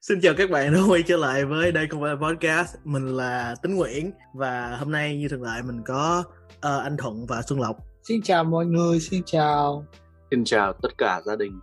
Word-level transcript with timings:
Xin 0.00 0.20
chào 0.20 0.34
các 0.36 0.50
bạn 0.50 0.72
đã 0.74 0.80
quay 0.88 1.02
trở 1.02 1.16
lại 1.16 1.44
với 1.44 1.72
đây 1.72 1.86
không 1.90 2.00
phải 2.00 2.10
là 2.10 2.16
podcast. 2.16 2.76
Mình 2.84 3.06
là 3.06 3.54
Tính 3.62 3.76
Nguyễn 3.76 4.10
Và 4.34 4.76
hôm 4.76 4.92
nay 4.92 5.16
như 5.16 5.28
thường 5.28 5.42
lệ 5.42 5.62
mình 5.64 5.82
có 5.86 6.24
uh, 6.50 6.60
anh 6.60 6.96
Thuận 6.96 7.26
và 7.26 7.42
Xuân 7.42 7.60
Lộc. 7.60 7.76
Xin 8.02 8.22
chào 8.22 8.44
mọi 8.44 8.66
người, 8.66 9.00
xin 9.00 9.22
chào. 9.26 9.86
Xin 10.30 10.44
chào 10.44 10.72
tất 10.72 10.98
cả 10.98 11.20
gia 11.24 11.36
đình. 11.36 11.60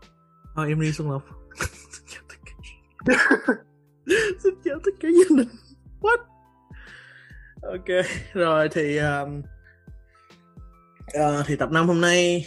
Thôi 0.56 0.68
em 0.68 0.82
đi 0.82 0.92
Xuân 0.92 1.12
Lộc. 1.12 1.24
Xin 4.44 4.54
chào 4.66 4.80
tất 4.86 4.92
cả 5.00 5.10
gia 5.10 5.36
đình. 5.38 5.50
What? 6.02 6.18
Ok, 7.62 8.06
rồi 8.34 8.70
thì 8.72 8.98
um, 8.98 9.42
uh, 11.18 11.46
Thì 11.46 11.56
tập 11.56 11.72
5 11.72 11.88
hôm 11.88 12.02
nay 12.02 12.46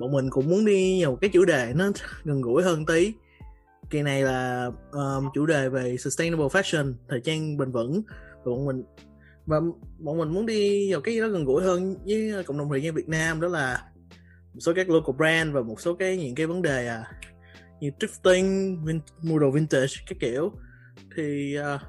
Bọn 0.00 0.12
mình 0.12 0.30
cũng 0.30 0.50
muốn 0.50 0.64
đi 0.64 1.02
vào 1.02 1.10
một 1.10 1.18
cái 1.20 1.30
chủ 1.32 1.44
đề 1.44 1.72
nó 1.76 1.90
gần 2.24 2.40
gũi 2.40 2.62
hơn 2.62 2.86
tí 2.86 3.12
kỳ 3.92 4.02
này 4.02 4.22
là 4.22 4.70
um, 4.92 5.28
chủ 5.34 5.46
đề 5.46 5.68
về 5.68 5.96
sustainable 5.96 6.46
fashion 6.46 6.94
thời 7.08 7.20
trang 7.20 7.56
bền 7.56 7.72
vững. 7.72 8.02
Và 8.44 8.50
bọn 8.52 8.66
mình 8.66 8.82
và 9.46 9.60
bọn 9.98 10.18
mình 10.18 10.28
muốn 10.28 10.46
đi 10.46 10.92
vào 10.92 11.00
cái 11.00 11.14
gì 11.14 11.20
đó 11.20 11.28
gần 11.28 11.44
gũi 11.44 11.62
hơn 11.62 11.96
với 12.04 12.44
cộng 12.46 12.58
đồng 12.58 12.68
thời 12.70 12.80
trang 12.80 12.94
Việt 12.94 13.08
Nam 13.08 13.40
đó 13.40 13.48
là 13.48 13.82
một 14.54 14.60
số 14.60 14.72
các 14.76 14.90
local 14.90 15.16
brand 15.16 15.54
và 15.54 15.62
một 15.62 15.80
số 15.80 15.94
cái 15.94 16.16
những 16.16 16.34
cái 16.34 16.46
vấn 16.46 16.62
đề 16.62 16.86
à, 16.86 17.04
như 17.80 17.90
thrifting, 18.00 18.76
vin, 18.84 19.00
mua 19.22 19.38
đồ 19.38 19.50
vintage 19.50 19.92
các 20.08 20.18
kiểu. 20.20 20.52
Thì 21.16 21.56
uh, 21.58 21.80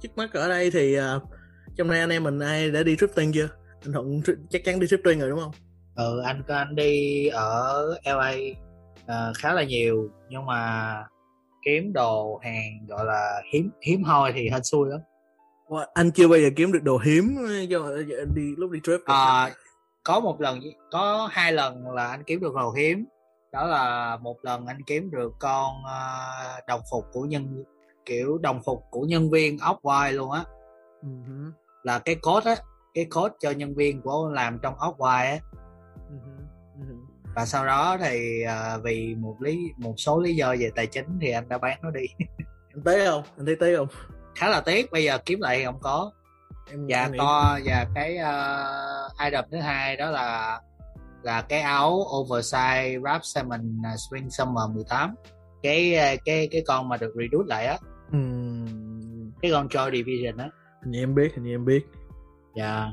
trước 0.00 0.16
mắt 0.16 0.32
ở 0.32 0.48
đây 0.48 0.70
thì 0.70 0.98
uh, 0.98 1.22
trong 1.76 1.88
nay 1.88 2.00
anh 2.00 2.10
em 2.10 2.24
mình 2.24 2.38
ai 2.38 2.70
đã 2.70 2.82
đi 2.82 2.96
thrifting 2.96 3.32
chưa? 3.34 3.48
Anh 3.84 3.92
thuận 3.92 4.22
chắc 4.50 4.64
chắn 4.64 4.80
đi 4.80 4.86
thrifting 4.86 5.20
rồi 5.20 5.30
đúng 5.30 5.40
không? 5.40 5.52
Ừ 5.96 6.22
anh 6.24 6.42
có 6.48 6.56
anh 6.56 6.74
đi 6.74 7.26
ở 7.28 7.98
LA 8.04 8.30
uh, 8.30 8.56
ờ, 9.06 9.32
khá 9.38 9.52
là 9.52 9.64
nhiều. 9.64 10.10
Nhưng 10.28 10.46
mà 10.46 10.94
kiếm 11.62 11.92
đồ 11.92 12.40
hàng 12.42 12.86
gọi 12.88 13.04
là 13.04 13.42
hiếm 13.52 13.70
hiếm 13.82 14.04
hoi 14.04 14.32
thì 14.32 14.50
hên 14.50 14.64
xui 14.64 14.90
lắm. 14.90 15.00
Wow, 15.68 15.84
anh 15.94 16.10
chưa 16.10 16.28
bao 16.28 16.38
giờ 16.38 16.48
kiếm 16.56 16.72
được 16.72 16.82
đồ 16.82 16.98
hiếm 16.98 17.36
đi 18.34 18.54
lúc 18.56 18.70
đi 18.70 18.80
trip 18.82 19.00
à, 19.04 19.50
có 20.02 20.20
một 20.20 20.40
lần 20.40 20.60
có 20.90 21.28
hai 21.32 21.52
lần 21.52 21.92
là 21.94 22.06
anh 22.06 22.22
kiếm 22.22 22.40
được 22.40 22.54
đồ 22.54 22.72
hiếm. 22.72 23.04
Đó 23.52 23.66
là 23.66 24.16
một 24.16 24.36
lần 24.42 24.66
anh 24.66 24.82
kiếm 24.86 25.10
được 25.10 25.32
con 25.38 25.74
uh, 25.80 26.66
đồng 26.66 26.80
phục 26.90 27.04
của 27.12 27.22
nhân 27.22 27.64
kiểu 28.04 28.38
đồng 28.38 28.60
phục 28.64 28.82
của 28.90 29.02
nhân 29.02 29.30
viên 29.30 29.58
ốc 29.58 29.78
quai 29.82 30.12
luôn 30.12 30.30
á. 30.30 30.44
Uh-huh. 31.02 31.50
là 31.82 31.98
cái 31.98 32.14
code 32.14 32.50
á 32.50 32.56
cái 32.94 33.04
code 33.04 33.34
cho 33.40 33.50
nhân 33.50 33.74
viên 33.74 34.02
của 34.02 34.30
làm 34.34 34.58
trong 34.62 34.74
ốc 34.78 34.94
quai 34.98 35.30
á 35.30 35.38
uh-huh. 36.10 36.44
Và 37.34 37.46
sau 37.46 37.66
đó 37.66 37.96
thì 38.00 38.44
uh, 38.44 38.82
vì 38.84 39.14
một 39.14 39.36
lý 39.40 39.58
một 39.76 39.94
số 39.96 40.20
lý 40.20 40.36
do 40.36 40.54
về 40.58 40.70
tài 40.74 40.86
chính 40.86 41.18
thì 41.20 41.30
anh 41.30 41.48
đã 41.48 41.58
bán 41.58 41.78
nó 41.82 41.90
đi. 41.90 42.06
Anh 42.74 42.84
tế 42.84 43.06
không? 43.06 43.22
Anh 43.36 43.46
thấy 43.46 43.56
tế 43.56 43.76
không? 43.76 43.88
Khá 44.34 44.48
là 44.48 44.60
tiếc 44.60 44.92
bây 44.92 45.04
giờ 45.04 45.18
kiếm 45.18 45.40
lại 45.40 45.58
thì 45.58 45.64
không 45.64 45.80
có. 45.80 46.12
Em 46.70 46.86
và 46.88 47.10
to 47.18 47.58
và 47.64 47.86
cái 47.94 48.18
uh, 48.18 49.24
item 49.24 49.44
thứ 49.50 49.58
hai 49.58 49.96
đó 49.96 50.10
là 50.10 50.60
là 51.22 51.42
cái 51.42 51.60
áo 51.60 51.90
oversize 51.90 53.00
wrap 53.00 53.20
salmon 53.22 53.76
uh, 53.94 54.00
spring 54.00 54.30
summer 54.30 54.70
18 54.74 55.14
cái 55.62 55.96
cái 56.24 56.48
cái 56.50 56.62
con 56.66 56.88
mà 56.88 56.96
được 56.96 57.14
reduce 57.14 57.46
lại 57.46 57.66
á. 57.66 57.78
Uhm. 58.16 59.32
cái 59.42 59.50
con 59.50 59.68
Joy 59.68 59.90
Division 59.92 60.36
á. 60.36 60.48
Hình 60.82 60.90
như 60.90 61.02
em 61.02 61.14
biết 61.14 61.34
hình 61.34 61.44
như 61.44 61.54
em 61.54 61.64
biết. 61.64 61.86
Dạ. 62.56 62.78
Yeah. 62.78 62.88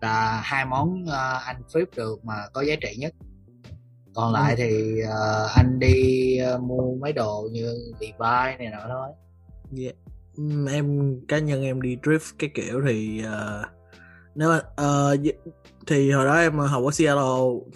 là 0.00 0.40
hai 0.44 0.64
món 0.64 1.02
uh, 1.02 1.44
anh 1.44 1.62
flip 1.72 1.86
được 1.96 2.24
mà 2.24 2.34
có 2.52 2.62
giá 2.62 2.74
trị 2.80 2.96
nhất 2.98 3.12
còn 4.14 4.32
lại 4.32 4.54
thì 4.56 5.00
uh, 5.02 5.50
anh 5.54 5.78
đi 5.78 6.38
uh, 6.54 6.62
mua 6.62 6.94
mấy 7.00 7.12
đồ 7.12 7.48
như 7.52 7.92
Levi 8.00 8.56
này 8.58 8.70
nọ 8.72 8.78
thôi. 8.88 9.08
Yeah. 9.78 9.94
em 10.72 11.16
cá 11.28 11.38
nhân 11.38 11.62
em 11.62 11.82
đi 11.82 11.96
drift 12.02 12.32
cái 12.38 12.50
kiểu 12.54 12.82
thì 12.86 13.22
uh, 13.24 13.66
nếu 14.34 14.50
uh, 14.50 15.20
thì 15.86 16.10
hồi 16.10 16.24
đó 16.24 16.34
em 16.34 16.58
học 16.58 16.84
ở 16.84 16.90
Seattle 16.90 17.24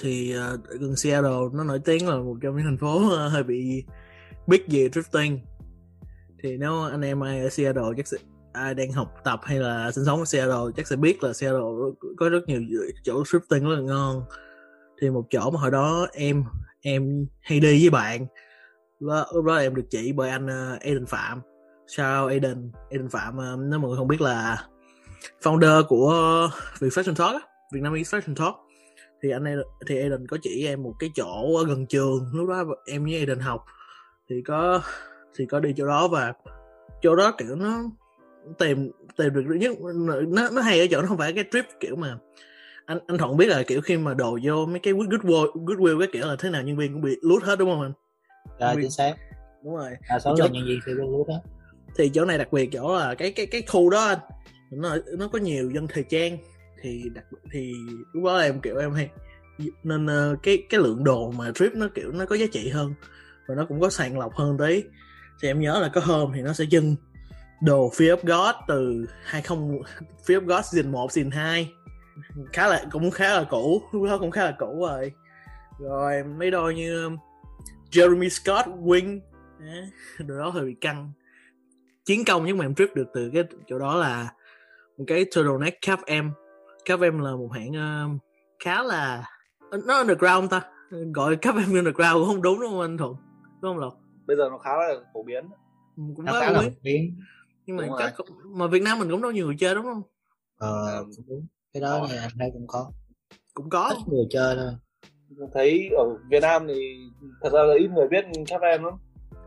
thì 0.01 0.35
uh, 0.55 0.81
gần 0.81 0.97
Seattle 0.97 1.31
nó 1.53 1.65
nổi 1.65 1.81
tiếng 1.85 2.09
là 2.09 2.17
một 2.17 2.37
trong 2.43 2.57
những 2.57 2.65
thành 2.65 2.79
phố 2.79 2.97
uh, 2.97 3.33
hơi 3.33 3.43
bị 3.43 3.85
biết 4.47 4.65
về 4.69 4.89
drifting 4.89 5.39
thì 6.43 6.57
nếu 6.57 6.83
anh 6.83 7.03
em 7.03 7.25
ai 7.25 7.41
ở 7.41 7.49
Seattle 7.49 7.85
chắc 7.97 8.07
sẽ 8.07 8.17
ai 8.53 8.75
đang 8.75 8.93
học 8.93 9.15
tập 9.25 9.41
hay 9.43 9.59
là 9.59 9.93
sinh 9.93 10.05
sống 10.05 10.19
ở 10.19 10.25
Seattle 10.25 10.73
chắc 10.77 10.87
sẽ 10.87 10.97
biết 10.97 11.23
là 11.23 11.33
Seattle 11.33 11.61
có 12.17 12.29
rất 12.29 12.49
nhiều 12.49 12.61
chỗ 13.05 13.23
drifting 13.23 13.69
rất 13.69 13.75
là 13.75 13.81
ngon 13.81 14.23
thì 15.01 15.11
một 15.11 15.25
chỗ 15.31 15.51
mà 15.51 15.61
hồi 15.61 15.71
đó 15.71 16.07
em 16.13 16.45
em 16.81 17.27
hay 17.41 17.61
đi 17.61 17.81
với 17.81 17.91
bạn. 17.91 18.27
Lúc 19.35 19.45
đó, 19.45 19.57
em 19.57 19.75
được 19.75 19.87
chỉ 19.91 20.13
bởi 20.13 20.31
anh 20.31 20.47
ờ, 20.47 20.79
Eden 20.81 21.07
Phạm. 21.07 21.41
Sao 21.87 22.27
Eden 22.27 22.73
Eden 22.91 23.09
Phạm 23.09 23.37
ờ, 23.37 23.57
nếu 23.61 23.79
mọi 23.79 23.89
người 23.89 23.97
không 23.97 24.09
biết 24.09 24.21
là 24.21 24.67
founder 25.43 25.85
của 25.85 26.49
Việt 26.79 26.89
Fashion 26.89 27.15
Talk 27.15 27.43
Việt 27.73 27.81
Nam 27.83 27.95
Fashion 27.95 28.35
Talk. 28.35 28.55
Thì 29.23 29.31
anh 29.31 29.45
thì 29.87 29.99
Eden 29.99 30.27
có 30.27 30.37
chỉ 30.43 30.67
em 30.67 30.83
một 30.83 30.95
cái 30.99 31.11
chỗ 31.15 31.57
ở 31.57 31.65
gần 31.65 31.87
trường. 31.87 32.31
Lúc 32.33 32.49
đó 32.49 32.65
em 32.87 33.05
với 33.05 33.15
Eden 33.15 33.39
học. 33.39 33.65
Thì 34.29 34.43
có 34.47 34.83
thì 35.39 35.47
có 35.47 35.61
đi 35.61 35.75
chỗ 35.77 35.87
đó 35.87 36.09
và 36.09 36.33
chỗ 37.03 37.17
đó 37.17 37.35
kiểu 37.39 37.57
nó 37.57 37.83
tìm 38.59 38.91
tìm 39.17 39.35
được 39.35 39.43
nhất 39.47 39.73
nó 40.25 40.51
nó 40.51 40.63
hay 40.63 40.81
ở 40.81 40.87
chỗ 40.91 41.03
nó 41.03 41.09
không 41.09 41.19
phải 41.19 41.33
cái 41.33 41.45
trip 41.53 41.65
kiểu 41.81 41.97
mà 41.97 42.19
anh 42.87 42.99
anh 43.07 43.19
thuận 43.19 43.37
biết 43.37 43.47
là 43.47 43.63
kiểu 43.63 43.81
khi 43.81 43.97
mà 43.97 44.15
đồ 44.15 44.39
vô 44.43 44.67
mấy 44.67 44.79
cái 44.79 44.95
goodwill 44.95 45.53
goodwill 45.53 45.99
cái 45.99 46.09
kiểu 46.13 46.27
là 46.27 46.37
thế 46.39 46.51
nào 46.51 46.63
nhân 46.63 46.77
viên 46.77 46.93
cũng 46.93 47.03
bị 47.03 47.17
lút 47.23 47.43
hết 47.43 47.59
đúng 47.59 47.71
không 47.71 47.83
anh? 47.83 47.93
Dạ 48.61 48.75
chính 48.75 48.91
xác. 48.91 49.15
Đúng 49.65 49.77
rồi. 49.77 49.91
À, 50.09 50.19
số 50.19 50.35
chỗ... 50.39 50.45
nhân 50.45 50.67
viên 50.67 50.81
thì 50.87 50.93
luôn 50.93 51.17
lút 51.17 51.29
hết. 51.29 51.41
Thì 51.97 52.11
chỗ 52.15 52.25
này 52.25 52.39
đặc 52.39 52.53
biệt 52.53 52.69
chỗ 52.73 52.97
là 52.99 53.15
cái 53.15 53.33
cái 53.33 53.47
cái 53.47 53.63
khu 53.63 53.91
đó 53.91 54.07
anh 54.07 54.19
nó 54.71 54.97
nó 55.19 55.29
có 55.29 55.39
nhiều 55.39 55.71
dân 55.71 55.87
thời 55.87 56.05
trang 56.09 56.39
thì 56.83 57.03
đặc 57.15 57.25
thì 57.53 57.73
lúc 58.13 58.25
đó 58.25 58.39
em 58.39 58.61
kiểu 58.61 58.79
em 58.79 58.93
hay 58.93 59.09
nên 59.85 60.07
uh, 60.07 60.43
cái 60.43 60.63
cái 60.71 60.81
lượng 60.81 61.05
đồ 61.05 61.31
mà 61.31 61.53
trip 61.55 61.75
nó 61.75 61.89
kiểu 61.95 62.13
nó 62.13 62.27
có 62.27 62.37
giá 62.37 62.47
trị 62.53 62.69
hơn 62.69 62.95
và 63.49 63.55
nó 63.55 63.65
cũng 63.69 63.81
có 63.81 63.91
sàng 63.91 64.19
lọc 64.19 64.35
hơn 64.35 64.57
tí. 64.59 64.83
Thì 65.43 65.49
em 65.49 65.61
nhớ 65.61 65.79
là 65.83 65.89
có 65.89 66.01
hôm 66.01 66.33
thì 66.35 66.43
nó 66.43 66.53
sẽ 66.53 66.65
dừng 66.65 66.97
đồ 67.63 67.91
Fear 67.91 68.17
of 68.17 68.23
God 68.23 68.55
từ 68.69 69.07
20 69.25 69.79
Fear 70.27 70.41
of 70.41 70.47
God 70.47 70.65
season 70.65 70.93
1 70.93 71.13
season 71.13 71.31
2 71.31 71.73
khá 72.53 72.69
là 72.69 72.85
cũng 72.91 73.11
khá 73.11 73.35
là 73.35 73.45
cũ. 73.51 73.83
Lúc 73.93 74.05
đó 74.05 74.19
cũng 74.19 74.31
khá 74.31 74.45
là 74.45 74.57
cũ 74.59 74.87
rồi. 74.87 75.13
Rồi 75.79 76.25
mấy 76.25 76.51
đôi 76.51 76.75
như 76.75 77.11
Jeremy 77.91 78.29
Scott 78.29 78.67
Wing 78.67 79.21
đồ 80.19 80.39
đó 80.39 80.51
hơi 80.51 80.65
bị 80.65 80.75
căng. 80.81 81.13
Chiến 82.05 82.25
công 82.25 82.45
nhưng 82.45 82.59
mà 82.59 82.65
em 82.65 82.75
trip 82.75 82.95
được 82.95 83.07
từ 83.15 83.31
cái 83.35 83.45
chỗ 83.67 83.79
đó 83.79 83.97
là 83.97 84.33
một 84.99 85.05
cái 85.07 85.25
turtleneck 85.25 85.81
Cap 85.81 86.01
M 86.01 86.29
Cap 86.85 86.99
M 86.99 87.19
là 87.19 87.37
một 87.37 87.49
hãng 87.53 87.71
uh, 87.71 88.21
khá 88.59 88.83
là 88.83 89.25
nó 89.87 89.99
underground 89.99 90.51
ta. 90.51 90.63
Gọi 91.15 91.37
Cap 91.37 91.55
M 91.55 91.59
underground 91.59 92.15
cũng 92.15 92.27
không 92.27 92.43
đúng 92.43 92.61
đúng 92.61 92.71
không 92.71 92.81
anh 92.81 92.99
Thuận? 92.99 93.15
Đúng 93.63 93.73
không 93.73 93.79
Lộc? 93.79 93.99
Bây 94.27 94.37
giờ 94.37 94.49
nó 94.51 94.59
khá 94.59 94.71
là 94.77 94.95
phổ 95.15 95.23
biến. 95.23 95.45
Cũng 95.97 96.27
khá 96.27 96.33
là 96.33 96.63
phổ 96.63 96.69
biến. 96.83 97.21
Nhưng 97.67 97.77
mà 97.77 97.87
chắc 97.99 98.15
mà 98.45 98.67
Việt 98.67 98.83
Nam 98.83 98.99
mình 98.99 99.11
cũng 99.11 99.23
đâu 99.23 99.33
nhiều 99.33 99.47
người 99.47 99.57
chơi 99.59 99.75
đúng 99.75 99.85
không? 99.85 100.03
Ờ 100.59 101.05
đúng 101.29 101.47
cái 101.77 101.81
đó 101.81 102.07
thì 102.11 102.17
anh 102.17 102.31
thấy 102.39 102.51
cũng 102.53 102.67
có. 102.67 102.93
Cũng 103.55 103.71
có. 103.71 103.89
Ít 103.89 104.13
người 104.13 104.27
chơi 104.31 104.57
thôi. 104.57 104.73
Thấy 105.55 105.91
ở 105.99 106.05
Việt 106.31 106.41
Nam 106.41 106.67
thì 106.69 106.97
thật 107.43 107.53
ra 107.53 107.63
là 107.63 107.75
ít 107.75 107.89
người 107.89 108.09
biết 108.09 108.25
các 108.49 108.61
em 108.63 108.85
lắm. 108.85 108.95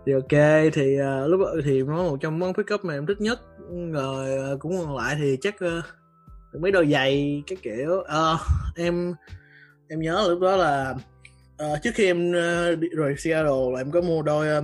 Thì 0.05 0.13
ok 0.13 0.63
thì 0.73 0.97
uh, 1.01 1.29
lúc 1.29 1.41
thì 1.65 1.83
nó 1.83 2.03
một 2.03 2.17
trong 2.21 2.39
món 2.39 2.53
pick 2.53 2.73
up 2.73 2.85
mà 2.85 2.93
em 2.93 3.05
thích 3.05 3.21
nhất. 3.21 3.39
Rồi 3.91 4.53
uh, 4.53 4.59
cũng 4.59 4.77
còn 4.77 4.95
lại 4.95 5.15
thì 5.19 5.37
chắc 5.41 5.55
uh, 5.55 5.83
mấy 6.61 6.71
đôi 6.71 6.91
giày 6.91 7.43
cái 7.47 7.57
kiểu. 7.61 7.91
Uh, 7.99 8.39
em 8.75 9.13
em 9.87 9.99
nhớ 9.99 10.25
lúc 10.29 10.39
đó 10.39 10.55
là 10.55 10.95
uh, 11.63 11.81
trước 11.83 11.91
khi 11.93 12.05
em 12.05 12.29
uh, 12.29 12.79
đi 12.79 12.87
rồi 12.89 13.15
Seattle 13.17 13.71
là 13.73 13.79
em 13.79 13.91
có 13.91 14.01
mua 14.01 14.21
đôi 14.21 14.57
uh, 14.57 14.63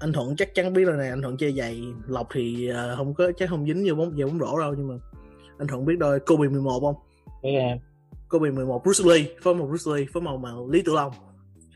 anh 0.00 0.12
Thuận 0.12 0.36
chắc 0.36 0.54
chắn 0.54 0.72
biết 0.72 0.84
rồi 0.84 0.96
này 0.96 1.08
anh 1.08 1.22
Thuận 1.22 1.36
chơi 1.36 1.52
giày 1.52 1.82
lọc 2.06 2.28
thì 2.32 2.70
uh, 2.70 2.96
không 2.96 3.14
có 3.14 3.32
chắc 3.36 3.48
không 3.48 3.66
dính 3.66 3.84
vô 3.88 3.94
bóng 3.94 4.10
về 4.16 4.24
bóng 4.24 4.38
rổ 4.38 4.60
đâu 4.60 4.74
nhưng 4.76 4.88
mà 4.88 4.94
anh 5.60 5.66
thuận 5.68 5.84
biết 5.84 5.98
đôi 5.98 6.20
Kobe 6.20 6.48
11 6.48 6.80
không? 6.80 6.94
Biết 7.42 7.50
em. 7.50 7.78
Kobe 8.28 8.50
11 8.50 8.82
Bruce 8.84 9.04
Lee 9.04 9.34
phối 9.42 9.54
màu 9.54 9.66
Bruce 9.66 9.92
Lee 9.94 10.06
phối 10.12 10.22
màu 10.22 10.36
màu 10.36 10.68
Lý 10.68 10.82
Tử 10.82 10.92
Long. 10.94 11.12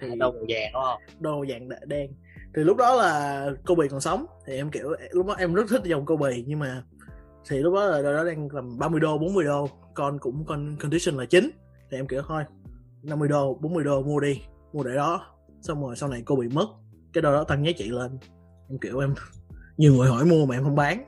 Thì 0.00 0.08
à, 0.08 0.14
đồ 0.18 0.32
màu 0.32 0.44
vàng 0.48 0.72
đúng 0.72 0.82
không? 0.82 1.00
đồ 1.20 1.30
màu 1.30 1.44
vàng 1.48 1.68
đen. 1.86 2.10
Thì 2.56 2.64
lúc 2.64 2.76
đó 2.76 2.94
là 2.94 3.46
Kobe 3.66 3.88
còn 3.88 4.00
sống. 4.00 4.26
Thì 4.46 4.56
em 4.56 4.70
kiểu 4.70 4.94
lúc 5.10 5.26
đó 5.26 5.34
em 5.38 5.54
rất 5.54 5.64
thích 5.70 5.82
dòng 5.84 6.06
Kobe 6.06 6.30
nhưng 6.46 6.58
mà 6.58 6.82
thì 7.48 7.58
lúc 7.58 7.74
đó 7.74 7.84
là 7.84 8.02
đôi 8.02 8.14
đó 8.14 8.24
đang 8.24 8.48
tầm 8.54 8.78
30 8.78 9.00
đô 9.00 9.18
40 9.18 9.44
đô. 9.44 9.68
Con 9.94 10.18
cũng 10.18 10.44
con 10.44 10.76
condition 10.80 11.16
là 11.16 11.24
chính 11.24 11.50
thì 11.90 11.96
em 11.96 12.06
kiểu 12.06 12.22
thôi 12.28 12.44
50 13.02 13.28
đô 13.28 13.54
40 13.54 13.84
đô 13.84 14.02
mua 14.02 14.20
đi 14.20 14.40
mua 14.72 14.82
để 14.82 14.94
đó. 14.94 15.26
Xong 15.60 15.82
rồi 15.82 15.96
sau 15.96 16.08
này 16.08 16.22
cô 16.24 16.36
bị 16.36 16.48
mất 16.48 16.66
cái 17.12 17.22
đôi 17.22 17.32
đó 17.32 17.44
tăng 17.44 17.66
giá 17.66 17.72
trị 17.76 17.88
lên. 17.88 18.18
Em 18.70 18.78
kiểu 18.78 18.98
em 18.98 19.14
nhiều 19.76 19.94
người 19.94 20.08
hỏi 20.08 20.24
mua 20.24 20.46
mà 20.46 20.56
em 20.56 20.64
không 20.64 20.76
bán. 20.76 21.04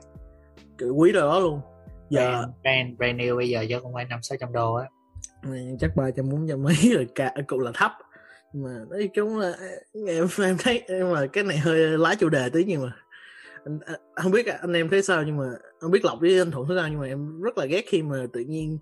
Kiểu 0.77 0.95
quý 0.95 1.11
đôi 1.11 1.21
đó 1.21 1.39
luôn 1.39 1.61
giờ 2.09 2.29
brand, 2.31 2.51
brand, 2.63 2.97
brand 2.97 3.19
new 3.19 3.37
bây 3.37 3.49
giờ 3.49 3.65
cho 3.69 3.79
con 3.79 3.95
quay 3.95 4.05
năm 4.05 4.19
sáu 4.23 4.37
trăm 4.37 4.53
đô 4.53 4.73
á 4.73 4.85
chắc 5.79 5.95
ba 5.95 6.11
trăm 6.11 6.29
bốn 6.29 6.47
trăm 6.49 6.63
mấy 6.63 6.75
rồi 6.93 7.07
cả 7.15 7.33
cũng 7.47 7.59
là 7.59 7.71
thấp 7.73 7.91
mà 8.53 8.85
nói 8.89 9.09
chung 9.13 9.37
là 9.37 9.53
em 10.07 10.27
em 10.43 10.57
thấy 10.59 10.83
em 10.87 11.13
mà 11.13 11.27
cái 11.27 11.43
này 11.43 11.57
hơi 11.57 11.97
lá 11.97 12.15
chủ 12.15 12.29
đề 12.29 12.49
tí 12.49 12.63
nhưng 12.63 12.81
mà 12.81 12.91
anh, 13.65 13.79
anh, 13.85 13.99
không 14.15 14.31
biết 14.31 14.45
anh 14.45 14.73
em 14.73 14.89
thấy 14.89 15.01
sao 15.01 15.23
nhưng 15.23 15.37
mà 15.37 15.45
không 15.79 15.91
biết 15.91 16.05
lộc 16.05 16.19
với 16.19 16.39
anh 16.39 16.51
thuận 16.51 16.67
thế 16.69 16.75
sao 16.77 16.87
nhưng 16.89 16.99
mà 16.99 17.07
em 17.07 17.41
rất 17.41 17.57
là 17.57 17.65
ghét 17.65 17.85
khi 17.87 18.01
mà 18.01 18.25
tự 18.33 18.39
nhiên 18.39 18.79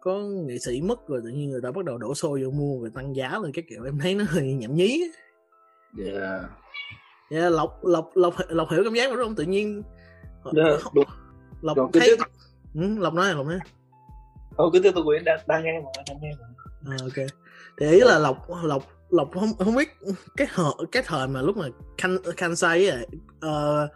có 0.00 0.18
nghệ 0.18 0.58
sĩ 0.58 0.80
mất 0.80 1.08
rồi 1.08 1.20
tự 1.24 1.30
nhiên 1.30 1.50
người 1.50 1.60
ta 1.62 1.70
bắt 1.70 1.84
đầu 1.84 1.98
đổ 1.98 2.14
xô 2.14 2.38
vô 2.42 2.50
mua 2.50 2.78
và 2.82 2.88
tăng 2.94 3.16
giá 3.16 3.38
lên 3.42 3.52
cái 3.52 3.64
kiểu 3.68 3.84
em 3.84 3.98
thấy 3.98 4.14
nó 4.14 4.24
hơi 4.28 4.52
nhảm 4.52 4.74
nhí 4.74 5.04
yeah. 6.04 6.42
yeah, 7.30 7.52
lộc 7.52 7.84
lộc 7.84 8.10
lộc 8.14 8.34
lộc 8.48 8.70
hiểu 8.70 8.84
cảm 8.84 8.94
giác 8.94 9.10
đúng 9.10 9.24
không 9.24 9.34
tự 9.34 9.44
nhiên 9.44 9.82
yeah, 10.56 10.80
đúng. 10.94 11.04
lộc 11.62 11.76
đúng, 11.76 11.92
thấy. 11.92 12.16
Ừ, 12.74 12.98
lộc 12.98 13.14
nói 13.14 13.34
lộc 13.34 13.46
nói. 13.46 13.58
Ồ, 14.56 14.70
cứ 14.72 14.80
tiếp 14.82 14.92
tục 14.94 15.04
Nguyễn 15.04 15.24
đang, 15.24 15.38
đang 15.46 15.64
nghe 15.64 15.80
mà 15.84 16.02
đang 16.08 16.18
nghe 16.22 16.30
mà 16.40 16.46
à, 16.92 16.96
ok. 17.02 17.26
Thì 17.80 17.90
ý 17.90 18.00
là 18.00 18.18
lộc 18.18 18.48
lộc 18.62 18.82
lộc 19.10 19.30
không 19.34 19.52
không 19.58 19.76
biết 19.76 19.88
cái 20.36 20.46
thời 20.54 20.72
cái 20.92 21.02
thời 21.06 21.28
mà 21.28 21.42
lúc 21.42 21.56
mà 21.56 21.66
kan 22.02 22.18
kansai 22.36 22.88
ấy 22.88 23.06
uh, 23.46 23.90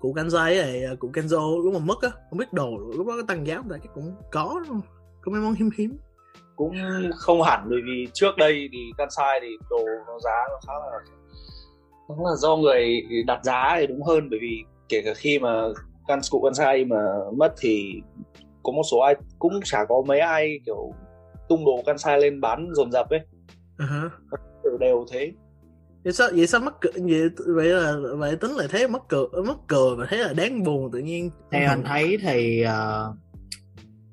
cụ 0.00 0.12
kansai 0.12 0.58
ấy 0.58 0.96
cụ 0.98 1.10
kenzo 1.12 1.64
lúc 1.64 1.74
mà 1.74 1.78
mất 1.78 2.02
á 2.02 2.10
không 2.30 2.38
biết 2.38 2.52
đồ 2.52 2.78
lúc 2.96 3.06
đó 3.06 3.12
có 3.16 3.22
tăng 3.28 3.46
giá 3.46 3.56
không 3.56 3.68
ta? 3.68 3.76
Chắc 3.82 3.90
cũng 3.94 4.14
có 4.32 4.54
đúng 4.54 4.68
không? 4.68 4.80
Có 5.20 5.32
mấy 5.32 5.40
món 5.40 5.54
hiếm 5.54 5.70
hiếm. 5.78 5.98
Cũng 6.56 6.72
không 7.16 7.42
hẳn 7.42 7.66
bởi 7.70 7.80
vì 7.84 8.08
trước 8.12 8.36
đây 8.36 8.68
thì 8.72 8.78
kansai 8.98 9.40
thì 9.42 9.48
đồ 9.70 9.84
nó 10.06 10.18
giá 10.18 10.44
nó 10.48 10.60
khá 10.66 10.72
là 10.72 10.98
nó 12.08 12.30
là 12.30 12.36
do 12.36 12.56
người 12.56 13.02
đặt 13.26 13.44
giá 13.44 13.76
thì 13.80 13.86
đúng 13.86 14.02
hơn 14.02 14.30
bởi 14.30 14.38
vì 14.42 14.64
kể 14.88 15.02
cả 15.04 15.14
khi 15.14 15.38
mà 15.38 15.62
căn 16.08 16.20
cụ 16.30 16.42
kansai 16.44 16.84
mà 16.84 16.96
mất 17.36 17.54
thì 17.60 17.92
có 18.62 18.72
một 18.72 18.82
số 18.90 18.98
ai 18.98 19.14
cũng 19.38 19.60
chả 19.64 19.84
có 19.88 20.02
mấy 20.06 20.20
ai 20.20 20.58
kiểu 20.66 20.92
tung 21.48 21.64
đồ 21.64 21.82
kansai 21.86 22.20
lên 22.20 22.40
bán 22.40 22.68
dồn 22.74 22.92
dập 22.92 23.10
ấy. 23.10 23.20
Uh-huh. 23.78 24.08
đều 24.64 24.78
đều 24.78 25.04
thế. 25.12 25.32
Vậy 26.04 26.12
sao 26.12 26.28
vậy 26.36 26.46
sao 26.46 26.60
mất 26.60 26.80
cười 26.80 26.92
vậy 26.96 27.30
vậy 27.46 27.68
là 27.68 27.94
vậy 28.16 28.36
tính 28.36 28.50
là 28.50 28.66
thấy 28.70 28.88
mất 28.88 29.08
cười 29.08 29.26
mất 29.46 29.56
cười 29.68 29.96
và 29.96 30.06
thấy 30.08 30.18
là 30.18 30.32
đáng 30.32 30.62
buồn 30.62 30.90
tự 30.92 30.98
nhiên. 30.98 31.30
Theo 31.50 31.68
anh 31.68 31.82
thấy 31.84 32.18
thì 32.22 32.64
uh, 32.64 33.16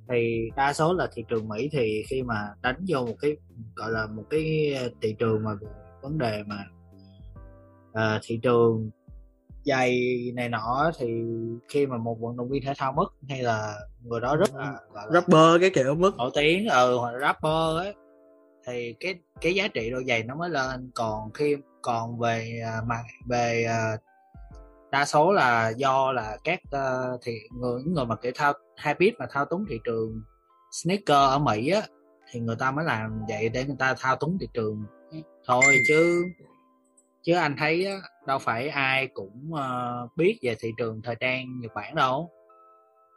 thì 0.10 0.50
đa 0.56 0.74
số 0.74 0.94
là 0.94 1.08
thị 1.14 1.24
trường 1.30 1.48
Mỹ 1.48 1.70
thì 1.72 2.04
khi 2.10 2.24
mà 2.24 2.36
đánh 2.62 2.86
vô 2.88 3.06
một 3.06 3.16
cái 3.22 3.38
gọi 3.76 3.92
là 3.92 4.08
một 4.08 4.24
cái 4.30 4.74
thị 5.02 5.16
trường 5.20 5.44
mà 5.44 5.52
vấn 6.02 6.18
đề 6.18 6.44
mà 6.48 6.64
uh, 7.90 8.22
thị 8.24 8.40
trường 8.44 8.90
giày 9.64 10.20
này 10.36 10.50
nọ 10.50 10.92
thì 10.98 11.08
khi 11.70 11.86
mà 11.86 11.98
một 11.98 12.20
vận 12.20 12.38
động 12.38 12.50
viên 12.50 12.64
thể 12.64 12.74
thao 12.78 12.92
mất 12.92 13.14
hay 13.30 13.44
là 13.44 13.80
người 14.04 14.22
đó 14.22 14.36
rất 14.36 14.56
là, 14.56 14.74
gọi 14.94 15.06
là 15.06 15.12
rapper 15.14 15.62
cái 15.62 15.70
kiểu 15.70 15.96
mất. 15.96 16.18
nổi 16.18 16.32
tiếng 16.34 16.68
ừ 16.68 16.98
hoặc 16.98 17.14
rapper 17.22 17.86
ấy 17.86 17.94
thì 18.68 18.96
cái 19.00 19.16
cái 19.42 19.56
giá 19.56 19.68
trị 19.68 19.90
đôi 19.90 20.04
giày 20.08 20.24
nó 20.24 20.36
mới 20.36 20.50
lên. 20.50 20.92
Còn 20.96 21.32
khi 21.34 21.56
còn 21.82 22.20
về 22.20 22.62
mà 22.88 22.96
về 23.26 23.68
đa 24.92 25.06
số 25.06 25.34
là 25.34 25.70
do 25.70 26.12
là 26.12 26.38
các 26.44 26.60
uh, 26.76 27.20
thì 27.24 27.34
người 27.52 27.82
người 27.84 28.06
mà 28.06 28.16
kiểu 28.16 28.32
thao 28.36 28.54
habit 28.76 29.14
mà 29.20 29.26
thao 29.32 29.46
túng 29.46 29.66
thị 29.70 29.80
trường 29.84 30.22
sneaker 30.72 31.18
ở 31.18 31.40
Mỹ 31.40 31.70
á 31.70 31.82
thì 32.32 32.40
người 32.40 32.56
ta 32.60 32.72
mới 32.72 32.86
làm 32.86 33.22
vậy 33.30 33.50
để 33.50 33.66
người 33.66 33.76
ta 33.80 33.96
thao 34.00 34.16
túng 34.16 34.38
thị 34.40 34.48
trường. 34.54 34.84
Thôi 35.46 35.64
chứ 35.88 36.24
chứ 37.30 37.36
anh 37.36 37.56
thấy 37.58 37.86
á, 37.86 37.98
đâu 38.28 38.40
phải 38.40 38.70
ai 38.70 39.08
cũng 39.08 39.52
uh, 39.52 40.18
biết 40.18 40.40
về 40.42 40.56
thị 40.60 40.72
trường 40.78 41.02
thời 41.02 41.16
trang 41.16 41.60
Nhật 41.60 41.72
Bản 41.76 41.96
đâu. 41.96 42.32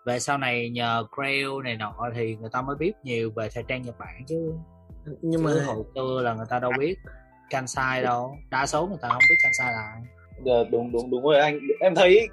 Về 0.06 0.18
sau 0.18 0.38
này 0.38 0.70
nhờ 0.70 1.04
Grail 1.16 1.48
này 1.64 1.76
nọ 1.76 1.94
thì 2.14 2.36
người 2.36 2.50
ta 2.52 2.62
mới 2.62 2.76
biết 2.76 2.92
nhiều 3.02 3.30
về 3.36 3.48
thời 3.54 3.64
trang 3.68 3.82
Nhật 3.82 3.98
Bản 3.98 4.24
chứ. 4.26 4.52
Nhưng 5.22 5.40
chứ 5.40 5.44
mà 5.44 5.64
hồi 5.66 5.84
xưa 5.94 6.20
là 6.24 6.34
người 6.34 6.46
ta 6.50 6.58
đâu 6.58 6.72
biết 6.78 6.94
Kansai 7.50 8.02
đâu. 8.02 8.36
Đa 8.50 8.66
số 8.66 8.86
người 8.86 8.98
ta 9.02 9.08
không 9.08 9.22
biết 9.28 9.36
Kansai 9.42 9.72
là 9.72 9.92
ai. 9.94 10.02
Dạ, 10.44 10.70
đúng 10.70 10.92
đúng 10.92 11.10
đúng 11.10 11.22
rồi 11.22 11.38
anh. 11.38 11.60
Em 11.80 11.94
thấy 11.94 12.28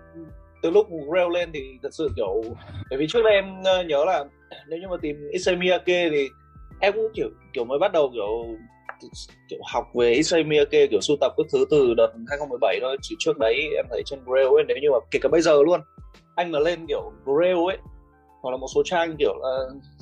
từ 0.62 0.72
lúc 0.72 0.88
Grail 1.12 1.32
lên 1.34 1.52
thì 1.54 1.78
thật 1.84 1.94
sự 1.94 2.10
kiểu 2.16 2.44
bởi 2.90 3.00
vì 3.00 3.08
trước 3.10 3.22
đây 3.24 3.34
em 3.34 3.62
nhớ 3.88 4.06
là 4.06 4.26
nếu 4.68 4.80
như 4.80 4.88
mà 4.88 4.98
tìm 5.02 5.30
Issei 5.32 5.56
Miyake 5.56 6.10
thì 6.10 6.30
em 6.80 6.94
cũng 6.94 7.12
kiểu 7.14 7.30
kiểu 7.54 7.66
mới 7.66 7.80
bắt 7.80 7.92
đầu 7.92 8.10
kiểu 8.14 8.46
kiểu 9.50 9.60
học 9.74 9.86
về 9.96 10.12
Issei 10.12 10.44
Miyake 10.44 10.88
kiểu 10.88 11.02
sưu 11.02 11.18
tập 11.22 11.34
các 11.38 11.46
thứ 11.52 11.66
từ 11.72 11.94
đợt 11.94 12.14
2017 12.30 12.80
thôi 12.82 12.98
chỉ 13.02 13.16
trước 13.20 13.38
đấy 13.38 13.70
em 13.76 13.86
thấy 13.90 14.02
trên 14.06 14.20
Grail 14.26 14.48
ấy 14.48 14.64
nếu 14.68 14.78
như 14.82 14.92
mà 14.92 14.98
kể 15.12 15.20
cả 15.22 15.30
bây 15.30 15.42
giờ 15.42 15.64
luôn 15.64 15.82
anh 16.36 16.52
mà 16.52 16.60
lên 16.60 16.88
kiểu 16.88 17.12
Grail 17.26 17.58
ấy 17.68 17.78
hoặc 18.42 18.52
là 18.52 18.58
một 18.58 18.68
số 18.76 18.82
trang 18.86 19.16
kiểu 19.20 19.34
là 19.42 19.58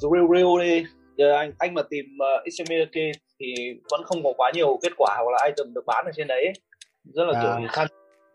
uh, 0.08 0.14
Real 0.14 0.26
Real 0.34 0.70
đi 0.70 0.86
giờ 1.18 1.36
anh 1.36 1.52
anh 1.58 1.74
mà 1.74 1.82
tìm 1.90 2.06
uh, 2.06 2.44
Issei 2.44 2.66
Miyake 2.70 3.12
thì 3.40 3.74
vẫn 3.92 4.04
không 4.04 4.24
có 4.24 4.34
quá 4.38 4.52
nhiều 4.54 4.80
kết 4.82 4.92
quả 4.98 5.16
hoặc 5.18 5.32
là 5.32 5.46
item 5.46 5.74
được 5.74 5.86
bán 5.86 6.06
ở 6.06 6.12
trên 6.16 6.28
đấy 6.28 6.46
ấy. 6.46 6.54
rất 7.14 7.24
là 7.28 7.40
à. 7.40 7.42
kiểu 7.42 7.68
khăn 7.72 7.88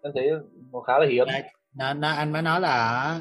em 0.03 0.13
thấy 0.15 0.31
nó 0.73 0.81
khá 0.81 0.99
là 0.99 1.07
hiếm 1.07 1.27
nên 1.75 2.01
anh 2.01 2.33
mới 2.33 2.43
nói 2.43 2.61
là 2.61 3.21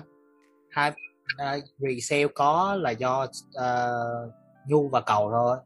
hai 0.69 0.91
uh, 0.91 1.63
resale 1.77 2.27
có 2.35 2.75
là 2.79 2.91
do 2.91 3.23
uh, 3.23 4.31
nhu 4.67 4.89
và 4.89 5.01
cầu 5.01 5.31
thôi 5.31 5.57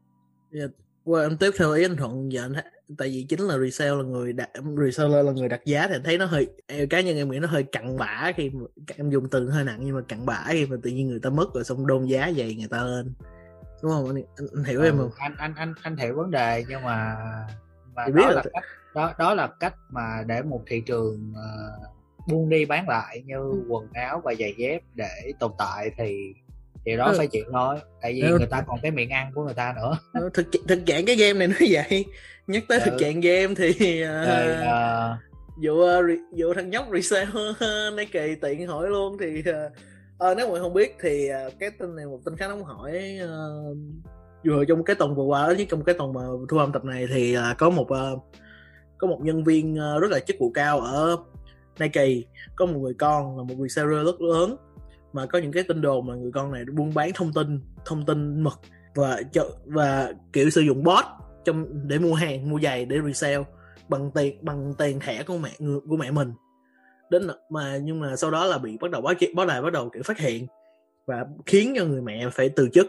well, 1.06 1.22
em 1.22 1.36
tiếp 1.36 1.50
theo 1.58 1.72
ý 1.72 1.84
anh 1.84 1.96
thuận 1.96 2.32
dạ 2.32 2.42
anh 2.42 2.52
tại 2.98 3.08
vì 3.08 3.26
chính 3.28 3.40
là 3.40 3.58
resale 3.58 3.90
là 3.90 4.02
người 4.02 4.32
đặt 4.32 4.50
reseller 4.84 5.26
là 5.26 5.32
người 5.32 5.48
đặt 5.48 5.60
giá 5.64 5.86
thì 5.88 5.94
anh 5.94 6.02
thấy 6.04 6.18
nó 6.18 6.26
hơi 6.26 6.46
cá 6.90 7.00
nhân 7.00 7.16
em 7.16 7.30
nghĩ 7.30 7.38
nó 7.38 7.48
hơi 7.48 7.62
cặn 7.62 7.96
bã 7.96 8.32
khi 8.36 8.50
mà, 8.50 8.66
em 8.96 9.10
dùng 9.10 9.28
từ 9.30 9.50
hơi 9.50 9.64
nặng 9.64 9.78
nhưng 9.82 9.94
mà 9.94 10.00
cặn 10.08 10.26
bã 10.26 10.44
khi 10.48 10.66
mà 10.66 10.76
tự 10.82 10.90
nhiên 10.90 11.08
người 11.08 11.20
ta 11.20 11.30
mất 11.30 11.54
rồi 11.54 11.64
xong 11.64 11.86
đôn 11.86 12.04
giá 12.04 12.32
vậy 12.36 12.54
người 12.54 12.68
ta 12.68 12.82
lên. 12.84 13.12
Đúng 13.82 13.92
không? 13.92 14.06
Anh, 14.06 14.24
anh, 14.36 14.46
anh 14.54 14.64
hiểu 14.64 14.80
ừ, 14.80 14.84
em 14.84 14.98
không? 14.98 15.10
anh 15.18 15.34
anh 15.38 15.54
anh 15.56 15.74
anh 15.82 15.96
hiểu 15.96 16.14
vấn 16.16 16.30
đề 16.30 16.64
nhưng 16.68 16.82
mà 16.82 17.16
mà 17.94 18.06
đó 18.08 18.28
là, 18.28 18.34
là 18.34 18.42
cách 18.52 18.64
đó 18.94 19.14
đó 19.18 19.34
là 19.34 19.48
cách 19.60 19.74
mà 19.90 20.24
để 20.26 20.42
một 20.42 20.62
thị 20.66 20.82
trường 20.86 21.32
uh, 21.32 22.28
buôn 22.28 22.48
đi 22.48 22.64
bán 22.64 22.88
lại 22.88 23.22
như 23.26 23.36
ừ. 23.36 23.64
quần 23.68 23.88
áo 23.92 24.20
và 24.24 24.34
giày 24.38 24.54
dép 24.58 24.82
để 24.94 25.32
tồn 25.38 25.52
tại 25.58 25.90
thì 25.98 26.34
thì 26.86 26.96
đó 26.96 27.04
ừ. 27.04 27.14
phải 27.18 27.26
chịu 27.26 27.44
thôi 27.52 27.76
tại 28.02 28.12
vì 28.12 28.20
ừ. 28.20 28.38
người 28.38 28.46
ta 28.46 28.64
còn 28.66 28.78
cái 28.82 28.90
miệng 28.90 29.10
ăn 29.10 29.30
của 29.34 29.44
người 29.44 29.54
ta 29.54 29.74
nữa 29.76 29.98
ừ, 30.20 30.30
thực 30.34 30.46
thực 30.68 30.86
trạng 30.86 31.06
cái 31.06 31.16
game 31.16 31.46
này 31.46 31.48
nó 31.48 31.66
vậy 31.70 32.04
nhắc 32.46 32.64
tới 32.68 32.78
ừ. 32.78 32.84
thực 32.84 32.96
trạng 33.00 33.20
game 33.20 33.54
thì 33.54 33.68
uh, 33.70 33.76
thì, 33.78 34.02
uh... 34.02 35.16
vụ 35.64 35.72
uh, 35.72 36.20
vụ 36.38 36.54
thằng 36.54 36.70
nhóc 36.70 36.86
resale 36.92 37.30
này 37.96 38.06
kỳ 38.12 38.34
tiện 38.42 38.66
hỏi 38.66 38.88
luôn 38.88 39.16
thì 39.20 39.40
uh, 39.40 39.72
uh, 40.30 40.36
nếu 40.36 40.48
mọi 40.48 40.60
không 40.60 40.74
biết 40.74 40.96
thì 41.00 41.28
uh, 41.46 41.52
cái 41.60 41.70
tin 41.70 41.96
này 41.96 42.06
một 42.06 42.18
tin 42.24 42.36
khá 42.36 42.48
nóng 42.48 42.64
hỏi 42.64 43.18
uh, 43.24 43.76
vừa 44.44 44.64
trong 44.64 44.84
cái 44.84 44.96
tuần 44.96 45.14
vừa 45.14 45.24
qua 45.24 45.46
với 45.46 45.66
trong 45.70 45.84
cái 45.84 45.94
tuần 45.98 46.12
mà 46.12 46.22
thu 46.48 46.58
âm 46.58 46.72
tập 46.72 46.84
này 46.84 47.06
thì 47.14 47.36
uh, 47.38 47.58
có 47.58 47.70
một 47.70 47.86
uh, 47.92 48.22
có 48.98 49.06
một 49.06 49.18
nhân 49.22 49.44
viên 49.44 49.74
uh, 49.74 50.02
rất 50.02 50.10
là 50.10 50.18
chức 50.20 50.36
vụ 50.40 50.50
cao 50.50 50.80
ở 50.80 51.16
Nike 51.80 52.06
có 52.56 52.66
một 52.66 52.78
người 52.78 52.94
con 52.98 53.38
là 53.38 53.42
một 53.42 53.54
reseller 53.68 54.06
rất 54.06 54.20
lớn 54.20 54.56
mà 55.12 55.26
có 55.26 55.38
những 55.38 55.52
cái 55.52 55.62
tin 55.62 55.80
đồn 55.80 56.06
mà 56.06 56.14
người 56.14 56.30
con 56.34 56.52
này 56.52 56.64
buôn 56.64 56.94
bán 56.94 57.10
thông 57.14 57.32
tin 57.32 57.60
thông 57.84 58.06
tin 58.06 58.42
mật 58.42 58.60
và 58.94 59.22
và 59.64 60.12
kiểu 60.32 60.50
sử 60.50 60.60
dụng 60.60 60.84
bot 60.84 61.04
trong 61.44 61.88
để 61.88 61.98
mua 61.98 62.14
hàng 62.14 62.50
mua 62.50 62.60
giày 62.60 62.84
để 62.84 62.98
resell 63.06 63.42
bằng 63.88 64.10
tiền 64.14 64.44
bằng 64.44 64.74
tiền 64.78 65.00
thẻ 65.00 65.22
của 65.22 65.38
mẹ 65.38 65.50
của 65.88 65.96
mẹ 65.96 66.10
mình. 66.10 66.32
Đến 67.10 67.22
mà 67.50 67.76
nhưng 67.82 68.00
mà 68.00 68.16
sau 68.16 68.30
đó 68.30 68.44
là 68.44 68.58
bị 68.58 68.76
bắt 68.80 68.90
đầu 68.90 69.02
báo 69.02 69.14
báo 69.34 69.46
đài 69.46 69.62
bắt 69.62 69.72
đầu 69.72 69.90
kiểu 69.90 70.02
phát 70.02 70.18
hiện 70.18 70.46
và 71.06 71.26
khiến 71.46 71.74
cho 71.76 71.84
người 71.84 72.02
mẹ 72.02 72.28
phải 72.32 72.48
từ 72.48 72.68
chức. 72.72 72.86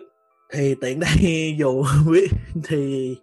Thì 0.53 0.75
tiện 0.81 0.99
đây 0.99 1.55
dù 1.59 1.83
biết 2.11 2.27
thì 2.63 3.15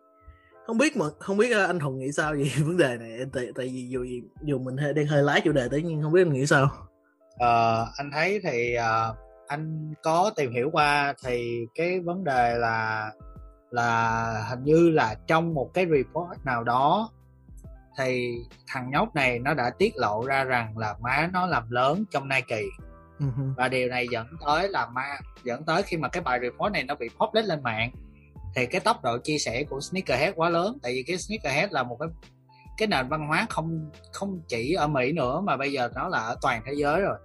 không 0.66 0.78
biết 0.78 0.96
mà 0.96 1.06
không 1.18 1.36
biết 1.36 1.56
anh 1.56 1.80
hùng 1.80 1.98
nghĩ 1.98 2.12
sao 2.12 2.34
về 2.34 2.50
vấn 2.64 2.76
đề 2.76 2.96
này. 2.96 3.18
Tại 3.32 3.46
tại 3.54 3.66
vì 3.66 3.88
dù 3.88 4.06
dù 4.42 4.58
mình 4.58 4.76
hơi, 4.76 4.92
đang 4.92 5.06
hơi 5.06 5.22
lái 5.22 5.40
chủ 5.40 5.52
đề 5.52 5.68
tới 5.68 5.82
nhưng 5.82 6.02
không 6.02 6.12
biết 6.12 6.20
anh 6.20 6.32
nghĩ 6.32 6.46
sao 6.46 6.70
ờ, 7.38 7.86
anh 7.96 8.10
thấy 8.10 8.40
thì 8.42 8.76
uh, 8.78 9.16
anh 9.46 9.94
có 10.02 10.30
tìm 10.36 10.52
hiểu 10.52 10.70
qua 10.72 11.14
thì 11.24 11.66
cái 11.74 12.00
vấn 12.00 12.24
đề 12.24 12.54
là 12.58 13.10
là 13.70 14.46
hình 14.50 14.64
như 14.64 14.90
là 14.90 15.14
trong 15.26 15.54
một 15.54 15.70
cái 15.74 15.86
report 15.86 16.44
nào 16.44 16.64
đó 16.64 17.10
thì 17.98 18.34
thằng 18.66 18.90
nhóc 18.90 19.14
này 19.14 19.38
nó 19.38 19.54
đã 19.54 19.70
tiết 19.78 19.92
lộ 19.96 20.24
ra 20.26 20.44
rằng 20.44 20.78
là 20.78 20.94
má 21.00 21.28
nó 21.32 21.46
làm 21.46 21.70
lớn 21.70 22.04
trong 22.10 22.28
Nike 22.28 22.62
uh-huh. 23.18 23.54
và 23.56 23.68
điều 23.68 23.88
này 23.88 24.06
dẫn 24.10 24.26
tới 24.46 24.68
là 24.68 24.86
ma 24.86 25.18
dẫn 25.44 25.64
tới 25.64 25.82
khi 25.82 25.96
mà 25.96 26.08
cái 26.08 26.22
bài 26.22 26.38
report 26.42 26.72
này 26.72 26.82
nó 26.82 26.94
bị 26.94 27.08
publish 27.18 27.48
lên 27.48 27.62
mạng 27.62 27.90
thì 28.54 28.66
cái 28.66 28.80
tốc 28.80 29.02
độ 29.02 29.18
chia 29.18 29.38
sẻ 29.38 29.64
của 29.64 29.80
sneakerhead 29.80 30.34
quá 30.36 30.48
lớn 30.48 30.78
tại 30.82 30.92
vì 30.92 31.02
cái 31.06 31.18
sneakerhead 31.18 31.72
là 31.72 31.82
một 31.82 31.96
cái 32.00 32.08
cái 32.76 32.88
nền 32.88 33.08
văn 33.08 33.26
hóa 33.28 33.46
không 33.50 33.90
không 34.12 34.40
chỉ 34.48 34.74
ở 34.74 34.86
Mỹ 34.86 35.12
nữa 35.12 35.40
mà 35.40 35.56
bây 35.56 35.72
giờ 35.72 35.88
nó 35.94 36.08
là 36.08 36.18
ở 36.18 36.36
toàn 36.42 36.62
thế 36.66 36.72
giới 36.76 37.00
rồi. 37.00 37.18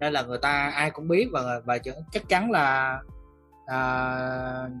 Nên 0.00 0.12
là 0.12 0.22
người 0.22 0.38
ta 0.38 0.70
ai 0.74 0.90
cũng 0.90 1.08
biết 1.08 1.28
và 1.32 1.60
và 1.64 1.78
chắc 2.12 2.28
chắn 2.28 2.50
là 2.50 2.98
à, 3.66 3.78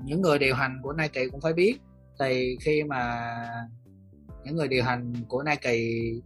những 0.04 0.20
người 0.20 0.38
điều 0.38 0.54
hành 0.54 0.78
của 0.82 0.92
Nike 0.92 1.28
cũng 1.28 1.40
phải 1.40 1.52
biết. 1.52 1.78
Thì 2.20 2.56
khi 2.60 2.82
mà 2.82 3.32
những 4.44 4.56
người 4.56 4.68
điều 4.68 4.84
hành 4.84 5.12
của 5.28 5.42
Nike 5.42 5.72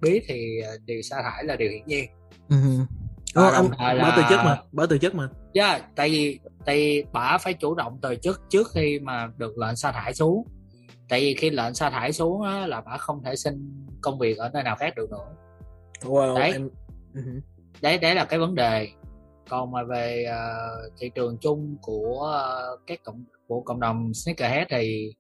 biết 0.01 0.25
thì 0.29 0.61
điều 0.85 1.03
sa 1.03 1.23
thải 1.23 1.45
là 1.45 1.57
điều 1.57 1.71
hiển 1.71 1.87
nhiên. 1.87 2.11
Uh-huh. 2.49 2.85
Ờ, 3.35 3.51
ông 3.51 3.71
là... 3.79 3.95
bỏ 4.03 4.13
từ 4.17 4.23
chức 4.31 4.39
mà 4.45 4.59
bỏ 4.73 4.87
từ 4.87 4.99
chức 4.99 5.15
mà. 5.15 5.29
Dạ 5.55 5.69
yeah, 5.69 5.83
tại 5.97 6.09
vì 6.09 6.39
tại 6.67 6.77
vì 6.77 7.05
bà 7.13 7.39
phải 7.39 7.55
chủ 7.55 7.75
động 7.75 7.99
từ 8.03 8.17
chức 8.17 8.41
trước 8.51 8.67
khi 8.75 8.99
mà 8.99 9.29
được 9.37 9.59
lệnh 9.59 9.77
sa 9.77 9.93
thải 9.93 10.15
xuống 10.15 10.45
tại 11.09 11.21
vì 11.21 11.35
khi 11.35 11.51
lệnh 11.51 11.75
sa 11.75 11.91
thải 11.91 12.13
xuống 12.13 12.43
á, 12.43 12.67
là 12.67 12.81
bà 12.81 12.97
không 12.97 13.23
thể 13.25 13.37
xin 13.37 13.87
công 14.01 14.19
việc 14.19 14.39
ở 14.39 14.51
nơi 14.53 14.63
nào 14.63 14.77
khác 14.77 14.97
được 14.97 15.11
nữa 15.11 15.35
wow, 16.03 16.39
Đấy. 16.39 16.53
Em... 16.53 16.69
Uh-huh. 17.15 17.41
đấy 17.81 17.99
đấy 17.99 18.15
là 18.15 18.25
cái 18.25 18.39
vấn 18.39 18.55
đề 18.55 18.89
còn 19.49 19.71
mà 19.71 19.83
về 19.85 20.27
uh, 20.31 20.93
thị 20.99 21.11
trường 21.15 21.39
chung 21.39 21.77
của 21.83 22.39
uh, 22.75 22.81
các 22.87 23.05
cộng 23.05 23.25
của 23.47 23.61
cộng 23.61 23.81
đồng 23.81 24.15
sneakerhead 24.15 24.67
thì 24.71 25.13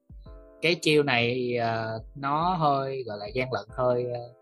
cái 0.62 0.75
chiêu 0.75 1.02
này 1.02 1.57
uh, 1.59 2.02
nó 2.16 2.54
hơi 2.54 3.02
gọi 3.07 3.18
là 3.18 3.26
gian 3.35 3.52
lận 3.52 3.64
hơi 3.71 4.04
uh, 4.04 4.37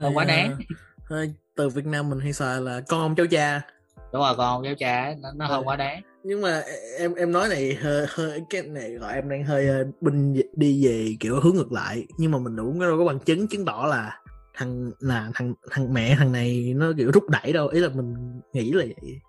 hơi 0.00 0.12
quá 0.14 0.24
đáng 0.24 0.58
hơi 1.04 1.32
từ 1.56 1.68
Việt 1.68 1.86
Nam 1.86 2.10
mình 2.10 2.20
hay 2.20 2.32
xài 2.32 2.60
là 2.60 2.80
con 2.88 3.00
ông 3.00 3.14
cháu 3.14 3.26
cha 3.30 3.62
đúng 4.12 4.22
rồi 4.22 4.34
con 4.36 4.64
cháu 4.64 4.74
cha 4.78 5.14
nó, 5.20 5.28
nó 5.36 5.46
hơi 5.46 5.60
quá 5.64 5.76
đáng. 5.76 6.02
Nhưng 6.24 6.40
mà 6.40 6.62
em 6.98 7.14
em 7.14 7.32
nói 7.32 7.48
này 7.48 7.74
hơi, 7.74 8.06
hơi 8.08 8.42
cái 8.50 8.62
này 8.62 8.90
gọi 8.90 9.14
em 9.14 9.28
đang 9.28 9.44
hơi 9.44 9.84
binh 10.00 10.40
đi 10.56 10.86
về 10.86 11.16
kiểu 11.20 11.40
hướng 11.40 11.54
ngược 11.54 11.72
lại. 11.72 12.06
Nhưng 12.18 12.30
mà 12.30 12.38
mình 12.38 12.56
cũng 12.56 12.80
đâu 12.80 12.98
có 12.98 13.04
bằng 13.04 13.18
chứng 13.18 13.48
chứng 13.48 13.64
tỏ 13.64 13.86
là 13.90 14.20
thằng 14.54 14.90
là 15.00 15.30
thằng 15.34 15.54
thằng 15.70 15.94
mẹ 15.94 16.14
thằng 16.18 16.32
này 16.32 16.74
nó 16.76 16.92
kiểu 16.96 17.10
rút 17.10 17.28
đẩy 17.28 17.52
đâu. 17.52 17.68
Ý 17.68 17.80
là 17.80 17.88
mình 17.88 18.40
nghĩ 18.52 18.72
là 18.72 18.84
vậy. 18.84 19.20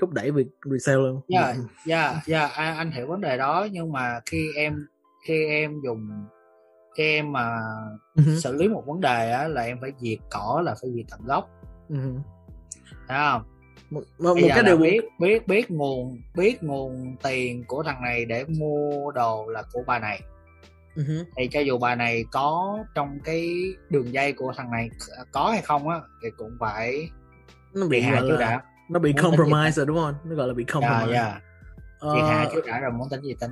Thúc 0.00 0.10
đẩy 0.12 0.30
việc 0.30 0.46
resale 0.70 0.98
luôn. 0.98 1.20
Dạ. 1.28 1.54
dạ 1.86 2.20
dạ 2.26 2.46
anh 2.54 2.90
hiểu 2.90 3.06
vấn 3.06 3.20
đề 3.20 3.36
đó. 3.36 3.66
Nhưng 3.72 3.92
mà 3.92 4.20
khi 4.26 4.46
em 4.56 4.86
khi 5.26 5.46
em 5.46 5.80
dùng 5.84 6.08
khi 6.96 7.04
em 7.04 7.32
mà 7.32 7.58
uh-huh. 8.14 8.38
xử 8.38 8.52
lý 8.52 8.68
một 8.68 8.82
vấn 8.86 9.00
đề 9.00 9.32
á 9.32 9.48
là 9.48 9.62
em 9.62 9.78
phải 9.80 9.92
diệt 9.98 10.18
cỏ 10.30 10.62
là 10.64 10.74
phải 10.82 10.90
diệt 10.94 11.06
tận 11.10 11.20
gốc. 11.26 11.48
Uh-huh. 11.88 12.20
thấy 13.08 13.18
không 13.30 13.42
một, 13.90 14.02
một, 14.18 14.34
một 14.34 14.48
cái 14.48 14.62
điều 14.62 14.76
biết 14.76 15.00
biết 15.18 15.48
biết 15.48 15.70
nguồn 15.70 16.18
biết 16.36 16.62
nguồn 16.62 17.16
tiền 17.22 17.64
của 17.64 17.82
thằng 17.82 18.02
này 18.02 18.24
để 18.24 18.44
mua 18.44 19.10
đồ 19.10 19.46
là 19.46 19.62
của 19.72 19.82
bà 19.86 19.98
này. 19.98 20.22
Uh-huh. 20.96 21.24
thì 21.36 21.48
cho 21.48 21.60
dù 21.60 21.78
bà 21.78 21.94
này 21.94 22.24
có 22.32 22.78
trong 22.94 23.18
cái 23.24 23.54
đường 23.90 24.12
dây 24.12 24.32
của 24.32 24.52
thằng 24.56 24.70
này 24.70 24.90
có 25.32 25.50
hay 25.50 25.62
không 25.62 25.88
á 25.88 26.00
thì 26.22 26.28
cũng 26.36 26.56
phải 26.60 27.08
nó 27.74 27.86
bị 27.86 28.00
hạ 28.00 28.20
chứ 28.20 28.36
đã. 28.40 28.62
nó 28.90 29.00
bị 29.00 29.12
muốn 29.12 29.22
compromise 29.22 29.70
rồi 29.70 29.86
đúng 29.86 29.96
không? 29.96 30.14
Nó 30.24 30.34
gọi 30.34 30.48
là 30.48 30.54
bị 30.54 30.64
dạ, 30.68 30.72
compromise. 30.74 31.14
yeah, 31.14 31.26
yeah. 31.26 31.42
Chị 32.00 32.20
uh, 32.20 32.28
hạ 32.28 32.48
chứ 32.52 32.60
đã 32.66 32.80
rồi 32.80 32.90
muốn 32.90 33.08
tính 33.08 33.20
gì 33.22 33.34
tính. 33.40 33.50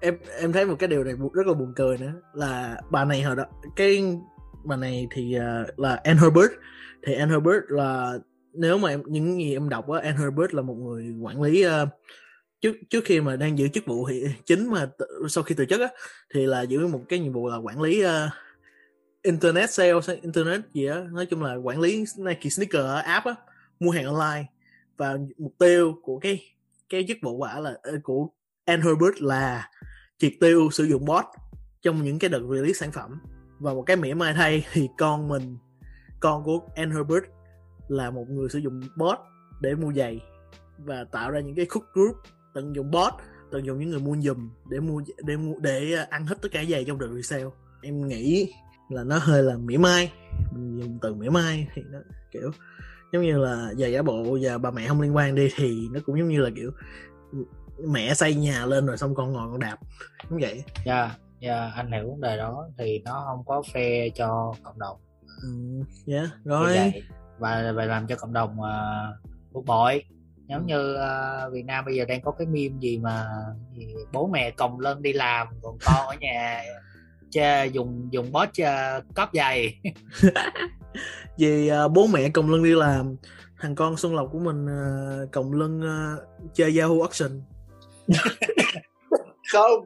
Em 0.00 0.18
em 0.40 0.52
thấy 0.52 0.66
một 0.66 0.76
cái 0.78 0.88
điều 0.88 1.04
này 1.04 1.14
rất 1.32 1.46
là 1.46 1.54
buồn 1.54 1.72
cười 1.76 1.98
nữa 1.98 2.12
là 2.32 2.76
bà 2.90 3.04
này 3.04 3.22
hồi 3.22 3.36
đó 3.36 3.44
cái 3.76 4.16
bà 4.64 4.76
này 4.76 5.06
thì 5.10 5.36
uh, 5.38 5.78
là 5.78 6.00
Anne 6.04 6.20
Herbert. 6.20 6.52
Thì 7.06 7.14
Anne 7.14 7.32
Herbert 7.32 7.62
là 7.68 8.12
nếu 8.52 8.78
mà 8.78 8.88
em 8.88 9.02
những 9.06 9.40
gì 9.40 9.52
em 9.52 9.68
đọc 9.68 9.90
á 9.90 10.00
Anne 10.00 10.18
Herbert 10.18 10.54
là 10.54 10.62
một 10.62 10.74
người 10.74 11.14
quản 11.20 11.42
lý 11.42 11.66
uh, 11.66 11.70
trước 12.60 12.76
trước 12.90 13.04
khi 13.04 13.20
mà 13.20 13.36
đang 13.36 13.58
giữ 13.58 13.68
chức 13.68 13.86
vụ 13.86 14.08
thì 14.08 14.24
chính 14.44 14.70
mà 14.70 14.90
t- 14.98 15.28
sau 15.28 15.44
khi 15.44 15.54
từ 15.54 15.64
chức 15.64 15.80
á 15.80 15.88
thì 16.34 16.46
là 16.46 16.62
giữ 16.62 16.86
một 16.86 17.00
cái 17.08 17.18
nhiệm 17.18 17.32
vụ 17.32 17.48
là 17.48 17.56
quản 17.56 17.80
lý 17.80 18.04
uh, 18.04 18.10
internet 19.22 19.70
sales 19.70 20.10
internet 20.22 20.60
gì 20.74 20.86
á 20.86 21.04
nói 21.12 21.26
chung 21.26 21.42
là 21.42 21.54
quản 21.54 21.80
lý 21.80 22.04
Nike 22.16 22.50
sneaker 22.50 22.86
app 23.04 23.26
á 23.26 23.34
mua 23.80 23.90
hàng 23.90 24.04
online. 24.04 24.44
Và 24.96 25.18
mục 25.38 25.54
tiêu 25.58 25.94
của 26.02 26.18
cái 26.18 26.54
cái 26.88 27.04
chức 27.08 27.16
vụ 27.22 27.36
quả 27.36 27.60
là 27.60 27.74
ờ, 27.82 27.92
của 28.02 28.28
Anne 28.64 28.82
Herbert 28.84 29.22
là 29.22 29.70
triệt 30.18 30.32
tiêu 30.40 30.70
sử 30.70 30.84
dụng 30.84 31.04
bot 31.04 31.24
trong 31.82 32.02
những 32.02 32.18
cái 32.18 32.30
đợt 32.30 32.42
release 32.50 32.72
sản 32.72 32.92
phẩm. 32.92 33.20
Và 33.58 33.74
một 33.74 33.82
cái 33.82 33.96
mỉa 33.96 34.14
mai 34.14 34.34
thay 34.34 34.66
thì 34.72 34.88
con 34.98 35.28
mình 35.28 35.56
con 36.20 36.44
của 36.44 36.60
Anne 36.74 36.94
Herbert 36.94 37.24
là 37.88 38.10
một 38.10 38.24
người 38.30 38.48
sử 38.48 38.58
dụng 38.58 38.80
bot 38.96 39.18
để 39.60 39.74
mua 39.74 39.92
giày 39.92 40.20
và 40.78 41.04
tạo 41.12 41.30
ra 41.30 41.40
những 41.40 41.54
cái 41.54 41.66
khúc 41.66 41.84
group 41.92 42.16
tận 42.54 42.76
dụng 42.76 42.90
bot 42.90 43.12
tận 43.50 43.66
dụng 43.66 43.78
những 43.78 43.90
người 43.90 44.00
mua 44.00 44.16
dùm 44.20 44.50
để 44.70 44.80
mua 44.80 45.02
để 45.24 45.36
mua 45.36 45.54
để 45.60 45.92
ăn 46.10 46.26
hết 46.26 46.42
tất 46.42 46.48
cả 46.52 46.64
giày 46.70 46.84
trong 46.84 46.98
đợt 46.98 47.08
resale. 47.14 47.44
Em 47.82 48.08
nghĩ 48.08 48.52
là 48.90 49.04
nó 49.04 49.18
hơi 49.18 49.42
là 49.42 49.56
mỉa 49.56 49.76
mai 49.76 50.12
mình 50.52 50.80
dùng 50.80 50.98
từ 51.02 51.14
mỉa 51.14 51.28
mai 51.28 51.68
thì 51.74 51.82
nó 51.90 51.98
kiểu 52.30 52.50
giống 53.12 53.22
như 53.22 53.38
là 53.38 53.72
giày 53.78 53.92
giả 53.92 54.02
bộ 54.02 54.38
và 54.42 54.58
bà 54.58 54.70
mẹ 54.70 54.88
không 54.88 55.00
liên 55.00 55.16
quan 55.16 55.34
đi 55.34 55.50
thì 55.56 55.88
nó 55.92 56.00
cũng 56.06 56.18
giống 56.18 56.28
như 56.28 56.40
là 56.40 56.50
kiểu 56.56 56.70
mẹ 57.88 58.14
xây 58.14 58.34
nhà 58.34 58.66
lên 58.66 58.86
rồi 58.86 58.96
xong 58.96 59.14
con 59.14 59.32
ngồi 59.32 59.50
con 59.50 59.60
đạp 59.60 59.76
giống 60.30 60.38
vậy. 60.40 60.64
Dạ 60.86 61.00
yeah, 61.00 61.20
dạ 61.40 61.60
yeah, 61.60 61.74
anh 61.74 61.92
hiểu 61.92 62.10
vấn 62.10 62.20
đề 62.20 62.36
đó 62.36 62.68
thì 62.78 62.98
nó 63.04 63.24
không 63.26 63.44
có 63.46 63.62
phe 63.72 64.08
cho 64.08 64.54
cộng 64.62 64.78
đồng. 64.78 64.96
Ừ 65.42 65.48
dạ 66.04 66.18
yeah, 66.18 66.30
rồi 66.44 66.92
và 67.42 67.72
và 67.76 67.84
làm 67.84 68.06
cho 68.06 68.16
cộng 68.16 68.32
đồng 68.32 68.56
uh, 68.60 69.30
bực 69.52 69.64
bội. 69.66 70.04
Giống 70.48 70.60
ừ. 70.60 70.66
như 70.66 70.94
uh, 70.94 71.52
Việt 71.52 71.64
Nam 71.64 71.84
bây 71.84 71.94
giờ 71.94 72.04
đang 72.04 72.20
có 72.20 72.30
cái 72.30 72.46
meme 72.46 72.78
gì 72.80 72.98
mà 72.98 73.26
gì, 73.76 73.94
bố 74.12 74.26
mẹ 74.26 74.50
còng 74.50 74.80
lân 74.80 75.02
đi 75.02 75.12
làm 75.12 75.46
còn 75.62 75.78
con 75.86 76.06
ở 76.06 76.14
nhà 76.20 76.62
cha 77.30 77.62
dùng 77.62 78.08
dùng 78.10 78.32
bot 78.32 78.48
cấp 79.14 79.30
giày. 79.32 79.80
Vì 81.38 81.70
uh, 81.84 81.92
bố 81.92 82.06
mẹ 82.06 82.28
còng 82.28 82.50
lân 82.50 82.64
đi 82.64 82.74
làm 82.74 83.16
thằng 83.60 83.74
con 83.74 83.96
xuân 83.96 84.14
lộc 84.14 84.28
của 84.32 84.38
mình 84.38 84.66
uh, 84.66 85.32
còng 85.32 85.52
lân 85.52 85.80
uh, 85.80 86.54
chơi 86.54 86.78
Yahoo 86.78 87.00
Auction. 87.00 87.42
Không 89.52 89.84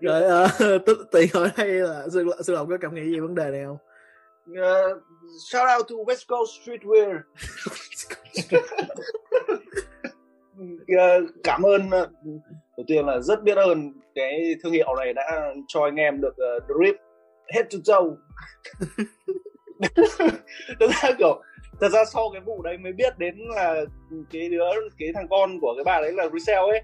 rồi 0.00 0.44
uh, 0.44 0.88
tiền 1.12 1.28
hỏi 1.34 1.50
đây 1.56 1.68
là 1.68 2.04
xuân, 2.12 2.28
xuân 2.44 2.56
lộc 2.56 2.68
có 2.68 2.76
cảm 2.80 2.94
nghĩ 2.94 3.04
gì 3.04 3.20
vấn 3.20 3.34
đề 3.34 3.50
này 3.50 3.64
không 3.64 3.76
uh, 4.50 5.02
shout 5.50 5.68
out 5.78 5.88
to 5.88 5.94
West 6.06 6.26
Coast 6.28 6.50
Streetwear. 6.62 7.22
Uh, 10.58 11.30
cảm 11.44 11.62
ơn 11.62 11.86
uh, 11.86 12.10
đầu 12.76 12.84
tiên 12.86 13.06
là 13.06 13.20
rất 13.20 13.42
biết 13.42 13.56
ơn 13.56 13.92
cái 14.14 14.54
thương 14.62 14.72
hiệu 14.72 14.94
này 14.96 15.12
đã 15.12 15.52
cho 15.68 15.84
anh 15.84 15.96
em 15.96 16.20
được 16.20 16.34
uh, 16.56 16.62
drip 16.62 16.96
head 17.54 17.66
to 17.72 17.78
toe 17.86 18.10
thật 20.80 20.86
ra 20.90 21.12
kiểu 21.18 21.42
thật 21.80 21.88
ra 21.88 22.04
sau 22.04 22.30
cái 22.32 22.40
vụ 22.40 22.62
đấy 22.62 22.78
mới 22.78 22.92
biết 22.92 23.18
đến 23.18 23.34
là 23.38 23.84
cái 24.32 24.48
đứa 24.48 24.64
cái 24.98 25.08
thằng 25.14 25.28
con 25.30 25.60
của 25.60 25.74
cái 25.76 25.84
bà 25.84 26.00
đấy 26.00 26.12
là 26.12 26.28
resell 26.28 26.70
ấy. 26.70 26.82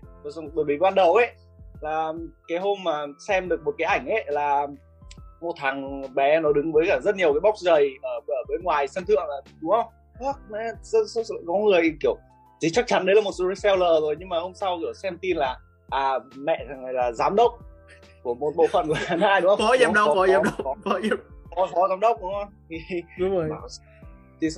Bởi 0.54 0.64
vì 0.66 0.78
ban 0.78 0.94
đầu 0.94 1.14
ấy 1.14 1.30
là 1.80 2.12
cái 2.48 2.58
hôm 2.58 2.84
mà 2.84 3.06
xem 3.28 3.48
được 3.48 3.62
một 3.64 3.74
cái 3.78 3.86
ảnh 3.86 4.06
ấy 4.08 4.24
là 4.26 4.66
một 5.42 5.54
thằng 5.56 6.02
bé 6.14 6.40
nó 6.40 6.52
đứng 6.52 6.72
với 6.72 6.86
cả 6.88 7.00
rất 7.02 7.16
nhiều 7.16 7.32
cái 7.32 7.40
box 7.40 7.60
giày 7.60 7.88
ở, 8.02 8.20
ở 8.26 8.44
bên 8.48 8.62
ngoài 8.62 8.88
sân 8.88 9.04
thượng 9.04 9.28
là 9.28 9.40
đúng 9.60 9.70
không? 9.70 9.86
Có 11.46 11.54
người 11.64 11.92
kiểu 12.00 12.16
thì 12.62 12.70
chắc 12.70 12.86
chắn 12.86 13.06
đấy 13.06 13.14
là 13.14 13.20
một 13.20 13.32
reseller 13.34 14.02
rồi 14.02 14.16
nhưng 14.18 14.28
mà 14.28 14.38
hôm 14.38 14.54
sau 14.54 14.78
kiểu 14.80 14.94
xem 14.94 15.18
tin 15.20 15.36
là 15.36 15.58
à 15.90 16.18
mẹ 16.36 16.64
thằng 16.68 16.84
này 16.84 16.92
là 16.92 17.12
giám 17.12 17.36
đốc 17.36 17.58
của 18.22 18.34
một 18.34 18.52
bộ 18.56 18.66
phận 18.72 18.88
của 18.88 18.94
hai 19.06 19.40
đúng 19.40 19.56
không? 19.56 19.68
Phó 19.68 19.76
giám 19.76 19.94
đốc 19.94 20.06
phó 20.14 20.26
giám 20.26 20.42
đốc 20.44 20.54
phó. 20.64 20.74
giám 21.56 21.68
phó, 21.74 21.88
giám 21.88 22.00
đốc 22.00 22.18
đúng 22.22 22.32
không? 22.40 22.52
Thì 22.68 23.02
đúng 23.18 23.36
rồi. 23.36 23.48
thì 24.40 24.48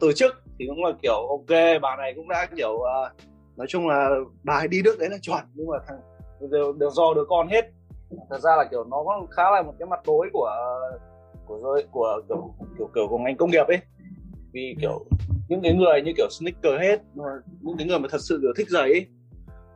từ 0.00 0.12
chức 0.12 0.42
thì 0.58 0.66
cũng 0.68 0.84
là 0.84 0.92
kiểu 1.02 1.26
ok 1.28 1.80
bà 1.82 1.96
này 1.96 2.12
cũng 2.16 2.28
đã 2.28 2.46
kiểu 2.56 2.72
uh, 2.72 3.12
nói 3.56 3.66
chung 3.70 3.88
là 3.88 4.10
bà 4.42 4.54
ấy 4.54 4.68
đi 4.68 4.82
nước 4.82 4.98
đấy 4.98 5.08
là 5.10 5.18
chuẩn 5.22 5.40
nhưng 5.54 5.66
mà 5.66 5.76
thằng 5.88 5.98
đều, 6.50 6.72
đều 6.72 6.90
do 6.90 7.14
đứa 7.14 7.24
con 7.28 7.48
hết 7.48 7.70
thật 8.30 8.38
ra 8.38 8.50
là 8.56 8.64
kiểu 8.70 8.84
nó 8.84 9.04
khá 9.30 9.50
là 9.50 9.62
một 9.62 9.74
cái 9.78 9.88
mặt 9.88 10.00
tối 10.04 10.30
của 10.32 10.50
của 11.46 11.58
rơi 11.58 11.86
của 11.90 12.22
kiểu 12.28 12.54
kiểu 12.78 12.90
kiểu 12.94 13.08
của 13.08 13.18
ngành 13.18 13.36
công 13.36 13.50
nghiệp 13.50 13.66
ấy. 13.68 13.78
Vì 14.52 14.76
kiểu 14.80 15.04
những 15.48 15.60
cái 15.62 15.74
người 15.74 16.02
như 16.02 16.12
kiểu 16.16 16.28
sneaker 16.30 16.80
hết 16.80 17.00
những 17.60 17.76
cái 17.78 17.86
người 17.86 17.98
mà 17.98 18.08
thật 18.10 18.20
sự 18.20 18.38
kiểu 18.42 18.52
thích 18.56 18.70
giày 18.70 18.92
ấy 18.92 19.06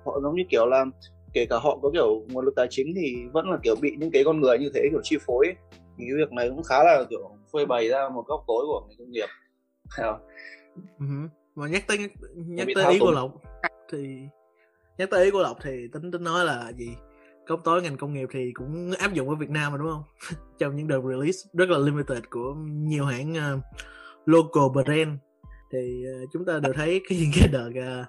họ 0.04 0.20
giống 0.22 0.36
như 0.36 0.42
kiểu 0.50 0.66
là 0.66 0.84
kể 1.32 1.46
cả 1.50 1.56
họ 1.58 1.78
có 1.82 1.90
kiểu 1.90 2.22
nguồn 2.28 2.44
lực 2.44 2.54
tài 2.56 2.66
chính 2.70 2.86
thì 2.96 3.16
vẫn 3.32 3.50
là 3.50 3.58
kiểu 3.62 3.74
bị 3.80 3.96
những 3.98 4.10
cái 4.10 4.24
con 4.24 4.40
người 4.40 4.58
như 4.58 4.70
thế 4.74 4.80
kiểu 4.90 5.00
chi 5.02 5.16
phối 5.26 5.46
ấy. 5.46 5.54
thì 5.98 6.04
cái 6.08 6.16
việc 6.16 6.32
này 6.32 6.48
cũng 6.48 6.62
khá 6.62 6.84
là 6.84 7.04
kiểu 7.10 7.30
phơi 7.52 7.66
bày 7.66 7.88
ra 7.88 8.08
một 8.08 8.24
góc 8.26 8.44
tối 8.46 8.64
của 8.66 8.86
ngành 8.88 8.98
công 8.98 9.10
nghiệp. 9.10 9.28
Uh-huh. 10.98 11.28
mà 11.54 11.68
nhắc 11.68 11.84
tới 11.88 11.98
nhắc 12.34 12.68
tới 12.74 12.92
ý 12.92 12.98
của 12.98 13.10
lộc 13.10 13.30
thì 13.92 14.18
nhắc 14.98 15.10
tới 15.10 15.24
ý 15.24 15.30
của 15.30 15.42
lộc 15.42 15.56
thì 15.62 15.88
tính 15.92 16.10
tính 16.10 16.24
nói 16.24 16.44
là 16.44 16.72
gì 16.76 16.88
góc 17.46 17.60
tối 17.64 17.82
ngành 17.82 17.96
công 17.96 18.12
nghiệp 18.12 18.28
thì 18.32 18.52
cũng 18.54 18.92
áp 18.98 19.12
dụng 19.12 19.28
ở 19.28 19.34
Việt 19.34 19.50
Nam 19.50 19.72
mà 19.72 19.78
đúng 19.78 19.88
không? 19.90 20.02
Trong 20.58 20.76
những 20.76 20.88
đợt 20.88 21.00
release 21.08 21.38
rất 21.52 21.70
là 21.70 21.78
limited 21.78 22.22
của 22.30 22.54
nhiều 22.66 23.04
hãng 23.04 23.32
uh, 23.32 23.62
local 24.26 24.84
brand. 24.84 25.18
Thì 25.72 26.04
uh, 26.22 26.30
chúng 26.32 26.44
ta 26.44 26.58
đều 26.58 26.72
thấy 26.72 27.00
cái 27.08 27.18
những 27.18 27.30
cái 27.40 27.48
đợt 27.52 28.00
uh, 28.00 28.06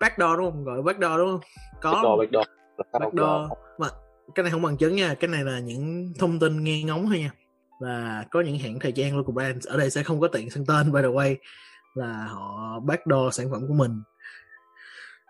backdoor 0.00 0.38
đúng 0.38 0.50
không? 0.50 0.64
Gọi 0.64 0.82
backdoor 0.82 1.18
đúng 1.18 1.28
không? 1.28 1.40
Có 1.80 2.16
backdoor 2.18 2.46
backdoor. 2.92 3.50
Mà 3.78 3.88
cái 4.34 4.42
này 4.42 4.52
không 4.52 4.62
bằng 4.62 4.76
chứng 4.76 4.96
nha 4.96 5.14
cái 5.14 5.28
này 5.28 5.44
là 5.44 5.60
những 5.60 6.12
thông 6.18 6.38
tin 6.38 6.64
nghe 6.64 6.82
ngóng 6.82 7.06
thôi 7.06 7.18
nha. 7.18 7.30
Và 7.80 8.24
có 8.30 8.40
những 8.40 8.58
hãng 8.58 8.78
thời 8.78 8.92
trang 8.92 9.16
local 9.16 9.34
brands 9.34 9.66
ở 9.66 9.76
đây 9.76 9.90
sẽ 9.90 10.02
không 10.02 10.20
có 10.20 10.28
tiện 10.28 10.50
sang 10.50 10.66
tên 10.66 10.92
by 10.92 11.02
the 11.02 11.08
way 11.08 11.36
là 11.94 12.26
họ 12.26 12.80
backdoor 12.80 13.34
sản 13.34 13.50
phẩm 13.50 13.68
của 13.68 13.74
mình 13.74 14.02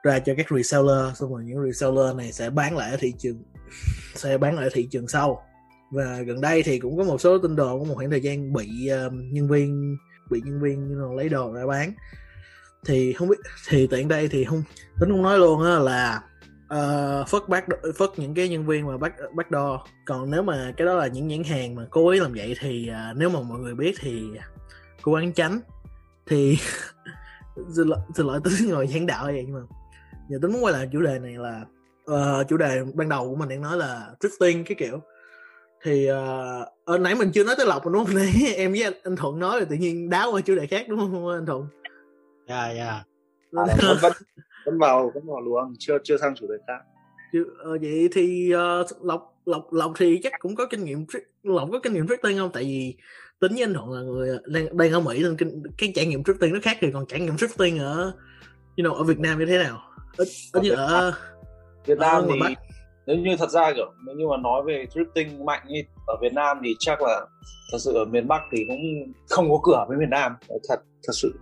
ra 0.03 0.19
cho 0.19 0.35
các 0.37 0.47
reseller 0.51 1.17
xong 1.17 1.33
rồi 1.33 1.45
những 1.45 1.65
reseller 1.65 2.17
này 2.17 2.33
sẽ 2.33 2.51
bán 2.51 2.77
lại 2.77 2.91
ở 2.91 2.97
thị 3.01 3.13
trường 3.19 3.43
sẽ 4.15 4.39
bán 4.39 4.55
lại 4.55 4.65
ở 4.65 4.71
thị 4.73 4.89
trường 4.91 5.09
sau. 5.09 5.43
Và 5.91 6.23
gần 6.27 6.41
đây 6.41 6.63
thì 6.63 6.79
cũng 6.79 6.99
có 6.99 7.05
một 7.05 7.21
số 7.21 7.39
tin 7.39 7.57
đồn 7.57 7.79
của 7.79 7.85
một 7.85 7.95
khoảng 7.95 8.11
thời 8.11 8.21
gian 8.21 8.53
bị 8.53 8.91
uh, 9.07 9.13
nhân 9.13 9.49
viên 9.49 9.97
bị 10.31 10.41
nhân 10.45 10.61
viên 10.61 10.89
you 10.89 10.97
know, 10.97 11.17
lấy 11.17 11.29
đồ 11.29 11.53
ra 11.53 11.67
bán. 11.67 11.93
Thì 12.87 13.13
không 13.13 13.29
biết 13.29 13.37
thì 13.69 13.87
tiện 13.87 14.09
đây 14.09 14.29
thì 14.29 14.45
không 14.45 14.63
tính 15.01 15.11
không 15.11 15.23
nói 15.23 15.39
luôn 15.39 15.63
á 15.63 15.79
là 15.79 16.23
uh, 16.75 17.29
phất 17.29 17.49
bắt 17.49 17.65
phất 17.99 18.11
những 18.17 18.35
cái 18.35 18.49
nhân 18.49 18.67
viên 18.67 18.87
mà 18.87 18.97
bắt 18.97 19.13
bắt 19.35 19.51
đo. 19.51 19.87
Còn 20.07 20.31
nếu 20.31 20.43
mà 20.43 20.73
cái 20.77 20.87
đó 20.87 20.95
là 20.95 21.07
những 21.07 21.29
nhãn 21.29 21.45
hàng 21.45 21.75
mà 21.75 21.87
cố 21.91 22.09
ý 22.09 22.21
làm 22.21 22.33
vậy 22.33 22.57
thì 22.61 22.91
uh, 22.91 23.17
nếu 23.17 23.29
mà 23.29 23.41
mọi 23.41 23.59
người 23.59 23.75
biết 23.75 23.95
thì 24.01 24.23
cố 25.03 25.15
gắng 25.15 25.33
tránh. 25.33 25.61
Thì 26.27 26.59
xin 27.77 27.89
lỗi, 27.89 27.99
xin 28.15 28.27
lỗi 28.27 28.41
tính 28.45 28.71
ngồi 28.71 28.87
giảng 28.87 29.07
đạo 29.07 29.25
vậy 29.25 29.45
nhưng 29.47 29.55
mà 29.55 29.61
giờ 30.29 30.39
tính 30.43 30.53
muốn 30.53 30.65
quay 30.65 30.73
lại 30.73 30.89
chủ 30.93 31.03
đề 31.03 31.19
này 31.19 31.35
là 31.39 31.65
uh, 32.11 32.49
chủ 32.49 32.57
đề 32.57 32.83
ban 32.95 33.09
đầu 33.09 33.29
của 33.29 33.37
mình 33.37 33.49
đang 33.49 33.63
nói 33.63 33.77
là 33.77 34.11
drifting 34.21 34.65
cái 34.65 34.75
kiểu. 34.79 35.01
Thì 35.83 36.09
uh, 36.95 37.01
nãy 37.01 37.15
mình 37.15 37.31
chưa 37.33 37.45
nói 37.45 37.55
tới 37.59 37.67
lộc 37.67 37.87
đúng 37.87 38.05
không? 38.05 38.15
Nãy 38.17 38.33
em 38.57 38.73
với 38.73 38.83
anh, 38.83 38.93
anh 39.03 39.17
thuận 39.17 39.39
nói 39.39 39.61
là 39.61 39.67
tự 39.71 39.77
nhiên 39.77 40.11
đáo 40.11 40.33
qua 40.33 40.41
chủ 40.41 40.55
đề 40.55 40.67
khác 40.67 40.87
đúng 40.89 40.99
không 40.99 41.29
anh 41.29 41.47
thuận? 41.47 41.67
Dạ 42.49 42.65
yeah, 42.65 42.77
dạ. 42.77 43.05
Yeah. 43.65 43.69
à, 43.69 43.95
vẫn, 44.03 44.13
vẫn, 44.67 44.79
vào 44.79 45.11
vẫn 45.15 45.27
vào 45.27 45.41
luôn 45.41 45.75
chưa 45.79 45.99
chưa 46.05 46.17
sang 46.17 46.35
chủ 46.35 46.47
đề 46.47 46.55
khác. 46.67 46.79
Chứ, 47.33 47.47
uh, 47.75 47.81
vậy 47.81 48.09
thì 48.13 48.53
uh, 48.55 49.05
lộc 49.05 49.35
lộc 49.47 49.73
lộc 49.73 49.93
thì 49.97 50.21
chắc 50.23 50.33
cũng 50.39 50.55
có 50.55 50.67
kinh 50.67 50.85
nghiệm 50.85 51.07
lộc 51.43 51.69
có 51.73 51.81
kinh 51.83 51.93
nghiệm 51.93 52.07
drifting 52.07 52.39
không? 52.39 52.51
Tại 52.53 52.63
vì 52.63 52.97
tính 53.41 53.53
với 53.53 53.63
anh 53.63 53.75
thuận 53.75 53.93
là 53.93 54.01
người 54.01 54.39
đang, 54.47 54.77
đang 54.77 54.93
ở 54.93 55.01
mỹ 55.01 55.23
nên 55.23 55.37
cái, 55.37 55.49
cái 55.79 55.93
trải 55.95 56.07
nghiệm 56.07 56.23
drifting 56.23 56.55
nó 56.55 56.59
khác 56.63 56.77
thì 56.81 56.89
còn 56.93 57.07
trải 57.07 57.21
nghiệm 57.21 57.37
drifting 57.37 57.81
ở 57.81 58.13
you 58.79 58.85
know, 58.85 58.95
ở 58.95 59.05
việt 59.05 59.19
nam 59.19 59.39
như 59.39 59.47
thế 59.47 59.59
nào? 59.59 59.81
Ở, 60.17 60.25
ở 60.53 60.61
như 60.61 60.71
ở 60.71 61.13
Việt 61.87 61.99
Nam 61.99 62.25
thì 62.33 62.41
Bắc. 62.41 62.53
nếu 63.07 63.17
như 63.17 63.37
thật 63.39 63.51
ra 63.51 63.73
kiểu 63.73 63.93
nếu 64.07 64.17
như 64.17 64.29
mà 64.29 64.37
nói 64.37 64.63
về 64.67 64.87
drifting 64.95 65.45
mạnh 65.45 65.63
như 65.69 65.83
ở 66.07 66.17
Việt 66.21 66.33
Nam 66.33 66.61
thì 66.65 66.75
chắc 66.79 67.03
là 67.03 67.27
thật 67.73 67.79
sự 67.79 67.95
ở 67.95 68.05
miền 68.05 68.29
Bắc 68.29 68.41
thì 68.53 68.65
cũng 68.69 69.13
không 69.29 69.51
có 69.51 69.61
cửa 69.63 69.85
với 69.89 69.99
miền 69.99 70.11
Nam. 70.11 70.37
Thật 70.69 70.81
thật 71.07 71.13
sự 71.13 71.35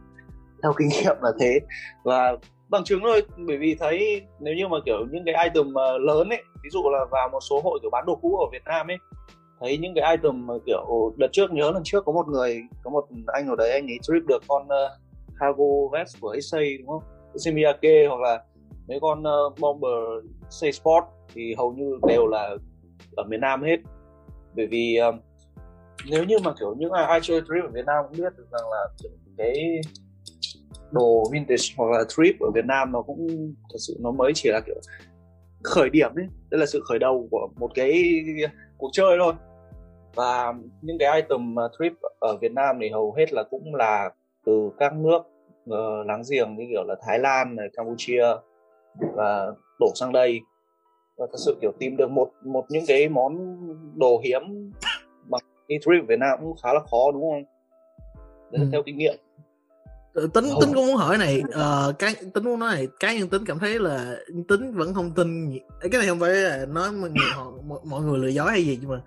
theo 0.62 0.72
kinh 0.78 0.88
nghiệm 0.88 1.16
là 1.22 1.30
thế. 1.40 1.60
Và 2.04 2.36
bằng 2.68 2.84
chứng 2.84 3.00
thôi 3.02 3.22
bởi 3.36 3.56
vì 3.56 3.74
thấy 3.74 4.22
nếu 4.40 4.54
như 4.54 4.68
mà 4.68 4.76
kiểu 4.86 5.06
những 5.10 5.24
cái 5.26 5.48
item 5.48 5.74
lớn 6.00 6.28
ấy 6.28 6.42
ví 6.62 6.70
dụ 6.70 6.82
là 6.92 7.04
vào 7.10 7.28
một 7.32 7.40
số 7.40 7.60
hội 7.64 7.78
kiểu 7.82 7.90
bán 7.90 8.06
đồ 8.06 8.14
cũ 8.14 8.36
ở 8.36 8.46
Việt 8.52 8.62
Nam 8.64 8.90
ấy 8.90 8.96
thấy 9.60 9.78
những 9.78 9.94
cái 9.94 10.16
item 10.16 10.46
mà 10.46 10.54
kiểu 10.66 11.14
đợt 11.16 11.28
trước 11.32 11.52
nhớ 11.52 11.70
lần 11.70 11.82
trước 11.84 12.04
có 12.04 12.12
một 12.12 12.28
người 12.28 12.62
có 12.84 12.90
một 12.90 13.06
anh 13.26 13.48
ở 13.48 13.56
đấy 13.56 13.72
anh 13.72 13.86
ấy 13.86 13.98
trip 14.02 14.26
được 14.28 14.42
con 14.48 14.62
uh, 14.62 14.90
cargo 15.40 15.64
vest 15.92 16.20
của 16.20 16.36
SA 16.40 16.58
đúng 16.78 16.88
không 16.88 17.15
Miyake 17.52 18.06
hoặc 18.08 18.20
là 18.20 18.42
mấy 18.88 19.00
con 19.00 19.20
uh, 19.20 19.60
bomber 19.60 20.24
C 20.48 20.74
Sport 20.74 21.04
thì 21.34 21.54
hầu 21.54 21.72
như 21.72 21.98
đều 22.08 22.26
là 22.26 22.56
ở 23.16 23.24
miền 23.24 23.40
Nam 23.40 23.62
hết. 23.62 23.76
Bởi 24.54 24.66
vì 24.66 24.96
um, 24.96 25.18
nếu 26.10 26.24
như 26.24 26.36
mà 26.44 26.54
kiểu 26.60 26.74
những 26.78 26.92
ai, 26.92 27.04
ai 27.04 27.20
chơi 27.22 27.40
trip 27.40 27.64
ở 27.64 27.70
Việt 27.72 27.86
Nam 27.86 28.04
cũng 28.08 28.18
biết 28.18 28.32
được 28.36 28.46
rằng 28.50 28.70
là 28.70 28.88
cái 29.38 29.80
đồ 30.90 31.24
vintage 31.32 31.64
hoặc 31.76 31.90
là 31.90 32.04
trip 32.08 32.40
ở 32.40 32.50
Việt 32.54 32.64
Nam 32.64 32.92
nó 32.92 33.02
cũng 33.02 33.26
thật 33.72 33.78
sự 33.78 33.96
nó 34.00 34.10
mới 34.10 34.32
chỉ 34.34 34.48
là 34.48 34.60
kiểu 34.66 34.80
khởi 35.64 35.90
điểm 35.90 36.10
ấy 36.14 36.26
đây 36.50 36.60
là 36.60 36.66
sự 36.66 36.80
khởi 36.88 36.98
đầu 36.98 37.28
của 37.30 37.48
một 37.56 37.70
cái 37.74 38.22
cuộc 38.78 38.90
chơi 38.92 39.18
thôi. 39.20 39.34
Và 40.14 40.54
những 40.82 40.98
cái 40.98 41.22
item 41.22 41.54
ờ, 41.54 41.70
trip 41.78 41.92
ở 42.18 42.36
Việt 42.40 42.52
Nam 42.52 42.78
thì 42.80 42.88
hầu 42.88 43.12
hết 43.12 43.32
là 43.32 43.42
cũng 43.50 43.74
là 43.74 44.10
từ 44.46 44.70
các 44.78 44.92
nước 44.94 45.22
uh, 45.70 46.06
láng 46.06 46.22
giềng 46.30 46.56
như 46.56 46.64
kiểu 46.70 46.84
là 46.84 46.94
Thái 47.06 47.18
Lan 47.18 47.56
này 47.56 47.68
Campuchia 47.76 48.26
và 49.14 49.52
đổ 49.80 49.92
sang 49.94 50.12
đây. 50.12 50.40
Và 51.16 51.26
thật 51.32 51.38
sự 51.46 51.56
kiểu 51.60 51.72
tìm 51.78 51.96
được 51.96 52.10
một 52.10 52.30
một 52.44 52.64
những 52.68 52.84
cái 52.86 53.08
món 53.08 53.56
đồ 53.98 54.20
hiếm 54.24 54.72
bằng 55.30 55.40
đi 55.68 55.76
trip 55.80 56.08
Việt 56.08 56.18
Nam 56.18 56.38
cũng 56.42 56.56
khá 56.62 56.72
là 56.72 56.80
khó 56.90 57.10
đúng 57.12 57.22
không? 57.22 57.44
Đấy 58.52 58.62
ừ. 58.62 58.68
theo 58.72 58.82
kinh 58.86 58.98
nghiệm. 58.98 59.14
Ờ, 60.14 60.26
tính 60.34 60.44
tính 60.60 60.70
cũng 60.74 60.86
muốn 60.86 60.96
hỏi 60.96 61.18
này 61.18 61.42
uh, 61.48 61.98
cái 61.98 62.14
tính 62.34 62.44
muốn 62.44 62.58
nói 62.58 62.74
này 62.74 62.88
cá 63.00 63.14
nhân 63.14 63.28
tính 63.28 63.44
cảm 63.46 63.58
thấy 63.58 63.78
là 63.78 64.16
tính 64.48 64.72
vẫn 64.74 64.94
không 64.94 65.14
tin 65.14 65.58
cái 65.80 65.90
này 65.90 66.06
không 66.08 66.20
phải 66.20 66.30
là 66.30 66.66
nói 66.66 66.92
mọi 66.92 67.10
người, 67.10 67.26
họ, 67.34 67.52
mọi 67.84 68.02
người 68.02 68.18
lừa 68.18 68.28
dối 68.28 68.50
hay 68.50 68.64
gì 68.64 68.78
nhưng 68.80 68.90
mà 68.90 69.02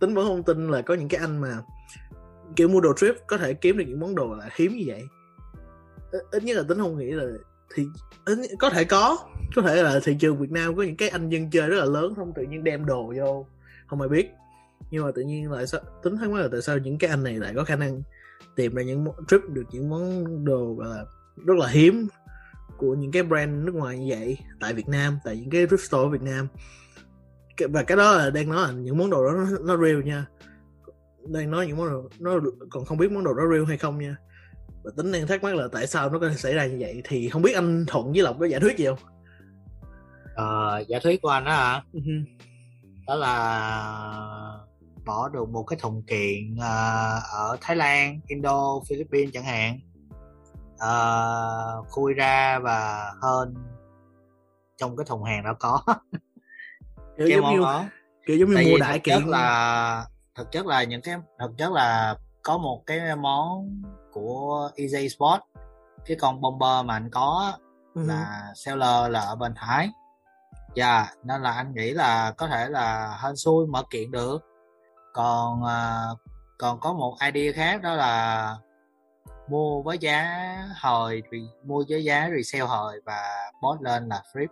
tính 0.00 0.14
vẫn 0.14 0.26
không 0.26 0.42
tin 0.42 0.70
là 0.70 0.82
có 0.82 0.94
những 0.94 1.08
cái 1.08 1.20
anh 1.20 1.38
mà 1.38 1.58
kiểu 2.56 2.68
mua 2.68 2.80
đồ 2.80 2.92
trip 2.96 3.14
có 3.26 3.36
thể 3.36 3.54
kiếm 3.54 3.76
được 3.76 3.84
những 3.88 4.00
món 4.00 4.14
đồ 4.14 4.34
là 4.34 4.48
hiếm 4.56 4.72
như 4.76 4.84
vậy 4.86 5.02
ít 6.30 6.44
nhất 6.44 6.56
là 6.56 6.62
tính 6.68 6.78
không 6.78 6.98
nghĩ 6.98 7.10
là 7.10 7.24
thì 7.74 7.86
có 8.58 8.70
thể 8.70 8.84
có. 8.84 9.18
Có 9.56 9.62
thể 9.62 9.82
là 9.82 10.00
thị 10.04 10.16
trường 10.20 10.38
Việt 10.38 10.50
Nam 10.50 10.76
có 10.76 10.82
những 10.82 10.96
cái 10.96 11.08
anh 11.08 11.28
dân 11.28 11.50
chơi 11.50 11.68
rất 11.68 11.76
là 11.76 11.84
lớn 11.84 12.14
không 12.14 12.32
tự 12.34 12.42
nhiên 12.42 12.64
đem 12.64 12.86
đồ 12.86 13.12
vô. 13.16 13.46
Không 13.86 14.00
ai 14.00 14.08
biết. 14.08 14.30
Nhưng 14.90 15.04
mà 15.04 15.10
tự 15.14 15.22
nhiên 15.22 15.50
lại 15.50 15.66
sao 15.66 15.80
tính 16.02 16.16
thắc 16.16 16.30
mắc 16.30 16.40
là 16.40 16.48
tại 16.52 16.62
sao 16.62 16.78
những 16.78 16.98
cái 16.98 17.10
anh 17.10 17.22
này 17.22 17.34
lại 17.34 17.52
có 17.56 17.64
khả 17.64 17.76
năng 17.76 18.02
tìm 18.56 18.74
ra 18.74 18.82
những 18.82 19.06
trip 19.28 19.40
được 19.48 19.64
những 19.70 19.90
món 19.90 20.24
đồ 20.44 20.74
gọi 20.74 20.88
là 20.88 21.04
rất 21.46 21.56
là 21.56 21.68
hiếm 21.68 22.08
của 22.76 22.94
những 22.94 23.12
cái 23.12 23.22
brand 23.22 23.64
nước 23.64 23.74
ngoài 23.74 23.98
như 23.98 24.06
vậy 24.16 24.38
tại 24.60 24.74
Việt 24.74 24.88
Nam 24.88 25.18
tại 25.24 25.36
những 25.36 25.50
cái 25.50 25.66
thrift 25.66 25.76
store 25.76 26.02
ở 26.02 26.08
Việt 26.08 26.22
Nam. 26.22 26.48
Và 27.68 27.82
cái 27.82 27.96
đó 27.96 28.16
là 28.16 28.30
đang 28.30 28.48
nói 28.48 28.68
là 28.68 28.72
những 28.72 28.98
món 28.98 29.10
đồ 29.10 29.24
đó 29.24 29.32
nó, 29.32 29.58
nó 29.60 29.84
real 29.84 30.02
nha. 30.02 30.26
Đang 31.28 31.50
nói 31.50 31.66
những 31.66 31.76
món 31.76 31.88
đồ 31.88 32.08
nó 32.18 32.38
còn 32.70 32.84
không 32.84 32.98
biết 32.98 33.12
món 33.12 33.24
đồ 33.24 33.34
đó 33.34 33.42
real 33.52 33.64
hay 33.64 33.78
không 33.78 33.98
nha 33.98 34.16
và 34.84 34.90
tính 34.96 35.12
đang 35.12 35.26
thắc 35.26 35.42
mắc 35.42 35.54
là 35.54 35.68
tại 35.72 35.86
sao 35.86 36.10
nó 36.10 36.18
có 36.18 36.28
thể 36.28 36.36
xảy 36.36 36.54
ra 36.54 36.66
như 36.66 36.76
vậy? 36.80 37.02
Thì 37.04 37.28
không 37.28 37.42
biết 37.42 37.54
anh 37.54 37.84
thuận 37.86 38.12
với 38.12 38.22
lộc 38.22 38.36
có 38.40 38.46
giả 38.46 38.58
thuyết 38.58 38.76
gì 38.76 38.86
không? 38.86 38.98
Ờ, 40.34 40.84
giả 40.88 40.98
thuyết 41.02 41.22
của 41.22 41.28
anh 41.28 41.44
đó 41.44 41.50
hả? 41.50 41.82
Ừ 41.92 42.00
đó 43.06 43.14
là 43.14 44.58
bỏ 45.04 45.28
được 45.28 45.48
một 45.48 45.62
cái 45.62 45.78
thùng 45.82 46.02
kiện 46.02 46.54
uh, 46.54 47.22
ở 47.32 47.56
Thái 47.60 47.76
Lan, 47.76 48.20
Indo, 48.26 48.80
Philippines 48.88 49.34
chẳng 49.34 49.44
hạn. 49.44 49.80
Uh, 50.74 51.88
khui 51.88 52.14
ra 52.14 52.58
và 52.58 53.10
hơn 53.22 53.54
trong 54.76 54.96
cái 54.96 55.04
thùng 55.08 55.24
hàng 55.24 55.44
đó 55.44 55.54
có. 55.60 55.80
Kiểu 57.18 57.28
giống 57.28 57.54
như 57.54 57.60
đó. 57.60 57.84
kiểu 58.26 58.36
giống 58.36 58.50
như 58.50 58.70
mua 58.70 58.78
đại 58.78 58.98
kiện 58.98 59.22
là 59.26 60.06
thực 60.34 60.52
chất 60.52 60.66
là 60.66 60.84
những 60.84 61.02
cái 61.02 61.16
thực 61.40 61.50
chất 61.58 61.72
là 61.72 62.16
có 62.42 62.58
một 62.58 62.82
cái 62.86 63.16
món 63.16 63.82
của 64.12 64.70
EJ 64.76 65.08
Sport. 65.08 65.42
Cái 66.06 66.16
con 66.20 66.40
bomber 66.40 66.84
mà 66.84 66.94
anh 66.94 67.10
có 67.10 67.52
uh-huh. 67.94 68.06
là 68.06 68.52
seller 68.54 69.10
là 69.10 69.20
ở 69.20 69.36
bên 69.36 69.52
Thái. 69.56 69.90
Dạ 70.74 70.96
yeah, 70.96 71.18
nên 71.24 71.42
là 71.42 71.52
anh 71.52 71.74
nghĩ 71.74 71.90
là 71.90 72.32
có 72.36 72.48
thể 72.48 72.68
là 72.68 73.18
hên 73.22 73.36
xui 73.36 73.66
mở 73.66 73.82
kiện 73.90 74.10
được. 74.10 74.42
Còn 75.12 75.62
uh, 75.62 76.18
còn 76.58 76.80
có 76.80 76.92
một 76.92 77.16
idea 77.32 77.52
khác 77.52 77.82
đó 77.82 77.94
là 77.94 78.56
mua 79.48 79.82
với 79.82 79.98
giá 79.98 80.56
hồi 80.80 81.22
mua 81.64 81.84
với 81.88 82.04
giá 82.04 82.30
resale 82.36 82.68
hồi 82.68 83.00
và 83.04 83.52
post 83.62 83.82
lên 83.82 84.08
là 84.08 84.22
flip. 84.32 84.48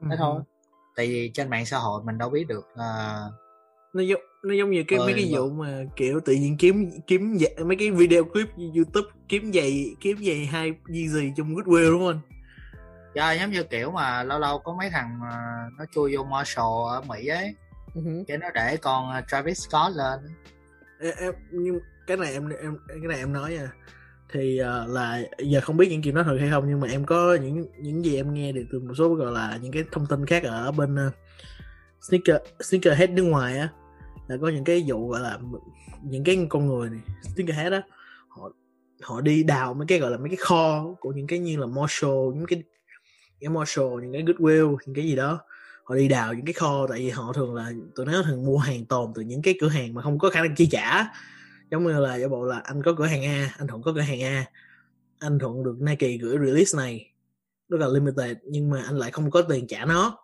Thế 0.00 0.06
uh-huh. 0.08 0.18
thôi. 0.18 0.40
Tại 0.96 1.06
vì 1.06 1.30
trên 1.34 1.50
mạng 1.50 1.66
xã 1.66 1.78
hội 1.78 2.02
mình 2.02 2.18
đâu 2.18 2.30
biết 2.30 2.44
được 2.48 2.66
uh, 2.72 3.32
nó 3.94 4.02
giống 4.02 4.20
nó 4.44 4.54
giống 4.54 4.70
như 4.70 4.84
cái 4.88 4.98
mấy 4.98 5.12
cái 5.12 5.30
vụ 5.32 5.50
mà 5.50 5.84
kiểu 5.96 6.20
tự 6.20 6.32
nhiên 6.32 6.56
kiếm 6.56 6.90
kiếm 7.06 7.38
mấy 7.64 7.76
cái 7.76 7.90
video 7.90 8.24
clip 8.24 8.48
youtube 8.76 9.08
kiếm 9.28 9.52
giày 9.52 9.86
kiếm 10.00 10.16
giày 10.26 10.46
hai 10.46 10.72
gì 10.88 11.08
gì 11.08 11.32
trong 11.36 11.54
goodwill 11.54 11.90
đúng 11.90 12.00
không 12.00 12.20
dạ 13.14 13.32
giống 13.32 13.50
như 13.50 13.62
kiểu 13.62 13.90
mà 13.90 14.22
lâu 14.22 14.38
lâu 14.38 14.58
có 14.58 14.74
mấy 14.78 14.90
thằng 14.90 15.20
nó 15.78 15.84
chui 15.94 16.16
vô 16.16 16.24
Marshall 16.24 16.68
ở 16.88 17.02
Mỹ 17.08 17.26
ấy. 17.26 17.54
Uh-huh. 17.94 18.24
cái 18.28 18.38
nó 18.38 18.50
để 18.54 18.76
con 18.76 19.10
à, 19.10 19.24
Travis 19.28 19.58
Scott 19.58 19.96
lên. 19.96 20.20
Em, 21.00 21.14
em 21.18 21.32
nhưng 21.50 21.78
cái 22.06 22.16
này 22.16 22.32
em 22.32 22.48
em 22.62 22.78
cái 22.88 23.08
này 23.08 23.18
em 23.18 23.32
nói 23.32 23.52
nha. 23.52 23.72
Thì 24.32 24.60
uh, 24.60 24.90
là 24.90 25.22
giờ 25.38 25.60
không 25.60 25.76
biết 25.76 25.88
những 25.90 26.02
chuyện 26.02 26.14
đó 26.14 26.22
thật 26.22 26.36
hay 26.40 26.50
không 26.50 26.64
nhưng 26.68 26.80
mà 26.80 26.88
em 26.88 27.04
có 27.04 27.38
những 27.42 27.66
những 27.78 28.04
gì 28.04 28.16
em 28.16 28.34
nghe 28.34 28.52
được 28.52 28.64
từ 28.72 28.80
một 28.80 28.94
số 28.98 29.14
gọi 29.14 29.32
là 29.32 29.58
những 29.62 29.72
cái 29.72 29.84
thông 29.92 30.06
tin 30.06 30.26
khác 30.26 30.42
ở 30.42 30.72
bên 30.72 30.94
uh, 30.94 31.12
sneaker 32.00 32.36
sneakerhead 32.62 33.10
nước 33.10 33.22
ngoài 33.22 33.58
á 33.58 33.68
là 34.28 34.36
có 34.40 34.48
những 34.48 34.64
cái 34.64 34.84
vụ, 34.86 35.08
gọi 35.08 35.20
là 35.20 35.38
những 36.02 36.24
cái 36.24 36.46
con 36.48 36.66
người 36.66 36.90
này 36.90 37.00
sneakerhead 37.22 37.72
đó 37.72 37.80
họ 38.28 38.50
họ 39.02 39.20
đi 39.20 39.42
đào 39.42 39.74
mấy 39.74 39.86
cái, 39.86 39.98
gọi 39.98 40.10
là, 40.10 40.16
mấy 40.16 40.28
cái 40.28 40.36
kho 40.36 40.94
của 41.00 41.12
những 41.12 41.26
cái 41.26 41.38
như 41.38 41.56
là 41.56 41.66
Marshall, 41.66 42.34
những 42.34 42.46
cái 42.46 42.62
cái 43.40 43.50
Marshall, 43.50 43.90
những 44.02 44.12
cái 44.12 44.22
Goodwill, 44.22 44.76
những 44.86 44.94
cái 44.94 45.04
gì 45.04 45.16
đó. 45.16 45.40
Họ 45.84 45.94
đi 45.94 46.08
đào 46.08 46.34
những 46.34 46.44
cái 46.44 46.52
kho, 46.52 46.86
tại 46.86 46.98
vì 46.98 47.10
họ 47.10 47.32
thường 47.32 47.54
là, 47.54 47.72
tụi 47.94 48.06
nó 48.06 48.22
thường 48.22 48.46
mua 48.46 48.58
hàng 48.58 48.84
tồn 48.84 49.12
từ 49.14 49.22
những 49.22 49.42
cái 49.42 49.54
cửa 49.60 49.68
hàng 49.68 49.94
mà 49.94 50.02
không 50.02 50.18
có 50.18 50.30
khả 50.30 50.42
năng 50.42 50.54
chi 50.54 50.68
trả. 50.70 51.06
Giống 51.70 51.84
như 51.84 52.00
là 52.00 52.18
giả 52.18 52.28
bộ 52.28 52.44
là 52.44 52.58
anh 52.58 52.82
có 52.82 52.94
cửa 52.98 53.06
hàng 53.06 53.24
A, 53.24 53.54
anh 53.58 53.66
thuận 53.66 53.82
có 53.82 53.92
cửa 53.94 54.00
hàng 54.00 54.22
A. 54.22 54.44
Anh 55.18 55.38
thuận 55.38 55.64
được 55.64 55.76
Nike 55.80 56.16
gửi 56.16 56.38
release 56.46 56.76
này, 56.76 57.12
rất 57.68 57.80
là 57.80 57.88
limited, 57.88 58.36
nhưng 58.44 58.70
mà 58.70 58.82
anh 58.82 58.98
lại 58.98 59.10
không 59.10 59.30
có 59.30 59.42
tiền 59.42 59.66
trả 59.66 59.84
nó. 59.84 60.18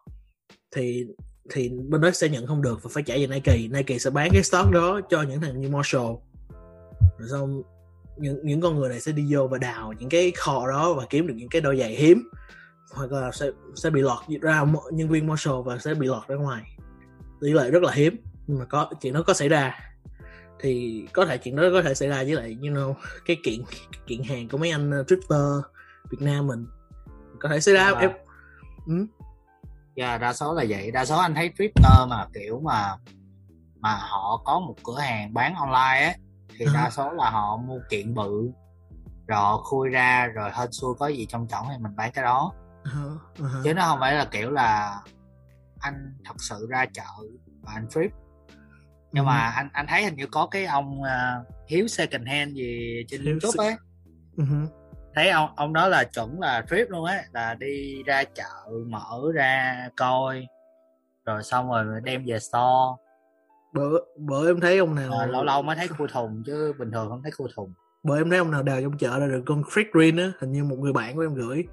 Thì 0.70 1.06
thì 1.50 1.68
bên 1.68 2.00
đó 2.00 2.10
sẽ 2.10 2.28
nhận 2.28 2.46
không 2.46 2.62
được 2.62 2.82
và 2.82 2.90
phải 2.92 3.02
trả 3.02 3.14
về 3.14 3.26
Nike. 3.26 3.56
Nike 3.70 3.98
sẽ 3.98 4.10
bán 4.10 4.30
cái 4.32 4.42
stock 4.42 4.70
đó 4.70 5.00
cho 5.10 5.22
những 5.22 5.40
thằng 5.40 5.60
như 5.60 5.68
Marshall. 5.68 6.08
Rồi 7.18 7.28
xong 7.30 7.62
những 8.16 8.40
những 8.44 8.60
con 8.60 8.76
người 8.76 8.88
này 8.88 9.00
sẽ 9.00 9.12
đi 9.12 9.26
vô 9.30 9.46
và 9.46 9.58
đào 9.58 9.92
những 9.98 10.08
cái 10.08 10.32
kho 10.36 10.68
đó 10.68 10.92
và 10.92 11.06
kiếm 11.10 11.26
được 11.26 11.34
những 11.36 11.48
cái 11.48 11.60
đôi 11.60 11.78
giày 11.78 11.94
hiếm. 11.94 12.28
Hoặc 12.90 13.12
là 13.12 13.30
sẽ 13.32 13.50
sẽ 13.74 13.90
bị 13.90 14.00
lọt 14.00 14.18
ra 14.40 14.64
nhân 14.92 15.08
viên 15.08 15.26
Marshall 15.26 15.58
và 15.64 15.78
sẽ 15.78 15.94
bị 15.94 16.06
lọt 16.06 16.28
ra 16.28 16.36
ngoài. 16.36 16.62
Tỷ 17.40 17.52
lệ 17.52 17.70
rất 17.70 17.82
là 17.82 17.92
hiếm 17.92 18.16
nhưng 18.46 18.58
mà 18.58 18.64
có 18.64 18.90
chuyện 19.00 19.12
đó 19.12 19.22
có 19.26 19.34
xảy 19.34 19.48
ra. 19.48 19.78
Thì 20.60 21.04
có 21.12 21.26
thể 21.26 21.38
chuyện 21.38 21.56
đó 21.56 21.62
có 21.72 21.82
thể 21.82 21.94
xảy 21.94 22.08
ra 22.08 22.16
với 22.16 22.34
lại 22.34 22.58
you 22.62 22.68
know 22.68 22.94
cái 23.24 23.36
kiện 23.44 23.60
kiện 24.06 24.22
hàng 24.22 24.48
của 24.48 24.58
mấy 24.58 24.70
anh 24.70 25.00
uh, 25.00 25.06
Twitter 25.06 25.60
Việt 26.10 26.18
Nam 26.20 26.46
mình. 26.46 26.66
Có 27.38 27.48
thể 27.48 27.60
xảy 27.60 27.74
ra 27.74 27.84
à. 27.84 28.00
em 28.00 28.10
ừ 28.86 29.06
yeah, 29.94 30.11
dạ, 30.12 30.18
đa 30.18 30.33
số 30.33 30.55
là 30.55 30.64
vậy 30.68 30.90
đa 30.90 31.05
số 31.05 31.18
anh 31.18 31.35
thấy 31.35 31.50
Twitter 31.57 32.09
mà 32.09 32.26
kiểu 32.35 32.61
mà 32.61 32.96
mà 33.81 33.94
họ 33.94 34.42
có 34.44 34.61
một 34.61 34.74
cửa 34.85 34.98
hàng 34.98 35.35
bán 35.35 35.55
online 35.55 36.07
á 36.07 36.14
thì 36.59 36.66
đa 36.74 36.90
số 36.90 37.12
là 37.12 37.31
họ 37.31 37.57
mua 37.57 37.79
kiện 37.90 38.14
bự 38.14 38.50
rọ 39.29 39.61
khui 39.64 39.88
ra 39.88 40.26
rồi 40.26 40.50
hên 40.55 40.72
xui 40.72 40.94
có 40.98 41.07
gì 41.07 41.26
trong 41.26 41.48
chổng 41.48 41.66
thì 41.70 41.79
mình 41.79 41.96
bán 41.96 42.12
cái 42.12 42.24
đó 42.24 42.53
uh-huh, 42.85 43.18
uh-huh. 43.37 43.64
chứ 43.64 43.74
nó 43.74 43.83
không 43.87 44.00
phải 44.00 44.14
là 44.14 44.24
kiểu 44.24 44.50
là 44.50 45.00
anh 45.81 46.14
thật 46.24 46.35
sự 46.38 46.66
ra 46.70 46.87
chợ 46.92 47.03
và 47.62 47.72
anh 47.72 47.87
flip 47.87 48.09
nhưng 49.12 49.24
mà 49.24 49.46
Ừ. 49.46 49.53
anh 49.55 49.68
anh 49.72 49.87
thấy 49.88 50.05
hình 50.05 50.16
như 50.16 50.26
có 50.26 50.46
cái 50.46 50.66
ông 50.66 51.00
uh, 51.00 51.46
hiếu 51.68 51.88
second 51.88 52.29
hand 52.29 52.55
gì 52.55 53.05
trên 53.09 53.22
Hiếu 53.22 53.38
youtube 53.42 53.66
ấy. 53.66 53.76
Thấy 55.14 55.31
ông 55.31 55.51
ông 55.57 55.73
đó 55.73 55.88
là 55.88 56.05
chuẩn 56.05 56.40
là 56.40 56.64
trip 56.70 56.90
luôn 56.90 57.05
á 57.05 57.23
là 57.33 57.55
đi 57.55 58.03
ra 58.07 58.25
chợ 58.25 58.70
mở 58.87 59.20
ra 59.35 59.88
coi. 59.96 60.46
Rồi 61.25 61.42
xong 61.42 61.70
rồi 61.70 61.85
đem 62.05 62.25
về 62.27 62.38
store. 62.38 63.03
Bữa 63.73 63.99
bữa 64.16 64.51
em 64.51 64.61
thấy 64.61 64.79
ông 64.79 64.94
nào 64.94 65.11
Rồi 65.11 65.29
lâu 65.29 65.44
lâu 65.44 65.62
mới 65.62 65.77
thấy 65.77 65.88
khui 65.88 66.09
thùng 66.12 66.42
chứ 66.46 66.73
bình 66.79 66.90
thường 66.90 67.09
không 67.09 67.23
thấy 67.23 67.31
khui 67.31 67.49
thùng. 67.57 67.73
Bữa 68.03 68.16
em 68.16 68.31
thấy 68.31 68.38
ông 68.38 68.51
nào 68.51 68.62
đào 68.62 68.81
trong 68.83 68.99
chợ 68.99 69.18
ra 69.18 69.27
được 69.27 69.42
con 69.46 69.62
Freak 69.62 69.85
Green 69.92 70.16
á 70.16 70.33
hình 70.40 70.53
như 70.53 70.64
một 70.64 70.77
người 70.79 70.92
bạn 70.92 71.16
của 71.16 71.23
em 71.23 71.35
gửi. 71.35 71.64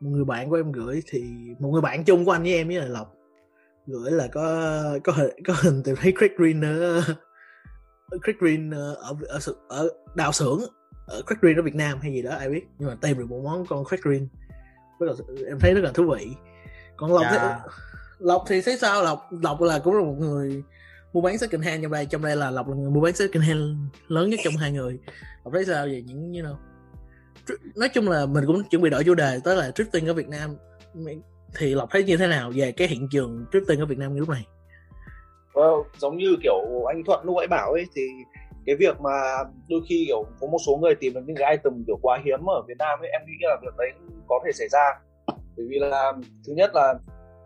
Một 0.00 0.10
người 0.10 0.24
bạn 0.24 0.50
của 0.50 0.56
em 0.56 0.72
gửi 0.72 1.02
thì 1.06 1.24
một 1.58 1.68
người 1.68 1.82
bạn 1.82 2.04
chung 2.04 2.24
của 2.24 2.32
anh 2.32 2.42
với 2.42 2.54
em 2.54 2.68
với 2.68 2.76
là 2.76 2.86
lộc. 2.86 3.14
Gửi 3.86 4.10
là 4.10 4.28
có 4.32 4.72
có 5.04 5.12
hình 5.12 5.30
có 5.46 5.54
hình 5.62 5.82
tìm 5.82 5.96
thấy 5.96 6.12
Craig 6.18 6.32
Green 6.36 6.60
ở 6.60 7.02
Craig 8.22 8.36
Green 8.38 8.70
ở 8.70 8.94
ở, 8.94 9.16
ở, 9.28 9.38
ở 9.68 9.88
đào 10.14 10.32
xưởng 10.32 10.60
ở 11.06 11.22
Craig 11.26 11.38
Green 11.40 11.56
ở 11.56 11.62
Việt 11.62 11.74
Nam 11.74 11.98
hay 12.02 12.12
gì 12.12 12.22
đó 12.22 12.30
ai 12.38 12.48
biết. 12.48 12.66
Nhưng 12.78 12.88
mà 12.88 12.94
tìm 13.00 13.18
được 13.18 13.26
một 13.30 13.40
món 13.44 13.66
con 13.66 13.84
Craig 13.84 14.00
Green. 14.02 14.28
Rất 15.00 15.06
là 15.06 15.12
em 15.48 15.58
thấy 15.60 15.74
rất 15.74 15.80
là 15.84 15.90
thú 15.92 16.10
vị. 16.18 16.28
Còn 16.96 17.12
lộc 17.12 17.22
Dạ. 17.32 17.60
thì, 17.64 17.70
lộc 18.18 18.44
thì 18.48 18.60
thấy 18.62 18.76
sao? 18.78 19.02
Lộc 19.02 19.28
lộc 19.42 19.60
là 19.60 19.78
cũng 19.78 19.94
là 19.94 20.00
một 20.04 20.16
người 20.18 20.62
mua 21.12 21.20
bán 21.20 21.38
second 21.38 21.64
hand 21.64 21.82
trong 21.82 21.92
đây. 21.92 22.06
Trong 22.06 22.22
đây 22.22 22.36
là 22.36 22.50
lộc 22.50 22.68
là 22.68 22.74
người 22.74 22.90
mua 22.90 23.00
bán 23.00 23.12
second 23.16 23.44
hand 23.44 23.60
lớn 24.08 24.30
nhất 24.30 24.40
trong 24.44 24.56
hai 24.56 24.72
người. 24.72 24.98
Lộc 25.44 25.54
thấy 25.54 25.64
sao 25.64 25.86
về 25.86 26.02
những 26.06 26.32
you 26.32 26.42
know? 26.46 26.56
Tr- 27.46 27.56
nói 27.76 27.88
chung 27.88 28.08
là 28.08 28.26
mình 28.26 28.44
cũng 28.46 28.62
chuẩn 28.70 28.82
bị 28.82 28.90
đổi 28.90 29.04
chủ 29.04 29.14
đề 29.14 29.40
tới 29.44 29.56
là 29.56 29.70
drifting 29.74 30.06
ở 30.08 30.14
Việt 30.14 30.28
Nam. 30.28 30.56
Thì 31.58 31.74
lộc 31.74 31.88
thấy 31.92 32.04
như 32.04 32.16
thế 32.16 32.26
nào 32.26 32.52
về 32.54 32.72
cái 32.72 32.88
hiện 32.88 33.08
trường 33.10 33.44
drifting 33.52 33.80
ở 33.80 33.86
Việt 33.86 33.98
Nam 33.98 34.14
như 34.14 34.20
lúc 34.20 34.28
này? 34.28 34.46
Well, 35.52 35.84
giống 35.98 36.16
như 36.16 36.36
kiểu 36.42 36.84
anh 36.88 37.02
Thuận 37.06 37.24
lúc 37.24 37.36
nãy 37.38 37.46
bảo 37.46 37.72
ấy 37.72 37.84
thì 37.94 38.02
cái 38.66 38.76
việc 38.76 39.00
mà 39.00 39.44
đôi 39.68 39.80
khi 39.88 40.04
kiểu 40.06 40.24
có 40.40 40.46
một 40.46 40.58
số 40.66 40.76
người 40.76 40.94
tìm 40.94 41.14
được 41.14 41.20
những 41.26 41.36
cái 41.36 41.56
item 41.56 41.84
kiểu 41.86 41.98
quá 42.02 42.18
hiếm 42.24 42.50
ở 42.50 42.62
Việt 42.68 42.78
Nam 42.78 42.98
ấy 43.00 43.08
em 43.12 43.20
nghĩ 43.26 43.32
là 43.40 43.56
việc 43.62 43.74
đấy 43.78 43.92
có 44.28 44.40
thể 44.44 44.52
xảy 44.52 44.68
ra. 44.68 45.00
Bởi 45.26 45.66
vì 45.68 45.78
là 45.78 46.12
thứ 46.46 46.52
nhất 46.56 46.70
là 46.74 46.94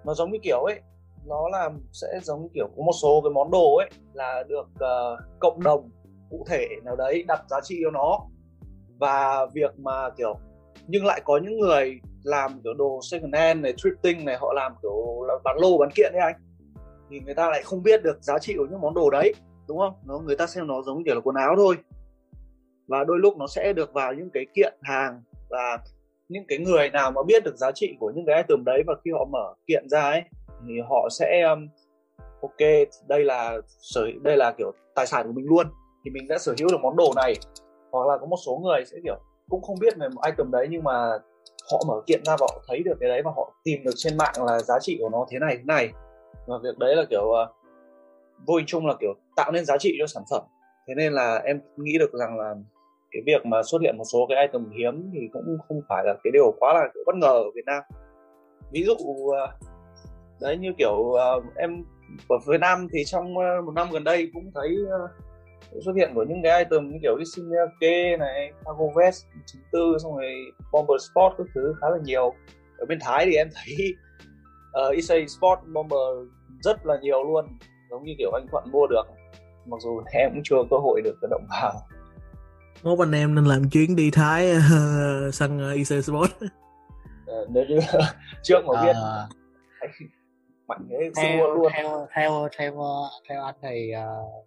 nó 0.05 0.15
giống 0.15 0.31
như 0.31 0.39
kiểu 0.43 0.61
ấy 0.61 0.81
nó 1.27 1.49
là 1.49 1.71
sẽ 1.93 2.09
giống 2.23 2.43
như 2.43 2.49
kiểu 2.55 2.69
có 2.77 2.83
một 2.83 2.93
số 3.03 3.21
cái 3.25 3.31
món 3.31 3.51
đồ 3.51 3.77
ấy 3.77 3.91
là 4.13 4.45
được 4.49 4.67
uh, 4.75 5.39
cộng 5.39 5.63
đồng 5.63 5.91
cụ 6.31 6.45
thể 6.49 6.69
nào 6.85 6.97
đấy 6.97 7.25
đặt 7.29 7.43
giá 7.51 7.61
trị 7.63 7.81
cho 7.85 7.91
nó. 7.91 8.19
Và 8.99 9.47
việc 9.55 9.79
mà 9.79 10.11
kiểu 10.11 10.39
nhưng 10.87 11.07
lại 11.07 11.21
có 11.25 11.41
những 11.43 11.59
người 11.59 12.01
làm 12.23 12.61
kiểu 12.65 12.75
đồ 12.75 13.01
second 13.11 13.35
hand 13.35 13.61
này 13.61 13.73
thrifting 13.73 14.25
này 14.25 14.37
họ 14.41 14.53
làm 14.53 14.73
kiểu 14.83 15.25
là 15.29 15.35
bán 15.45 15.57
lô 15.59 15.79
bán 15.79 15.91
kiện 15.95 16.13
đấy 16.13 16.23
anh 16.23 16.35
thì 17.11 17.21
người 17.21 17.35
ta 17.35 17.51
lại 17.51 17.63
không 17.65 17.83
biết 17.83 18.03
được 18.03 18.19
giá 18.23 18.39
trị 18.39 18.55
của 18.59 18.67
những 18.71 18.81
món 18.81 18.95
đồ 18.95 19.11
đấy 19.11 19.35
đúng 19.69 19.79
không? 19.79 19.95
Nó 20.07 20.19
người 20.19 20.37
ta 20.37 20.47
xem 20.47 20.67
nó 20.67 20.83
giống 20.83 21.05
kiểu 21.05 21.15
là 21.15 21.21
quần 21.21 21.37
áo 21.37 21.55
thôi. 21.57 21.77
Và 22.89 23.05
đôi 23.05 23.19
lúc 23.19 23.37
nó 23.37 23.47
sẽ 23.47 23.73
được 23.73 23.93
vào 23.93 24.15
những 24.15 24.31
cái 24.31 24.47
kiện 24.55 24.75
hàng 24.83 25.23
và 25.51 25.79
những 26.29 26.45
cái 26.49 26.59
người 26.59 26.91
nào 26.91 27.11
mà 27.11 27.23
biết 27.27 27.45
được 27.45 27.57
giá 27.57 27.73
trị 27.73 27.97
của 28.01 28.13
những 28.15 28.27
cái 28.27 28.37
item 28.37 28.65
đấy 28.65 28.83
và 28.87 28.95
khi 29.05 29.11
họ 29.11 29.25
mở 29.33 29.55
kiện 29.67 29.89
ra 29.89 30.03
ấy 30.03 30.23
thì 30.69 30.75
họ 30.89 31.09
sẽ 31.11 31.43
um, 31.43 31.69
ok 32.43 32.69
đây 33.09 33.25
là 33.25 33.59
sở 33.67 34.07
đây 34.23 34.37
là 34.37 34.53
kiểu 34.59 34.73
tài 34.95 35.07
sản 35.07 35.27
của 35.27 35.33
mình 35.33 35.47
luôn. 35.49 35.67
Thì 36.05 36.11
mình 36.11 36.29
đã 36.29 36.39
sở 36.39 36.55
hữu 36.59 36.69
được 36.71 36.81
món 36.83 36.97
đồ 36.97 37.13
này. 37.17 37.35
Hoặc 37.91 38.07
là 38.09 38.19
có 38.21 38.27
một 38.27 38.37
số 38.47 38.61
người 38.65 38.85
sẽ 38.87 38.97
kiểu 39.05 39.17
cũng 39.49 39.63
không 39.63 39.77
biết 39.81 39.97
về 39.97 40.09
một 40.09 40.21
item 40.27 40.51
đấy 40.51 40.67
nhưng 40.71 40.85
mà 40.85 41.19
họ 41.73 41.83
mở 41.89 42.03
kiện 42.07 42.21
ra 42.25 42.37
và 42.41 42.47
họ 42.51 42.63
thấy 42.69 42.83
được 42.83 42.97
cái 43.01 43.09
đấy 43.09 43.23
và 43.25 43.31
họ 43.37 43.53
tìm 43.65 43.85
được 43.85 43.95
trên 43.97 44.17
mạng 44.17 44.35
là 44.47 44.59
giá 44.59 44.75
trị 44.81 44.99
của 45.01 45.09
nó 45.09 45.27
thế 45.31 45.39
này 45.39 45.57
thế 45.57 45.65
này. 45.65 45.89
Và 46.47 46.59
việc 46.63 46.79
đấy 46.79 46.97
là 46.97 47.05
kiểu 47.11 47.23
uh, 47.23 47.49
vô 48.47 48.55
hình 48.55 48.67
chung 48.67 48.87
là 48.87 48.95
kiểu 49.01 49.15
tạo 49.37 49.53
nên 49.53 49.65
giá 49.65 49.79
trị 49.79 49.97
cho 49.99 50.07
sản 50.07 50.23
phẩm. 50.31 50.43
Thế 50.89 50.95
nên 50.95 51.13
là 51.13 51.43
em 51.45 51.61
nghĩ 51.77 51.99
được 51.99 52.13
rằng 52.13 52.39
là 52.39 52.55
cái 53.11 53.23
việc 53.27 53.47
mà 53.47 53.63
xuất 53.63 53.83
hiện 53.83 53.99
một 53.99 54.05
số 54.13 54.27
cái 54.29 54.47
item 54.47 54.71
hiếm 54.71 55.11
thì 55.15 55.21
cũng 55.33 55.59
không 55.69 55.81
phải 55.89 56.05
là 56.07 56.15
cái 56.25 56.31
điều 56.31 56.55
quá 56.59 56.75
là 56.75 56.89
kiểu 56.95 57.03
bất 57.07 57.17
ngờ 57.17 57.33
ở 57.33 57.51
Việt 57.55 57.65
Nam. 57.67 57.83
Ví 58.73 58.85
dụ 58.85 58.95
ờ, 59.37 59.57
đấy 60.41 60.57
như 60.57 60.73
kiểu 60.79 61.13
ờ, 61.13 61.41
em 61.57 61.85
ở 62.29 62.37
Việt 62.47 62.61
Nam 62.61 62.89
thì 62.93 63.05
trong 63.05 63.39
ờ, 63.39 63.63
một 63.63 63.73
năm 63.75 63.89
gần 63.93 64.05
đây 64.05 64.31
cũng 64.35 64.51
thấy 64.55 64.77
xuất 65.85 65.93
hiện 65.97 66.11
của 66.15 66.25
những 66.29 66.43
cái 66.43 66.65
item 66.65 66.91
như 66.91 66.99
kiểu 67.03 67.17
Isimiake 67.17 68.17
này, 68.17 68.53
Cargo 68.65 68.87
Vest 68.97 69.25
94 69.73 69.99
xong 69.99 70.17
rồi 70.17 70.33
Bomber 70.73 71.03
Sport 71.11 71.35
các 71.39 71.47
thứ 71.55 71.75
khá 71.81 71.91
là 71.91 71.99
nhiều. 72.05 72.35
Ở 72.79 72.87
bên 72.87 72.99
Thái 73.01 73.27
thì 73.27 73.37
em 73.37 73.49
thấy 73.55 73.95
uh, 74.89 74.97
Isai 74.97 75.29
Sport 75.29 75.61
Bomber 75.73 76.29
rất 76.63 76.87
là 76.87 76.99
nhiều 77.03 77.25
luôn 77.25 77.47
giống 77.91 78.05
như 78.05 78.15
kiểu 78.19 78.31
anh 78.33 78.47
Thuận 78.51 78.65
mua 78.73 78.87
được. 78.87 79.03
Mặc 79.67 79.77
dù 79.81 80.03
em 80.13 80.31
cũng 80.35 80.43
chưa 80.45 80.57
có 80.57 80.65
cơ 80.71 80.77
hội 80.77 81.01
được 81.05 81.19
động 81.31 81.47
vào. 81.51 81.73
Mốt 82.83 82.99
anh 82.99 83.13
em 83.13 83.35
nên 83.35 83.45
làm 83.45 83.71
chuyến 83.71 83.97
đi 83.97 84.11
Thái 84.11 84.53
uh, 84.57 85.35
săn 85.35 85.71
uh, 85.71 85.77
IC 85.77 86.05
Sport. 86.05 86.31
Uh, 86.43 87.51
nếu 87.51 87.65
như 87.69 87.79
trước 88.43 88.65
mà 88.67 88.85
biết. 88.85 88.93
Ờ, 88.95 89.29
mạnh 90.69 90.89
thế 90.91 91.11
theo, 91.17 91.39
mua 91.39 91.55
luôn. 91.55 91.73
theo 91.75 92.07
theo 92.15 92.49
theo 92.59 92.73
theo 93.29 93.45
anh 93.45 93.55
thì 93.63 93.93
uh, 93.97 94.47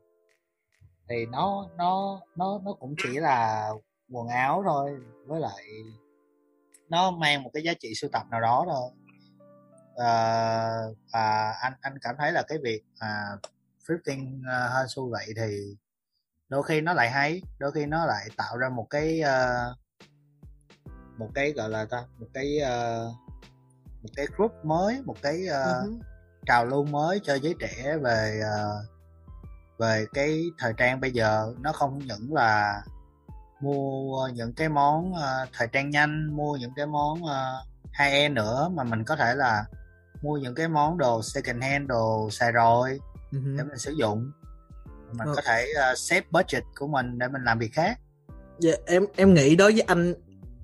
thì 1.10 1.26
nó 1.32 1.68
nó 1.78 2.20
nó 2.36 2.62
nó 2.66 2.74
cũng 2.74 2.96
chỉ 3.04 3.10
là 3.20 3.70
quần 4.12 4.28
áo 4.28 4.64
thôi 4.66 4.92
với 5.26 5.40
lại 5.40 5.64
nó 6.90 7.12
mang 7.12 7.44
một 7.44 7.50
cái 7.54 7.64
giá 7.64 7.74
trị 7.80 7.94
sưu 7.96 8.10
tập 8.14 8.24
nào 8.32 8.42
đó 8.42 8.66
thôi 8.70 8.90
Ờ, 9.96 10.94
và 11.14 11.52
anh 11.62 11.74
anh 11.82 12.00
cảm 12.02 12.16
thấy 12.20 12.32
là 12.32 12.44
cái 12.48 12.58
việc 12.64 12.82
mà 13.02 13.38
thrifting 13.88 14.40
uh, 14.40 14.74
hên 14.76 14.88
xui 14.88 15.10
vậy 15.12 15.34
thì 15.36 15.78
đôi 16.50 16.64
khi 16.64 16.82
nó 16.82 16.94
lại 16.94 17.10
hay 17.10 17.42
đôi 17.60 17.72
khi 17.72 17.86
nó 17.86 18.06
lại 18.06 18.28
tạo 18.38 18.58
ra 18.58 18.70
một 18.70 18.88
cái 18.90 19.22
ờ, 19.22 19.76
một 21.18 21.30
cái 21.34 21.52
gọi 21.52 21.70
là 21.70 21.86
ta 21.86 22.04
một 22.20 22.28
cái 22.34 22.60
ờ, 22.60 23.06
một 24.04 24.10
cái 24.16 24.26
group 24.38 24.52
mới 24.64 25.02
một 25.06 25.16
cái 25.22 25.48
ờ, 25.48 25.64
uh-huh. 25.64 26.00
trào 26.46 26.66
lưu 26.66 26.86
mới 26.86 27.20
cho 27.24 27.36
giới 27.36 27.56
trẻ 27.60 27.98
về 27.98 28.42
ờ, 28.44 28.86
về 29.80 30.06
cái 30.14 30.44
thời 30.58 30.74
trang 30.78 31.00
bây 31.00 31.12
giờ 31.12 31.54
nó 31.60 31.72
không 31.72 32.00
những 32.00 32.34
là 32.34 32.82
mua 33.62 34.28
những 34.34 34.54
cái 34.54 34.70
món 34.70 35.14
ờ, 35.14 35.46
thời 35.54 35.68
trang 35.68 35.90
nhanh 35.90 36.36
mua 36.36 36.56
những 36.56 36.74
cái 36.76 36.86
món 36.86 37.24
uh, 37.24 37.68
high 38.00 38.14
end 38.14 38.36
nữa 38.36 38.70
mà 38.74 38.84
mình 38.84 39.04
có 39.04 39.16
thể 39.16 39.36
là 39.36 39.66
mua 40.22 40.38
những 40.38 40.56
cái 40.56 40.68
món 40.68 40.98
đồ 40.98 41.22
second 41.22 41.64
hand 41.64 41.88
đồ 41.90 42.30
xài 42.32 42.52
rồi 42.52 43.00
để 43.32 43.40
Uh-huh. 43.40 43.68
mình 43.70 43.78
sử 43.78 43.92
dụng 43.92 44.32
mình 45.12 45.28
Ờ. 45.28 45.34
có 45.36 45.42
thể 45.46 45.66
uh, 45.92 45.98
save 45.98 46.26
budget 46.32 46.64
của 46.80 46.88
mình 46.88 47.20
để 47.20 47.28
mình 47.28 47.44
làm 47.44 47.60
việc 47.60 47.74
khác 47.74 48.00
Dạ, 48.60 48.72
em 48.86 49.06
em 49.16 49.34
nghĩ 49.34 49.56
đối 49.56 49.72
với 49.72 49.82
anh 49.82 50.14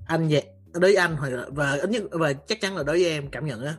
anh 0.06 0.28
vậy 0.28 0.42
đối 0.72 0.80
với 0.80 0.94
anh 0.96 1.16
và 1.52 1.72
ít 1.72 1.90
nhất 1.90 2.02
và 2.10 2.32
chắc 2.32 2.60
chắn 2.60 2.76
là 2.76 2.82
đối 2.82 2.96
với 3.02 3.10
em 3.10 3.30
cảm 3.30 3.46
nhận 3.46 3.64
á 3.64 3.74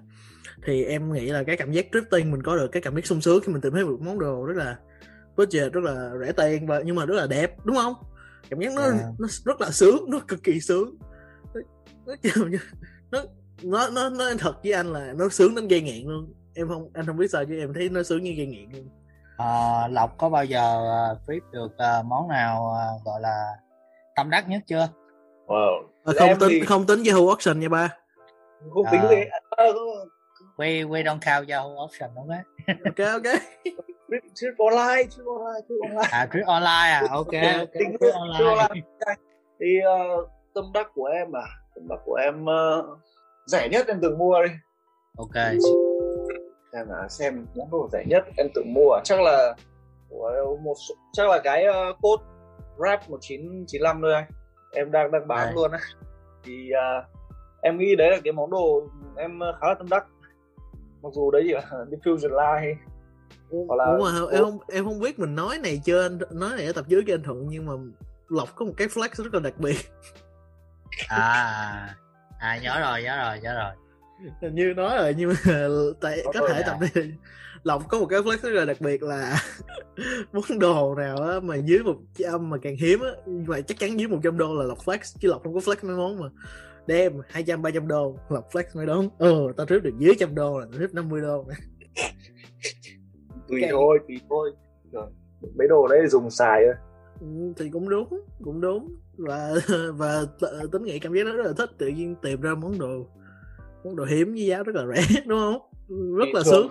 thì 0.65 0.83
em 0.83 1.13
nghĩ 1.13 1.25
là 1.29 1.43
cái 1.43 1.57
cảm 1.57 1.71
giác 1.71 1.85
drifting 1.91 2.31
mình 2.31 2.43
có 2.43 2.55
được 2.55 2.67
cái 2.71 2.81
cảm 2.81 2.95
giác 2.95 3.05
sung 3.05 3.21
sướng 3.21 3.43
khi 3.45 3.51
mình 3.53 3.61
tìm 3.61 3.73
thấy 3.73 3.85
một 3.85 3.97
món 4.01 4.19
đồ 4.19 4.45
rất 4.45 4.57
là 4.57 4.77
budget 5.37 5.73
rất 5.73 5.83
là 5.83 6.11
rẻ 6.25 6.31
tiền 6.31 6.67
và 6.67 6.81
nhưng 6.85 6.95
mà 6.95 7.05
rất 7.05 7.15
là 7.15 7.27
đẹp 7.27 7.55
đúng 7.65 7.75
không 7.75 7.93
cảm 8.49 8.59
giác 8.59 8.73
nó 8.73 8.81
Dạ. 8.91 9.03
nó 9.19 9.27
rất 9.45 9.61
là 9.61 9.71
sướng 9.71 10.05
nó 10.09 10.19
cực 10.27 10.43
kỳ 10.43 10.59
sướng 10.59 10.95
nó 12.05 12.13
nó 13.11 13.23
nó 13.63 13.89
nó 13.89 14.09
nó 14.09 14.25
thật 14.39 14.53
với 14.63 14.71
anh 14.73 14.93
là 14.93 15.13
nó 15.15 15.29
sướng 15.29 15.55
đến 15.55 15.67
gây 15.67 15.81
nghiện 15.81 16.07
luôn. 16.07 16.33
Em 16.55 16.67
không 16.67 16.89
anh 16.93 17.05
không 17.05 17.17
biết 17.17 17.27
sao 17.31 17.45
chứ 17.45 17.59
em 17.59 17.73
thấy 17.73 17.89
nó 17.89 18.03
sướng 18.03 18.23
như 18.23 18.33
gây 18.37 18.45
nghiện 18.45 18.69
luôn. 18.73 18.89
Ờ, 19.37 19.87
lộc 19.87 20.17
có 20.17 20.29
bao 20.29 20.45
giờ 20.45 20.77
uh, 21.13 21.17
flip 21.29 21.39
được 21.51 21.71
ờ, 21.77 22.03
món 22.05 22.27
nào 22.27 22.73
ờ, 22.73 22.87
gọi 23.05 23.21
là 23.21 23.45
tâm 24.15 24.29
đắc 24.29 24.49
nhất 24.49 24.61
chưa? 24.67 24.87
Wow. 25.47 25.81
à, 26.05 26.13
không 26.17 26.27
Em 26.27 26.39
tính 26.39 26.49
thì 26.49 26.65
không 26.65 26.85
tính 26.85 27.03
Yahoo 27.07 27.27
auction 27.27 27.59
nha 27.59 27.69
ba. 27.69 27.89
Không 28.73 28.83
tính 28.91 29.01
À. 29.01 29.39
à, 29.49 29.63
không- 29.73 30.07
we 30.57 30.89
we 30.89 31.03
don't 31.03 31.19
count 31.25 31.49
Yahoo 31.49 31.83
option 31.85 32.09
đúng 32.15 32.27
không 32.27 32.75
ok 32.85 33.07
ok. 33.13 33.33
Trip, 34.09 34.23
trip 34.35 34.53
online 34.57 35.03
trip 35.09 35.25
online 35.25 35.61
trip 35.69 35.77
online. 35.83 36.07
À 36.11 36.27
trip 36.33 36.45
online 36.45 36.89
à? 36.91 37.03
Ok 37.09 37.25
ok 37.25 37.69
trip 37.73 37.87
trip 38.01 38.13
online. 38.13 38.45
Online. 38.45 38.81
Thì 39.59 39.65
uh, 40.19 40.29
tâm 40.55 40.65
đắc 40.73 40.87
của 40.93 41.05
em 41.05 41.35
à? 41.35 41.45
Tâm 41.75 41.87
đắc 41.89 41.99
của 42.05 42.15
em 42.15 42.45
ờ, 42.45 42.85
rẻ 43.49 43.69
nhất 43.69 43.87
em 43.87 43.99
từng 44.01 44.17
mua 44.17 44.43
đi. 44.43 44.51
Ok. 45.17 45.35
Xem 46.73 46.89
là 46.89 47.07
xem 47.09 47.45
món 47.55 47.71
đồ 47.71 47.89
rẻ 47.91 48.05
nhất 48.07 48.23
em 48.37 48.47
tự 48.55 48.63
mua. 48.65 48.99
Chắc 49.03 49.21
là 49.21 49.55
một 50.63 50.75
số, 50.89 50.95
chắc 51.13 51.29
là 51.29 51.39
cái 51.43 51.65
uh, 51.67 51.97
code 52.01 52.23
rap 52.77 53.09
1995 53.09 54.01
thôi 54.01 54.13
anh. 54.13 54.25
Em 54.71 54.91
đang 54.91 55.11
đang 55.11 55.27
bán 55.27 55.45
Đây. 55.45 55.53
luôn 55.55 55.71
á. 55.71 55.79
Thì 56.43 56.69
ờ, 56.71 57.03
em 57.61 57.77
nghĩ 57.77 57.95
đấy 57.95 58.11
là 58.11 58.17
cái 58.23 58.33
món 58.33 58.49
đồ 58.49 58.87
em 59.17 59.39
khá 59.61 59.67
là 59.67 59.73
tâm 59.73 59.89
đắc. 59.89 60.05
Mặc 61.01 61.09
dù 61.13 61.31
đấy 61.31 61.43
chỉ 61.47 61.53
là 61.53 61.61
diffusion 61.91 62.29
line 62.29 62.75
Hoặc 63.67 63.75
là- 63.75 63.85
Ủa 63.97 64.03
mà 64.03 64.11
em 64.31 64.43
không 64.43 64.57
em 64.67 64.85
không 64.85 64.99
biết 64.99 65.19
mình 65.19 65.35
nói 65.35 65.57
này 65.63 65.81
chưa 65.85 66.01
anh 66.01 66.19
nói 66.31 66.49
này 66.57 66.65
ở 66.65 66.71
tập 66.73 66.85
dưới 66.87 67.03
cho 67.07 67.13
anh 67.13 67.23
thuận 67.23 67.47
nhưng 67.49 67.65
mà 67.65 67.73
lộc 68.27 68.55
có 68.55 68.65
một 68.65 68.73
cái 68.77 68.87
flex 68.87 69.09
rất 69.23 69.33
là 69.33 69.39
đặc 69.39 69.53
biệt. 69.57 69.77
À 71.09 71.95
à 72.39 72.59
nhớ 72.63 72.79
rồi 72.79 73.03
nhớ 73.03 73.17
rồi 73.29 73.39
nhớ 73.43 73.53
rồi. 73.53 73.73
Hình 74.41 74.55
như 74.55 74.73
nói 74.75 74.97
rồi 74.97 75.15
nhưng 75.17 75.29
mà 75.29 75.35
tại 76.01 76.21
Có 76.25 76.31
có 76.39 76.47
thể 76.49 76.61
à. 76.61 76.67
tập 76.67 76.77
đi. 76.95 77.01
Lộc 77.63 77.89
có 77.89 77.99
một 77.99 78.05
cái 78.05 78.19
flex 78.19 78.37
rất 78.41 78.49
là 78.49 78.65
đặc 78.65 78.77
biệt 78.81 79.03
là 79.03 79.39
món 80.33 80.59
đồ 80.59 80.95
nào 80.95 81.17
á 81.17 81.39
mà 81.39 81.55
dưới 81.55 81.79
một 81.83 81.95
trăm 82.17 82.49
mà 82.49 82.57
càng 82.61 82.75
hiếm 82.75 82.99
á 83.01 83.09
mà 83.25 83.61
chắc 83.61 83.79
chắn 83.79 83.99
dưới 83.99 84.07
100 84.07 84.37
đô 84.37 84.53
là 84.55 84.63
lộc 84.63 84.77
flex 84.85 84.97
chứ 85.19 85.27
lộc 85.29 85.43
không 85.43 85.53
có 85.53 85.59
flex 85.59 85.75
mấy 85.87 85.95
món 85.95 86.19
mà. 86.19 86.27
Đem 86.87 87.13
200 87.29 87.61
300 87.61 87.87
đô 87.87 88.15
lộc 88.29 88.49
flex 88.51 88.63
mới 88.73 88.85
đúng. 88.85 89.09
Ừ 89.17 89.53
tao 89.57 89.65
trip 89.65 89.83
được 89.83 89.93
dưới 89.99 90.15
trăm 90.19 90.35
đô 90.35 90.59
là 90.59 90.65
tao 90.71 90.81
trip 90.81 90.93
50 90.93 91.21
đô. 91.21 91.45
Tùy 93.47 93.61
thôi 93.71 93.99
tùy 94.07 94.21
thôi. 94.29 94.51
Rồi. 94.91 95.07
mấy 95.57 95.67
đồ 95.67 95.87
đấy 95.87 96.07
dùng 96.07 96.29
xài 96.29 96.61
thôi 96.65 96.73
thì 97.57 97.69
cũng 97.73 97.89
đúng 97.89 98.07
cũng 98.43 98.61
đúng. 98.61 98.95
Và 99.17 99.53
và 99.93 100.25
tính 100.71 100.83
nghĩ 100.83 100.99
cảm 100.99 101.13
giác 101.13 101.23
đó 101.25 101.31
rất 101.31 101.43
là 101.45 101.53
thích 101.57 101.69
tự 101.77 101.87
nhiên 101.87 102.15
tìm 102.21 102.41
ra 102.41 102.55
món 102.55 102.79
đồ 102.79 103.05
món 103.83 103.95
đồ 103.95 104.03
hiếm 104.05 104.33
với 104.33 104.45
giá 104.45 104.63
rất 104.63 104.75
là 104.75 104.85
rẻ 104.95 105.21
đúng 105.27 105.39
không? 105.39 105.61
Rất 106.17 106.25
Vì 106.25 106.31
là 106.33 106.41
thường- 106.45 106.53
sướng. 106.53 106.67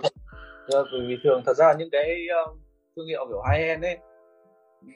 Ờ, 0.71 0.85
bởi 0.91 1.01
vì 1.07 1.17
thường 1.23 1.41
thật 1.45 1.53
ra 1.57 1.73
những 1.79 1.89
cái 1.91 2.27
ờ, 2.45 2.53
thương 2.95 3.07
hiệu 3.07 3.25
kiểu 3.29 3.41
high 3.51 3.67
end 3.67 3.83
ấy 3.83 3.97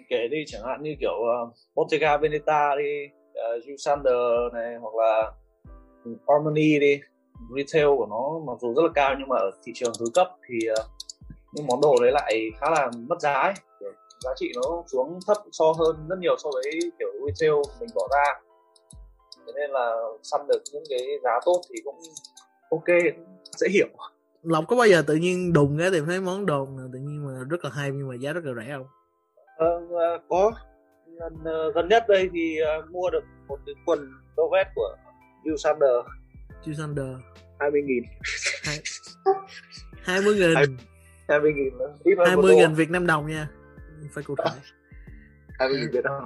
kể 0.10 0.28
đi 0.32 0.38
chẳng 0.48 0.62
hạn 0.66 0.84
như 0.84 0.96
kiểu 1.00 1.12
uh, 1.14 1.54
Bottega 1.76 2.18
Veneta 2.18 2.76
đi 2.76 3.06
uh, 3.32 3.64
Jules 3.66 3.78
Sander 3.78 4.54
này 4.54 4.76
hoặc 4.82 4.96
là 4.96 5.32
Harmony 6.28 6.80
đi 6.80 7.00
retail 7.56 7.88
của 7.98 8.06
nó 8.10 8.40
mặc 8.48 8.58
dù 8.62 8.74
rất 8.76 8.82
là 8.82 8.90
cao 8.96 9.16
nhưng 9.20 9.28
mà 9.28 9.36
ở 9.36 9.52
thị 9.64 9.72
trường 9.76 9.94
thứ 10.00 10.06
cấp 10.14 10.28
thì 10.50 10.70
uh, 10.72 10.86
những 11.54 11.68
món 11.68 11.82
đồ 11.82 11.96
đấy 12.02 12.12
lại 12.12 12.52
khá 12.62 12.70
là 12.70 12.92
mất 13.08 13.22
giá 13.22 13.34
ấy. 13.34 13.54
Giá 14.24 14.32
trị 14.36 14.52
nó 14.56 14.84
xuống 14.92 15.20
thấp 15.28 15.38
so 15.52 15.66
hơn 15.80 16.08
rất 16.10 16.16
nhiều 16.20 16.36
so 16.44 16.50
với 16.54 16.80
kiểu 17.00 17.10
retail 17.26 17.54
mình 17.80 17.90
bỏ 17.96 18.08
ra. 18.12 18.42
Thế 19.46 19.54
nên 19.56 19.72
là 19.72 19.96
săn 20.24 20.42
được 20.48 20.62
những 20.74 20.84
cái 20.90 21.00
giá 21.24 21.32
tốt 21.46 21.62
thì 21.70 21.76
cũng 21.84 21.96
ok 22.70 22.88
dễ 23.58 23.68
hiểu. 23.70 23.88
Lộc 24.44 24.64
có 24.68 24.76
bao 24.76 24.88
giờ 24.88 25.04
tự 25.08 25.16
nhiên 25.16 25.54
đùng 25.54 25.78
cái 25.80 25.92
tìm 25.92 26.06
thấy 26.06 26.22
món 26.22 26.46
đồ 26.46 26.68
tự 26.94 27.00
nhiên 27.00 27.28
mà 27.28 27.44
rất 27.50 27.66
là 27.66 27.70
hay 27.74 27.92
nhưng 27.92 28.08
mà 28.08 28.16
giá 28.16 28.34
rất 28.34 28.44
là 28.44 28.54
rẻ 28.64 28.74
không? 28.78 28.88
Ờ, 29.58 29.82
ờ, 29.90 30.20
có. 30.30 30.52
Gần, 31.20 31.34
ờ, 31.46 31.72
gần 31.72 31.90
nhất 31.90 32.04
đây 32.08 32.30
thì 32.34 32.58
ờ, 32.60 32.82
mua 32.92 33.10
được 33.10 33.24
một 33.48 33.60
cái 33.66 33.76
quần 33.86 34.12
Dovet 34.38 34.68
của 34.76 34.96
Hugh 35.46 35.60
Sander. 35.60 36.06
Chu 36.66 36.74
Sander. 36.74 37.08
20 37.60 37.82
nghìn. 37.82 38.04
Hai 40.04 40.22
mươi 40.22 40.36
nghìn. 40.36 40.78
20 41.28 41.54
nghìn 41.54 41.78
nữa. 41.78 41.94
ít 42.04 42.16
hơn 42.18 42.28
hai 42.28 42.36
một 42.36 42.42
mươi 42.42 42.52
đô. 42.52 42.58
nghìn 42.58 42.74
Việt 42.74 42.90
Nam 42.90 43.08
đồng 43.08 43.28
nha 43.28 43.50
phải 44.12 44.24
cụ 44.24 44.36
thể. 44.46 44.52
20 45.60 45.80
nghìn 45.80 45.92
Việt 45.92 46.04
Nam 46.04 46.26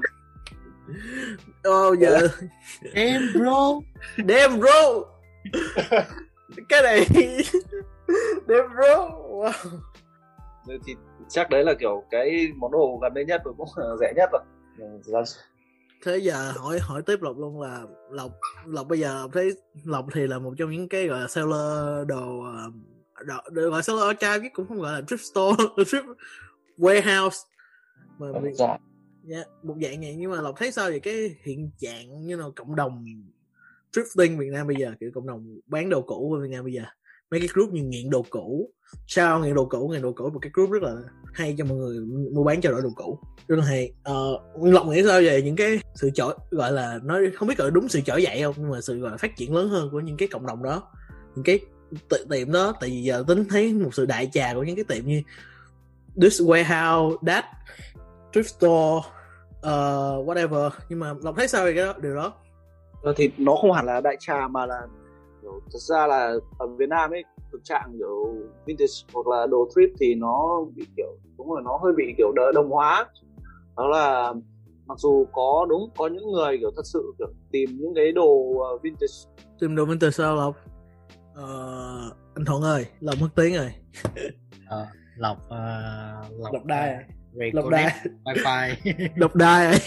oh 1.69 1.99
giờ. 1.99 2.27
Em 2.93 3.21
bro. 3.33 3.79
Damn 4.27 4.59
bro. 4.59 5.03
Cái 6.69 6.81
này. 6.81 7.05
Damn 8.47 8.75
bro. 8.75 9.09
Wow. 9.29 9.51
Thì 10.85 10.95
chắc 11.29 11.49
đấy 11.49 11.63
là 11.63 11.73
kiểu 11.79 12.03
cái 12.11 12.47
món 12.55 12.71
đồ 12.71 12.99
gần 13.01 13.13
đây 13.13 13.25
nhất 13.25 13.41
và 13.45 13.51
cũng 13.57 13.69
rẻ 13.99 14.13
nhất 14.15 14.29
rồi. 14.31 14.41
Giá 15.03 15.21
thế 16.05 16.17
giờ 16.17 16.53
hỏi 16.57 16.79
hỏi 16.79 17.01
tiếp 17.01 17.21
lộc 17.21 17.37
luôn 17.37 17.61
là 17.61 17.81
lộc 18.11 18.31
lộc 18.65 18.87
bây 18.87 18.99
giờ 18.99 19.27
thấy 19.33 19.51
lộc 19.83 20.05
thì 20.13 20.27
là 20.27 20.39
một 20.39 20.53
trong 20.57 20.71
những 20.71 20.89
cái 20.89 21.07
gọi 21.07 21.19
là 21.19 21.27
seller 21.27 22.07
đồ 22.07 22.43
ờ, 22.43 22.71
đồ, 23.25 23.35
đồ 23.51 23.69
gọi 23.69 23.83
seller 23.83 24.01
ở 24.01 24.13
trai 24.13 24.39
chứ 24.39 24.47
cũng 24.53 24.67
không 24.67 24.81
gọi 24.81 24.93
là 24.93 25.01
thrift 25.01 25.17
store 25.17 25.63
thrift 25.75 26.13
warehouse 26.77 27.37
mà 28.19 28.39
mình 28.39 28.53
dạ. 28.55 28.77
Dạ, 29.23 29.43
một 29.63 29.75
dạng 29.81 30.01
vậy. 30.01 30.15
Nhưng 30.17 30.31
mà 30.31 30.41
Lộc 30.41 30.55
thấy 30.57 30.71
sao 30.71 30.89
về 30.89 30.99
cái 30.99 31.35
hiện 31.43 31.69
trạng 31.77 32.25
như 32.25 32.35
là 32.35 32.45
cộng 32.55 32.75
đồng 32.75 33.05
thrifting 33.93 34.37
Việt 34.37 34.49
Nam 34.51 34.67
bây 34.67 34.75
giờ 34.75 34.93
kiểu 34.99 35.11
cộng 35.13 35.27
đồng 35.27 35.59
bán 35.67 35.89
đồ 35.89 36.01
cũ 36.01 36.33
ở 36.33 36.41
Việt 36.41 36.49
Nam 36.51 36.63
bây 36.63 36.73
giờ. 36.73 36.83
Mấy 37.31 37.39
cái 37.39 37.49
group 37.53 37.73
như 37.73 37.83
nghiện 37.83 38.09
đồ 38.09 38.25
cũ. 38.29 38.71
Sao 39.07 39.39
nghiện 39.39 39.55
đồ 39.55 39.65
cũ? 39.65 39.87
Nghiện 39.87 40.01
đồ 40.01 40.11
cũ 40.11 40.29
một 40.29 40.39
cái 40.41 40.51
group 40.53 40.71
rất 40.71 40.83
là 40.83 40.95
hay 41.33 41.55
cho 41.57 41.65
mọi 41.65 41.77
người 41.77 41.99
mua 42.33 42.43
bán 42.43 42.61
trao 42.61 42.71
đổi 42.71 42.81
đồ 42.81 42.89
cũ. 42.95 43.19
Rất 43.47 43.55
là 43.55 43.65
hay. 43.65 43.91
Ờ, 44.03 44.39
Lộc 44.61 44.87
nghĩ 44.87 45.03
sao 45.03 45.21
về 45.21 45.41
những 45.41 45.55
cái 45.55 45.79
sự 45.95 46.09
trỗi 46.13 46.35
gọi 46.51 46.71
là 46.71 46.99
nói 47.03 47.31
không 47.35 47.47
biết 47.47 47.57
gọi 47.57 47.71
đúng 47.71 47.89
sự 47.89 48.01
trỗi 48.01 48.23
dậy 48.23 48.41
không? 48.43 48.55
Nhưng 48.57 48.69
mà 48.69 48.81
sự 48.81 48.99
gọi 48.99 49.11
là 49.11 49.17
phát 49.17 49.35
triển 49.37 49.55
lớn 49.55 49.69
hơn 49.69 49.89
của 49.91 49.99
những 49.99 50.17
cái 50.17 50.27
cộng 50.27 50.45
đồng 50.45 50.63
đó. 50.63 50.91
Những 51.35 51.43
cái 51.43 51.59
ti- 52.09 52.25
tiệm 52.29 52.51
đó. 52.51 52.73
Tại 52.79 52.89
vì 52.89 53.01
giờ 53.01 53.23
tính 53.27 53.45
thấy 53.49 53.73
một 53.73 53.93
sự 53.93 54.05
đại 54.05 54.29
trà 54.33 54.53
của 54.53 54.63
những 54.63 54.75
cái 54.75 54.85
tiệm 54.87 55.05
như 55.05 55.21
This 56.21 56.41
Warehouse, 56.41 57.17
That, 57.27 57.45
Thrift 58.33 58.43
Store, 58.43 59.07
uh, 59.57 60.27
whatever. 60.27 60.69
Nhưng 60.89 60.99
mà 60.99 61.13
Lộc 61.23 61.35
thấy 61.35 61.47
sao 61.47 61.65
về 61.65 61.73
cái 61.73 61.85
đó 61.85 61.93
điều 62.01 62.15
đó? 62.15 62.33
Ờ, 63.01 63.13
thì 63.17 63.31
nó 63.37 63.55
không 63.55 63.71
hẳn 63.71 63.85
là 63.85 64.01
đại 64.01 64.17
trà 64.19 64.47
mà 64.47 64.65
là 64.65 64.81
kiểu, 65.41 65.61
thật 65.73 65.79
ra 65.79 66.07
là 66.07 66.33
ở 66.57 66.67
Việt 66.67 66.89
Nam 66.89 67.11
ấy 67.11 67.23
thực 67.51 67.63
trạng 67.63 67.93
kiểu 67.97 68.33
vintage 68.65 68.93
hoặc 69.13 69.27
là 69.27 69.47
đồ 69.47 69.69
thrift 69.75 69.89
thì 69.99 70.15
nó 70.15 70.65
bị 70.75 70.85
kiểu 70.97 71.17
đúng 71.37 71.49
rồi 71.49 71.61
nó 71.65 71.79
hơi 71.83 71.93
bị 71.97 72.13
kiểu 72.17 72.31
đỡ 72.35 72.51
đồng 72.55 72.69
hóa. 72.69 73.05
Đó 73.77 73.87
là 73.87 74.33
mặc 74.85 74.99
dù 74.99 75.25
có 75.31 75.65
đúng 75.69 75.89
có 75.97 76.07
những 76.07 76.31
người 76.31 76.57
kiểu 76.57 76.71
thật 76.75 76.85
sự 76.85 77.13
kiểu 77.19 77.27
tìm 77.51 77.69
những 77.79 77.93
cái 77.95 78.11
đồ 78.11 78.59
ờ, 78.59 78.77
vintage. 78.77 79.13
Tìm 79.59 79.75
đồ 79.75 79.85
từ 79.99 80.11
sao 80.11 80.35
Lộc? 80.35 80.55
Ờ, 81.35 81.45
anh 82.35 82.45
Thuận 82.45 82.61
ơi 82.61 82.85
Lộc 82.99 83.15
mất 83.21 83.29
tiếng 83.35 83.55
rồi. 83.55 83.71
Ờ, 84.67 84.87
lọc 85.17 85.37
uh, 85.37 86.39
lọc, 86.39 86.53
Lộc 86.53 86.65
đai 86.65 86.89
à? 86.93 87.03
Reconnect 87.39 87.55
Lộc 87.55 87.69
đai 87.69 87.95
wifi. 88.25 88.75
Độc 89.15 89.35
đai 89.35 89.67
rồi 89.67 89.79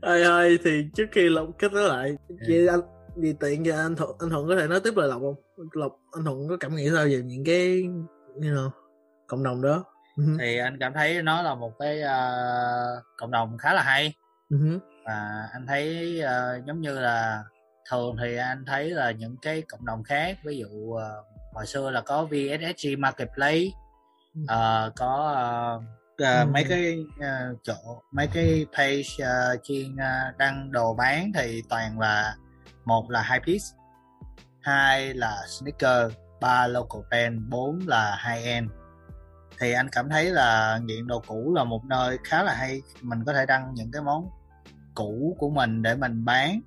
ơi 0.00 0.22
ơi 0.22 0.58
thì 0.64 0.84
trước 0.94 1.06
khi 1.12 1.28
Lộc 1.28 1.48
kết 1.58 1.72
nối 1.72 1.88
lại 1.88 2.16
chị 2.46 2.66
anh 2.66 2.80
vì 3.16 3.34
tiện 3.40 3.64
cho 3.64 3.76
anh 3.76 3.96
Thuận 3.96 4.16
anh 4.20 4.30
Thuận 4.30 4.48
có 4.48 4.56
thể 4.56 4.66
nói 4.66 4.80
tiếp 4.80 4.92
lời 4.96 5.08
Lộc 5.08 5.20
không? 5.20 5.34
Lộc 5.72 5.92
anh 6.12 6.24
Thuận 6.24 6.48
có 6.48 6.56
cảm 6.60 6.76
nghĩ 6.76 6.90
sao 6.94 7.04
về 7.04 7.22
những 7.24 7.44
cái 7.44 7.82
you 8.34 8.42
know, 8.42 8.70
cộng 9.26 9.42
đồng 9.42 9.62
đó? 9.62 9.84
Ừ 10.16 10.24
thì 10.38 10.58
anh 10.58 10.76
cảm 10.80 10.92
thấy 10.92 11.22
nó 11.22 11.42
là 11.42 11.54
một 11.54 11.78
cái 11.78 12.00
ờ, 12.00 13.02
cộng 13.16 13.30
đồng 13.30 13.58
khá 13.58 13.74
là 13.74 13.82
hay. 13.82 14.14
Ừ 14.50 14.56
hứ, 14.56 14.78
và 15.06 15.48
anh 15.52 15.66
thấy 15.66 16.20
ờ, 16.20 16.60
giống 16.66 16.80
như 16.80 17.00
là 17.00 17.42
thường 17.90 18.16
thì 18.22 18.36
anh 18.36 18.64
thấy 18.66 18.90
là 18.90 19.10
những 19.10 19.36
cái 19.42 19.62
cộng 19.62 19.86
đồng 19.86 20.02
khác 20.04 20.38
ví 20.44 20.58
dụ 20.58 20.92
ờ, 20.92 21.22
hồi 21.54 21.66
xưa 21.66 21.90
là 21.90 22.00
có 22.00 22.24
VSSG 22.24 22.88
Marketplace 22.98 23.66
Ờ, 24.46 24.92
có 24.96 25.34
ờ, 25.36 26.40
Ừ. 26.40 26.46
mấy 26.46 26.64
cái 26.68 27.04
ờ, 27.20 27.54
chỗ 27.62 28.02
mấy 28.10 28.26
cái 28.26 28.66
page 28.76 29.26
ờ, 29.26 29.56
chuyên 29.62 29.96
ờ, 29.96 30.32
đăng 30.38 30.72
đồ 30.72 30.94
bán 30.94 31.32
thì 31.34 31.62
toàn 31.68 31.98
là 31.98 32.34
một 32.84 33.10
là 33.10 33.22
high 33.22 33.42
piece 33.46 33.64
hai 34.60 35.14
là 35.14 35.36
sneaker 35.48 36.12
ba 36.40 36.66
local 36.66 37.02
brand 37.10 37.40
bốn 37.48 37.78
là 37.86 38.18
high 38.26 38.44
end. 38.44 38.70
Thì 39.60 39.72
anh 39.72 39.88
cảm 39.92 40.08
thấy 40.10 40.24
là 40.24 40.78
nghiện 40.84 41.06
đồ 41.06 41.22
cũ 41.26 41.54
là 41.54 41.64
một 41.64 41.84
nơi 41.84 42.18
khá 42.24 42.42
là 42.42 42.54
hay 42.54 42.82
mình 43.02 43.24
có 43.24 43.32
thể 43.32 43.46
đăng 43.46 43.74
những 43.74 43.90
cái 43.92 44.02
món 44.02 44.28
cũ 44.94 45.36
của 45.38 45.50
mình 45.50 45.82
để 45.82 45.94
mình 45.94 46.24
bán 46.24 46.60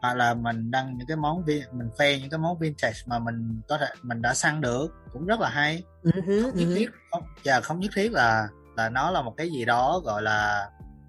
hoặc 0.00 0.14
là 0.14 0.34
mình 0.34 0.70
đăng 0.70 0.98
những 0.98 1.06
cái 1.06 1.16
món 1.16 1.44
vi- 1.44 1.64
mình 1.72 1.88
khoe 1.96 2.18
những 2.18 2.30
cái 2.30 2.38
món 2.38 2.58
vintage 2.58 2.98
mà 3.06 3.18
mình 3.18 3.60
có 3.68 3.78
thể 3.78 3.86
mình 4.02 4.22
đã 4.22 4.34
săn 4.34 4.60
được 4.60 4.88
cũng 5.12 5.26
rất 5.26 5.40
là 5.40 5.48
hay 5.48 5.82
hứ, 6.04 6.42
không 6.42 6.54
nhất 6.54 6.66
hứ. 6.66 6.74
thiết 6.74 6.90
không 7.10 7.22
và 7.44 7.60
không 7.60 7.80
nhất 7.80 7.90
thiết 7.94 8.12
là 8.12 8.48
là 8.76 8.88
nó 8.88 9.10
là 9.10 9.22
một 9.22 9.34
cái 9.36 9.50
gì 9.50 9.64
đó 9.64 10.00
gọi 10.04 10.22
là 10.22 10.68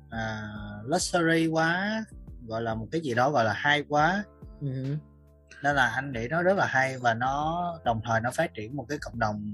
à, 0.09 0.41
luxury 0.85 1.47
quá 1.47 2.03
gọi 2.47 2.61
là 2.61 2.75
một 2.75 2.87
cái 2.91 3.01
gì 3.01 3.13
đó 3.13 3.31
gọi 3.31 3.45
là 3.45 3.53
hay 3.53 3.83
quá 3.89 4.23
hứ. 4.61 4.95
nên 5.63 5.75
là 5.75 5.85
anh 5.85 6.11
nghĩ 6.11 6.27
nó 6.29 6.43
rất 6.43 6.57
là 6.57 6.65
hay 6.65 6.97
và 6.97 7.13
nó 7.13 7.63
đồng 7.85 8.01
thời 8.05 8.21
nó 8.21 8.31
phát 8.31 8.53
triển 8.53 8.75
một 8.75 8.85
cái 8.89 8.97
cộng 9.01 9.19
đồng 9.19 9.53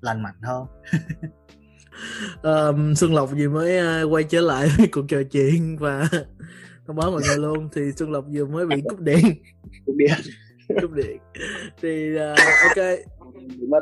lành 0.00 0.22
mạnh 0.22 0.40
hơn 0.42 0.66
um, 2.42 2.94
Xuân 2.94 3.14
Lộc 3.14 3.30
vừa 3.30 3.48
mới 3.48 4.02
uh, 4.04 4.12
quay 4.12 4.24
trở 4.24 4.40
lại 4.40 4.68
với 4.78 4.88
cuộc 4.92 5.04
trò 5.08 5.18
chuyện 5.30 5.76
và 5.80 6.08
thông 6.90 6.96
báo 6.96 7.10
mọi 7.10 7.20
người 7.28 7.36
luôn 7.38 7.68
thì 7.72 7.82
Xuân 7.96 8.12
Lộc 8.12 8.24
vừa 8.32 8.46
mới 8.46 8.66
bị 8.66 8.82
cúp 8.88 9.00
điện. 9.00 9.18
cục 9.86 9.96
điện. 9.96 10.12
Cúp 10.80 10.92
điện. 10.92 11.16
Thì 11.82 12.16
uh, 12.16 12.38
ok. 12.68 12.84
Mất. 13.68 13.80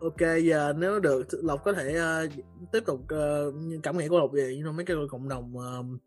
Ok 0.00 0.28
giờ 0.42 0.72
nếu 0.78 1.00
được 1.00 1.26
Lộc 1.42 1.64
có 1.64 1.72
thể 1.72 1.96
uh, 1.98 2.32
tiếp 2.72 2.80
tục 2.86 3.00
uh, 3.00 3.54
cảm 3.82 3.98
nghĩ 3.98 4.08
của 4.08 4.18
Lộc 4.18 4.32
về 4.32 4.42
know, 4.42 4.72
mấy 4.72 4.84
cái 4.84 4.96
cộng 5.10 5.28
đồng 5.28 5.52
um, 5.54 5.98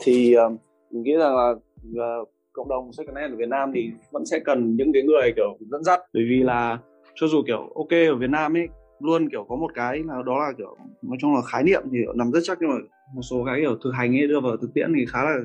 thì 0.00 0.36
uh, 0.46 0.52
mình 0.90 1.02
nghĩ 1.02 1.12
rằng 1.12 1.36
là 1.36 1.50
uh, 1.50 2.28
cộng 2.52 2.68
đồng 2.68 2.92
second 2.92 3.16
hand 3.16 3.32
ở 3.32 3.36
Việt 3.36 3.48
Nam 3.48 3.72
thì 3.74 3.90
vẫn 4.10 4.26
sẽ 4.26 4.38
cần 4.38 4.76
những 4.76 4.92
cái 4.92 5.02
người 5.02 5.32
kiểu 5.36 5.58
dẫn 5.70 5.84
dắt. 5.84 6.00
Bởi 6.14 6.22
vì 6.30 6.42
là 6.42 6.78
cho 7.14 7.26
dù 7.26 7.42
kiểu 7.46 7.72
ok 7.74 7.90
ở 7.90 8.16
Việt 8.16 8.30
Nam 8.30 8.56
ấy 8.56 8.68
luôn 9.00 9.30
kiểu 9.30 9.46
có 9.48 9.56
một 9.56 9.70
cái 9.74 10.02
là 10.06 10.22
đó 10.26 10.38
là 10.38 10.52
kiểu 10.58 10.76
nói 11.02 11.16
chung 11.20 11.34
là 11.34 11.42
khái 11.42 11.62
niệm 11.62 11.82
thì 11.92 11.98
nằm 12.14 12.30
rất 12.30 12.40
chắc 12.42 12.58
nhưng 12.60 12.70
mà 12.70 12.76
một 13.14 13.22
số 13.22 13.44
cái 13.46 13.60
kiểu 13.60 13.76
thực 13.84 13.90
hành 13.90 14.16
ấy 14.16 14.26
đưa 14.26 14.40
vào 14.40 14.56
thực 14.56 14.74
tiễn 14.74 14.92
thì 14.96 15.06
khá 15.06 15.24
là 15.24 15.38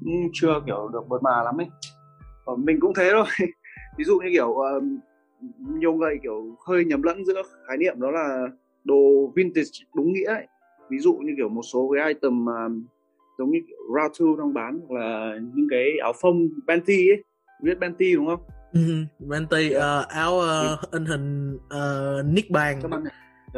cũng 0.00 0.30
chưa 0.32 0.60
kiểu 0.66 0.88
được 0.92 1.08
mượt 1.08 1.22
mà 1.22 1.42
lắm 1.42 1.60
ấy 1.60 1.66
và 2.46 2.52
mình 2.56 2.80
cũng 2.80 2.94
thế 2.94 3.10
thôi 3.12 3.26
ví 3.98 4.04
dụ 4.04 4.18
như 4.18 4.30
kiểu 4.32 4.48
uh, 4.48 4.82
nhiều 5.58 5.92
người 5.92 6.18
kiểu 6.22 6.56
hơi 6.66 6.84
nhầm 6.84 7.02
lẫn 7.02 7.24
giữa 7.24 7.42
khái 7.68 7.76
niệm 7.76 8.00
đó 8.00 8.10
là 8.10 8.46
đồ 8.84 9.32
vintage 9.36 9.70
đúng 9.94 10.12
nghĩa 10.12 10.26
ấy. 10.26 10.46
ví 10.90 10.98
dụ 10.98 11.14
như 11.14 11.32
kiểu 11.36 11.48
một 11.48 11.62
số 11.72 11.92
cái 11.94 12.08
item 12.08 12.44
mà 12.44 12.68
giống 13.38 13.50
như 13.50 13.58
kiểu 13.68 13.78
Ratu 13.96 14.36
đang 14.36 14.54
bán 14.54 14.80
hoặc 14.88 14.98
là 14.98 15.38
những 15.54 15.66
cái 15.70 15.84
áo 16.02 16.12
phông 16.22 16.48
Benty 16.66 17.08
ấy 17.10 17.24
viết 17.62 17.78
Benty 17.78 18.14
đúng 18.14 18.26
không? 18.26 18.40
Ừ, 18.72 19.04
Benty 19.18 19.76
uh, 19.76 20.08
áo 20.08 20.34
uh, 20.34 20.90
in 20.92 21.04
hình 21.04 21.54
uh, 21.54 22.26
Nick. 22.26 22.48
Các 22.52 22.90
bạn 22.90 23.04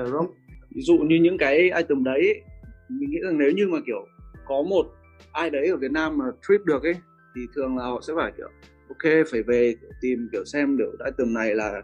uh, 0.00 0.12
đúng. 0.12 0.26
Ví 0.74 0.82
dụ 0.82 0.98
như 0.98 1.16
những 1.22 1.38
cái 1.38 1.56
item 1.56 2.04
đấy 2.04 2.42
mình 2.88 3.10
nghĩ 3.10 3.18
rằng 3.24 3.38
nếu 3.38 3.50
như 3.50 3.68
mà 3.68 3.78
kiểu 3.86 4.06
có 4.46 4.62
một 4.62 4.86
ai 5.32 5.50
đấy 5.50 5.68
ở 5.68 5.76
Việt 5.76 5.90
Nam 5.90 6.18
mà 6.18 6.24
trip 6.48 6.64
được 6.64 6.82
ấy 6.82 6.96
thì 7.34 7.42
thường 7.54 7.76
là 7.76 7.84
họ 7.84 8.00
sẽ 8.00 8.12
phải 8.16 8.32
kiểu 8.36 8.48
ok 8.88 9.26
phải 9.30 9.42
về 9.42 9.74
tìm 10.00 10.28
kiểu 10.32 10.44
xem 10.44 10.76
được 10.76 10.92
item 11.04 11.34
này 11.34 11.54
là 11.54 11.82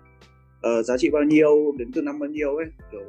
uh, 0.56 0.84
giá 0.84 0.96
trị 0.96 1.10
bao 1.10 1.22
nhiêu 1.22 1.72
đến 1.78 1.90
từ 1.94 2.02
năm 2.02 2.18
bao 2.18 2.28
nhiêu 2.28 2.56
ấy. 2.56 2.66
Kiểu 2.92 3.00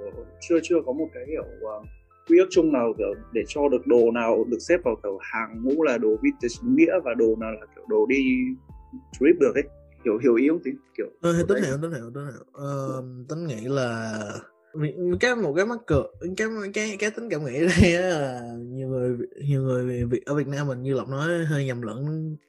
chưa 0.41 0.59
chưa 0.63 0.81
có 0.85 0.93
một 0.93 1.07
cái 1.13 1.23
kiểu 1.27 1.43
uh, 1.43 1.85
quy 2.27 2.37
ước 2.39 2.47
chung 2.49 2.73
nào 2.73 2.93
kiểu 2.97 3.13
để 3.33 3.43
cho 3.47 3.69
được 3.69 3.87
đồ 3.87 4.11
nào 4.11 4.43
được 4.49 4.59
xếp 4.59 4.77
vào 4.83 4.95
kiểu 5.03 5.17
hàng 5.21 5.63
ngũ 5.63 5.83
là 5.83 5.97
đồ 5.97 6.09
vintage 6.21 6.55
nghĩa 6.63 6.99
và 7.03 7.13
đồ 7.13 7.35
nào 7.39 7.51
là 7.51 7.65
kiểu 7.75 7.85
đồ 7.89 8.05
đi 8.05 8.25
trip 9.11 9.39
được 9.39 9.55
ấy. 9.55 9.63
Hiểu 10.05 10.17
hiểu 10.17 10.35
ý 10.35 10.47
không 10.49 10.59
tí 10.63 10.71
kiểu 10.97 11.07
ờ, 11.21 11.33
tính 11.47 11.63
hiểu 11.63 11.77
tính 11.81 11.91
hiểu 11.91 12.11
tính 12.15 12.23
hiểu. 12.23 12.43
Ờ, 12.53 13.03
tính 13.29 13.47
nghĩ 13.47 13.67
là 13.67 14.19
cái 15.19 15.35
một 15.35 15.53
cái 15.55 15.65
mắc 15.65 15.79
cược 15.87 16.05
cái 16.37 16.47
cái 16.73 16.95
cái 16.99 17.11
tính 17.11 17.29
cảm 17.29 17.45
nghĩ 17.45 17.59
đây 17.59 18.01
là 18.01 18.41
nhiều 18.59 18.87
người 18.87 19.17
nhiều 19.43 19.61
người 19.61 20.05
Việt 20.05 20.25
ở 20.25 20.35
Việt 20.35 20.47
Nam 20.47 20.67
mình 20.67 20.81
như 20.81 20.93
lộc 20.93 21.09
nói 21.09 21.45
hơi 21.45 21.65
nhầm 21.65 21.81
lẫn 21.81 22.05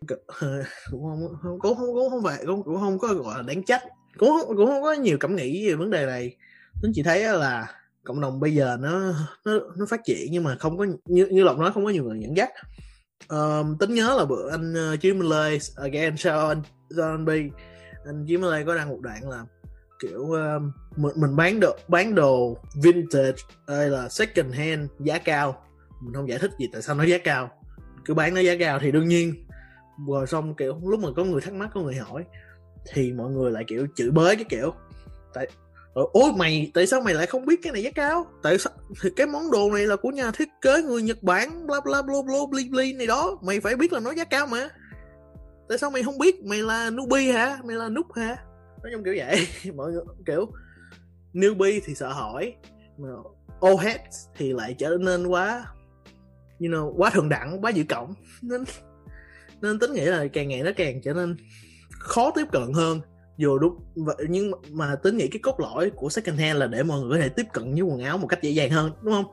cũng 0.08 0.18
không 0.26 1.36
không 1.42 1.58
cũng 1.60 1.76
không 1.76 1.94
cũng 1.94 2.10
không 2.10 2.22
phải 2.22 2.44
cũng 2.46 2.62
cũng 2.62 2.80
không 2.80 2.98
có 2.98 3.14
gọi 3.14 3.36
là 3.36 3.42
đáng 3.42 3.64
trách 3.64 3.82
cũng 4.18 4.28
không, 4.28 4.56
cũng 4.56 4.66
không 4.66 4.82
có 4.82 4.92
nhiều 4.92 5.18
cảm 5.20 5.36
nghĩ 5.36 5.68
về 5.68 5.74
vấn 5.74 5.90
đề 5.90 6.06
này. 6.06 6.36
Tính 6.82 6.92
chỉ 6.94 7.02
thấy 7.02 7.22
là 7.22 7.66
cộng 8.04 8.20
đồng 8.20 8.40
bây 8.40 8.54
giờ 8.54 8.76
nó 8.80 9.14
nó 9.44 9.52
nó 9.76 9.86
phát 9.86 10.00
triển 10.04 10.28
nhưng 10.30 10.44
mà 10.44 10.56
không 10.60 10.78
có 10.78 10.86
như 11.04 11.26
như 11.26 11.44
lộc 11.44 11.58
nói 11.58 11.72
không 11.74 11.84
có 11.84 11.90
nhiều 11.90 12.04
người 12.04 12.20
dẫn 12.20 12.36
dắt. 12.36 12.50
Um, 13.28 13.78
tính 13.78 13.94
nhớ 13.94 14.14
là 14.18 14.24
bữa 14.24 14.50
anh 14.50 14.92
uh, 14.94 15.00
Chí 15.00 15.12
Minh 15.12 15.28
Lê 15.28 15.58
again 15.76 16.16
sao 16.16 16.48
anh 16.48 16.62
John 16.90 17.24
B 17.24 17.28
anh 18.06 18.24
Chí 18.28 18.36
Minh 18.36 18.50
Lê 18.50 18.64
có 18.64 18.74
đăng 18.74 18.88
một 18.88 19.00
đoạn 19.00 19.30
là 19.30 19.44
kiểu 20.00 20.32
um, 20.32 20.72
mình, 20.96 21.12
mình 21.16 21.36
bán 21.36 21.60
đồ 21.60 21.76
bán 21.88 22.14
đồ 22.14 22.56
vintage 22.82 23.42
hay 23.68 23.88
là 23.90 24.08
second 24.08 24.54
hand 24.54 24.90
giá 25.00 25.18
cao. 25.18 25.62
Mình 26.00 26.14
không 26.14 26.28
giải 26.28 26.38
thích 26.38 26.50
gì 26.58 26.68
tại 26.72 26.82
sao 26.82 26.94
nó 26.94 27.04
giá 27.04 27.18
cao. 27.18 27.50
Cứ 28.04 28.14
bán 28.14 28.34
nó 28.34 28.40
giá 28.40 28.52
cao 28.58 28.78
thì 28.78 28.92
đương 28.92 29.08
nhiên. 29.08 29.34
Rồi 30.08 30.26
xong 30.26 30.54
kiểu 30.54 30.80
lúc 30.84 31.00
mà 31.00 31.08
có 31.16 31.24
người 31.24 31.40
thắc 31.40 31.54
mắc 31.54 31.70
có 31.74 31.80
người 31.80 31.94
hỏi 31.94 32.24
thì 32.92 33.12
mọi 33.12 33.30
người 33.30 33.50
lại 33.50 33.64
kiểu 33.66 33.86
chửi 33.96 34.10
bới 34.10 34.36
cái 34.36 34.44
kiểu. 34.44 34.74
Tại 35.34 35.46
ôi 35.94 36.32
mày 36.36 36.70
tại 36.74 36.86
sao 36.86 37.00
mày 37.00 37.14
lại 37.14 37.26
không 37.26 37.46
biết 37.46 37.60
cái 37.62 37.72
này 37.72 37.82
giá 37.82 37.90
cao? 37.90 38.26
Tại 38.42 38.58
sao 38.58 38.72
thì 39.02 39.10
cái 39.16 39.26
món 39.26 39.50
đồ 39.50 39.70
này 39.72 39.86
là 39.86 39.96
của 39.96 40.10
nhà 40.10 40.30
thiết 40.30 40.48
kế 40.60 40.82
người 40.82 41.02
nhật 41.02 41.22
bản 41.22 41.66
bla 41.66 41.80
bla 41.80 42.02
bla 42.02 42.14
bla 42.26 42.38
bli 42.50 42.68
bli 42.68 42.92
này 42.92 43.06
đó. 43.06 43.38
Mày 43.42 43.60
phải 43.60 43.76
biết 43.76 43.92
là 43.92 44.00
nó 44.00 44.10
giá 44.10 44.24
cao 44.24 44.46
mà. 44.46 44.68
Tại 45.68 45.78
sao 45.78 45.90
mày 45.90 46.02
không 46.02 46.18
biết? 46.18 46.44
Mày 46.44 46.58
là 46.58 46.90
newbie 46.90 47.32
hả? 47.32 47.58
Mày 47.64 47.76
là 47.76 47.88
nút 47.88 48.06
hả? 48.16 48.36
Nói 48.82 48.92
chung 48.92 49.04
kiểu 49.04 49.14
vậy. 49.16 49.46
Mọi 49.76 49.92
người 49.92 50.02
kiểu 50.26 50.50
newbie 51.34 51.80
thì 51.84 51.94
sợ 51.94 52.12
hỏi. 52.12 52.54
Mà 52.98 53.08
old 53.66 53.80
heads 53.80 54.26
thì 54.36 54.52
lại 54.52 54.74
trở 54.78 54.96
nên 55.00 55.26
quá 55.26 55.66
you 56.60 56.68
know 56.68 56.94
quá 56.96 57.10
thượng 57.10 57.28
đẳng 57.28 57.60
quá 57.60 57.70
dự 57.70 57.84
cộng 57.88 58.14
nên 58.42 58.64
nên 59.60 59.78
tính 59.78 59.92
nghĩ 59.92 60.04
là 60.04 60.26
càng 60.32 60.48
ngày 60.48 60.62
nó 60.62 60.70
càng 60.76 61.00
trở 61.02 61.12
nên 61.12 61.36
khó 61.90 62.30
tiếp 62.34 62.46
cận 62.52 62.72
hơn. 62.74 63.00
Dù 63.36 63.58
đúng 63.58 63.76
vậy 63.94 64.16
nhưng 64.28 64.50
mà 64.70 64.96
tính 64.96 65.16
nghĩ 65.16 65.28
cái 65.28 65.40
cốt 65.42 65.60
lõi 65.60 65.90
của 65.90 66.08
second 66.08 66.40
hand 66.40 66.58
là 66.58 66.66
để 66.66 66.82
mọi 66.82 67.00
người 67.00 67.10
có 67.10 67.22
thể 67.22 67.28
tiếp 67.28 67.46
cận 67.52 67.72
với 67.72 67.82
quần 67.82 68.00
áo 68.00 68.18
một 68.18 68.26
cách 68.26 68.42
dễ 68.42 68.50
dàng 68.50 68.70
hơn 68.70 68.92
đúng 69.02 69.14
không? 69.14 69.24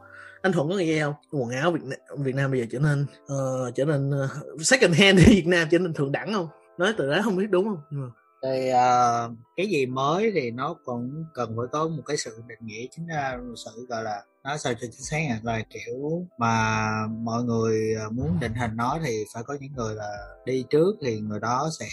Anh 0.41 0.51
thuận 0.51 0.69
có 0.69 0.75
nghe 0.75 1.01
không? 1.01 1.13
Quần 1.31 1.49
áo 1.49 1.71
việt 1.71 1.83
nam, 1.83 1.99
việt 2.23 2.35
nam 2.35 2.51
bây 2.51 2.59
giờ 2.59 2.65
trở 2.71 2.79
nên 2.79 3.05
uh, 3.33 3.75
trở 3.75 3.85
nên 3.85 4.09
uh, 4.09 4.61
second 4.61 4.95
hand 4.95 5.19
ở 5.25 5.25
việt 5.27 5.47
nam 5.47 5.67
trở 5.71 5.79
nên 5.79 5.93
thượng 5.93 6.11
đẳng 6.11 6.33
không? 6.33 6.47
Nói 6.77 6.93
từ 6.97 7.11
đó 7.11 7.21
không 7.23 7.35
biết 7.35 7.49
đúng 7.49 7.65
không? 7.65 7.81
Nhưng 7.91 8.01
mà 8.01 8.07
thì 8.43 8.69
uh, 8.69 9.37
cái 9.57 9.67
gì 9.67 9.85
mới 9.85 10.31
thì 10.35 10.51
nó 10.51 10.75
cũng 10.85 11.25
cần 11.33 11.53
phải 11.57 11.65
có 11.71 11.87
một 11.87 12.03
cái 12.05 12.17
sự 12.17 12.43
định 12.47 12.59
nghĩa 12.61 12.85
chính 12.91 13.07
ra 13.07 13.37
sự 13.65 13.85
gọi 13.89 14.03
là 14.03 14.23
nó 14.43 14.57
sao 14.57 14.73
cho 14.73 14.87
chính 14.91 14.91
xác 14.91 15.39
là 15.43 15.61
kiểu 15.69 16.25
mà 16.37 16.89
mọi 17.07 17.43
người 17.43 17.93
ờ, 17.93 18.09
muốn 18.09 18.39
định 18.41 18.53
hình 18.53 18.71
nó 18.75 18.99
thì 19.05 19.23
phải 19.33 19.43
có 19.43 19.57
những 19.61 19.73
người 19.75 19.95
là 19.95 20.09
đi 20.45 20.65
trước 20.69 20.95
thì 21.05 21.19
người 21.19 21.39
đó 21.39 21.69
sẽ 21.79 21.85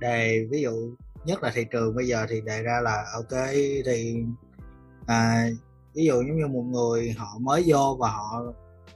đề. 0.00 0.46
Ví 0.50 0.62
dụ 0.62 0.96
nhất 1.24 1.42
là 1.42 1.52
thị 1.54 1.64
trường 1.70 1.96
bây 1.96 2.06
giờ 2.06 2.26
thì 2.28 2.40
đề 2.40 2.62
ra 2.62 2.80
là 2.82 3.04
ok 3.14 3.48
thì 3.86 4.16
à, 5.06 5.48
ví 5.94 6.04
dụ 6.04 6.14
giống 6.14 6.36
như 6.36 6.46
một 6.46 6.64
người 6.70 7.14
họ 7.18 7.38
mới 7.40 7.64
vô 7.66 7.96
và 8.00 8.10
họ 8.10 8.42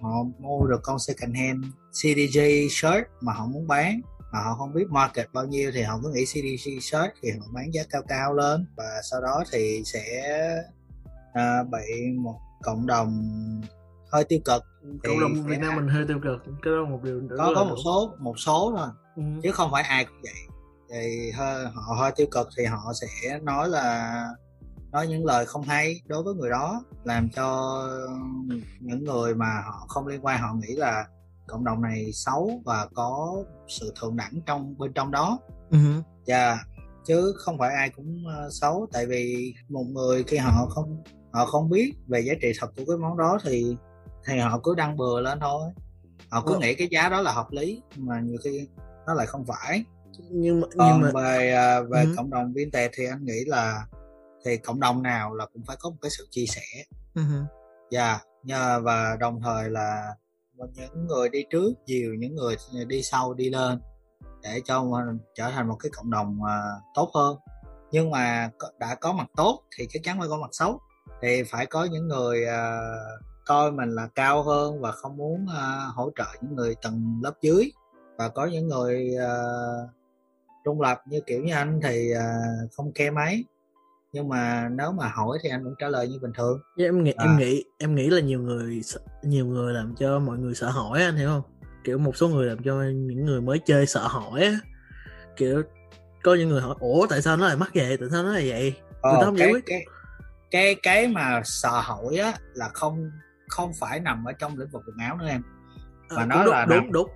họ 0.01 0.25
mua 0.39 0.67
được 0.67 0.81
con 0.83 0.99
second 0.99 1.37
hand 1.37 1.65
CDG 1.93 2.41
shirt 2.71 3.05
mà 3.21 3.33
họ 3.33 3.47
muốn 3.47 3.67
bán 3.67 4.01
mà 4.33 4.41
họ 4.41 4.55
không 4.55 4.75
biết 4.75 4.85
market 4.91 5.33
bao 5.33 5.45
nhiêu 5.45 5.71
thì 5.75 5.83
họ 5.83 6.01
cứ 6.03 6.13
nghĩ 6.15 6.25
CDG 6.25 6.81
shirt 6.81 7.11
thì 7.23 7.31
họ 7.31 7.47
bán 7.53 7.75
giá 7.75 7.83
cao 7.91 8.03
cao 8.09 8.35
lên. 8.35 8.67
Và 8.77 9.01
sau 9.11 9.21
đó 9.21 9.45
thì 9.53 9.83
sẽ 9.85 10.33
à, 11.33 11.63
bị 11.63 12.11
một 12.19 12.39
cộng 12.63 12.87
đồng 12.87 13.31
hơi 14.13 14.25
tiêu 14.25 14.39
cực 14.45 14.63
cộng 15.03 15.21
đồng 15.21 15.47
Việt 15.47 15.59
Nam 15.61 15.77
mình 15.77 15.89
hơi 15.89 16.05
tiêu 16.09 16.21
cực 16.23 16.53
cái 16.63 16.73
đó 16.73 16.85
một 16.85 17.01
điều 17.03 17.23
có 17.39 17.53
có 17.55 17.65
một 17.65 17.77
số 17.85 18.15
một 18.19 18.39
số 18.39 18.75
thôi 18.77 18.89
ừ. 19.17 19.23
chứ 19.43 19.53
không 19.53 19.71
phải 19.73 19.83
ai 19.83 20.05
cũng 20.05 20.21
vậy. 20.23 20.33
Thì 20.91 21.31
hơi, 21.31 21.65
họ 21.75 21.95
hơi 21.95 22.13
tiêu 22.17 22.27
cực 22.31 22.49
thì 22.59 22.65
họ 22.65 22.93
sẽ 23.01 23.39
nói 23.43 23.69
là 23.69 24.13
nói 24.93 25.07
những 25.09 25.25
lời 25.25 25.47
không 25.47 25.63
hay 25.63 26.01
đối 26.07 26.23
với 26.23 26.35
người 26.35 26.51
đó 26.51 26.85
làm 27.05 27.29
cho 27.31 27.79
những 28.81 29.05
người 29.05 29.35
mà 29.35 29.63
họ 29.65 29.87
không 29.89 30.07
liên 30.07 30.25
quan 30.25 30.41
họ 30.41 30.55
nghĩ 30.55 30.75
là 30.75 31.05
cộng 31.47 31.65
đồng 31.65 31.83
này 31.83 32.13
xấu 32.13 32.63
và 32.65 32.89
có 32.95 33.45
sự 33.69 33.93
thượng 34.01 34.17
đẳng 34.17 34.41
trong 34.47 34.79
bên 34.79 34.93
trong 34.93 35.11
đó 35.11 35.39
uh-huh. 35.71 36.03
yeah. 36.27 36.59
chứ 37.07 37.35
không 37.37 37.59
phải 37.59 37.75
ai 37.75 37.91
cũng 37.91 38.25
uh, 38.27 38.53
xấu 38.53 38.87
tại 38.93 39.07
vì 39.07 39.55
một 39.69 39.85
người 39.85 40.25
khi 40.25 40.37
họ 40.37 40.67
không 40.67 41.03
họ 41.33 41.47
không 41.47 41.71
biết 41.71 41.95
về 42.07 42.21
giá 42.21 42.33
trị 42.43 42.53
thật 42.61 42.73
của 42.77 42.83
cái 42.87 42.97
món 42.97 43.19
đó 43.19 43.39
thì 43.45 43.77
thì 44.27 44.39
họ 44.39 44.61
cứ 44.63 44.75
đăng 44.75 44.97
bừa 44.97 45.21
lên 45.21 45.41
thôi 45.41 45.71
họ 46.31 46.43
cứ 46.47 46.55
ừ. 46.55 46.59
nghĩ 46.59 46.75
cái 46.75 46.89
giá 46.91 47.09
đó 47.09 47.21
là 47.21 47.33
hợp 47.33 47.47
lý 47.51 47.83
mà 47.97 48.21
nhiều 48.21 48.39
khi 48.45 48.69
nó 49.07 49.15
lại 49.15 49.27
không 49.27 49.45
phải 49.47 49.85
nhưng 50.31 50.61
mà 50.61 50.67
còn 50.79 51.01
nhưng 51.03 51.13
mà... 51.13 51.21
về 51.23 51.53
à, 51.53 51.81
về 51.81 52.05
uh-huh. 52.05 52.17
cộng 52.17 52.31
đồng 52.31 52.53
vintage 52.53 52.91
thì 52.93 53.07
anh 53.07 53.25
nghĩ 53.25 53.45
là 53.47 53.87
thì 54.45 54.57
cộng 54.57 54.81
đồng 54.81 55.03
nào 55.03 55.35
là 55.35 55.47
cũng 55.53 55.63
phải 55.67 55.77
có 55.81 55.91
một 55.91 55.97
cái 56.03 56.11
sự 56.11 56.29
chia 56.31 56.47
sẻ 56.47 56.85
uh-huh. 57.15 57.45
yeah, 57.91 58.21
nhờ 58.43 58.81
và 58.85 59.17
đồng 59.21 59.41
thời 59.43 59.71
là 59.71 60.15
những 60.75 61.07
người 61.07 61.29
đi 61.29 61.45
trước 61.51 61.73
nhiều 61.87 62.15
những 62.19 62.35
người 62.35 62.57
đi 62.87 63.03
sau 63.03 63.35
đi 63.35 63.51
lên 63.51 63.81
để 64.43 64.61
cho 64.65 64.85
trở 65.35 65.51
thành 65.51 65.69
một 65.69 65.77
cái 65.81 65.91
cộng 65.95 66.11
đồng 66.11 66.39
uh, 66.43 66.83
tốt 66.95 67.11
hơn. 67.15 67.37
Nhưng 67.91 68.11
mà 68.11 68.51
đã 68.79 68.95
có 68.95 69.13
mặt 69.13 69.27
tốt 69.37 69.63
thì 69.77 69.87
chắc 69.91 70.03
chắn 70.03 70.19
phải 70.19 70.29
có 70.29 70.37
mặt 70.37 70.51
xấu. 70.53 70.81
Thì 71.23 71.43
phải 71.43 71.67
có 71.67 71.85
những 71.85 72.09
người 72.09 72.45
uh, 72.45 73.25
coi 73.47 73.73
mình 73.73 73.91
là 73.91 74.09
cao 74.15 74.43
hơn 74.43 74.81
và 74.81 74.93
không 74.93 75.17
muốn 75.17 75.45
uh, 75.45 75.95
hỗ 75.95 76.11
trợ 76.17 76.25
những 76.41 76.55
người 76.55 76.75
tầng 76.83 77.21
lớp 77.23 77.35
dưới. 77.41 77.73
Và 78.19 78.29
có 78.29 78.47
những 78.47 78.69
người 78.69 79.11
uh, 79.17 79.91
trung 80.65 80.81
lập 80.81 80.99
như 81.07 81.21
kiểu 81.27 81.43
như 81.43 81.55
anh 81.55 81.81
thì 81.83 82.13
uh, 82.15 82.73
không 82.73 82.93
khe 82.95 83.11
máy 83.11 83.45
nhưng 84.13 84.29
mà 84.29 84.69
nếu 84.73 84.93
mà 84.93 85.09
hỏi 85.09 85.39
thì 85.43 85.49
anh 85.49 85.65
vẫn 85.65 85.75
trả 85.79 85.89
lời 85.89 86.09
như 86.09 86.19
bình 86.23 86.33
thường. 86.33 86.61
Yeah, 86.77 86.93
dạ, 86.93 86.99
em 86.99 87.05
nghĩ 87.05 87.13
à. 87.17 87.25
em 87.25 87.39
nghĩ 87.39 87.65
em 87.79 87.95
nghĩ 87.95 88.11
là 88.11 88.21
nhiều 88.21 88.41
người 88.41 88.81
nhiều 89.23 89.47
người 89.47 89.75
làm 89.75 89.95
cho 89.97 90.19
mọi 90.19 90.39
người 90.39 90.55
sợ 90.55 90.71
hỏi 90.71 91.03
anh 91.03 91.17
hiểu 91.17 91.29
không? 91.29 91.43
Kiểu 91.85 91.99
một 91.99 92.17
số 92.17 92.29
người 92.29 92.47
làm 92.47 92.63
cho 92.63 92.83
những 92.83 93.25
người 93.25 93.41
mới 93.41 93.59
chơi 93.59 93.87
sợ 93.87 94.07
hỏi 94.07 94.43
á. 94.43 94.53
Kiểu 95.37 95.63
có 96.23 96.35
những 96.35 96.49
người 96.49 96.61
hỏi 96.61 96.75
ủa 96.81 97.07
tại 97.07 97.23
sao 97.23 97.37
nó 97.37 97.47
lại 97.47 97.57
mắc 97.57 97.71
vậy? 97.75 97.97
Tại 97.97 98.09
sao 98.13 98.23
nó 98.23 98.33
lại 98.33 98.49
vậy? 98.49 98.75
Ờ, 99.01 99.11
người 99.11 99.21
ta 99.21 99.27
không 99.27 99.37
cái, 99.37 99.47
giải 99.47 99.53
quyết 99.55 99.65
cái 99.67 99.85
cái 100.51 100.75
cái 100.83 101.09
mà 101.09 101.41
sợ 101.45 101.81
hỏi 101.81 102.17
á 102.17 102.33
là 102.55 102.69
không 102.69 103.11
không 103.49 103.73
phải 103.81 104.01
nằm 104.01 104.25
ở 104.25 104.33
trong 104.33 104.59
lĩnh 104.59 104.69
vực 104.73 104.83
quần 104.87 104.97
áo 104.99 105.17
nữa 105.17 105.29
em. 105.29 105.43
Mà 106.17 106.23
à, 106.23 106.27
nó 106.27 106.45
đúng, 106.45 106.53
là 106.53 106.65
đúng, 106.65 106.79
nằm, 106.79 106.93
đúng. 106.93 107.09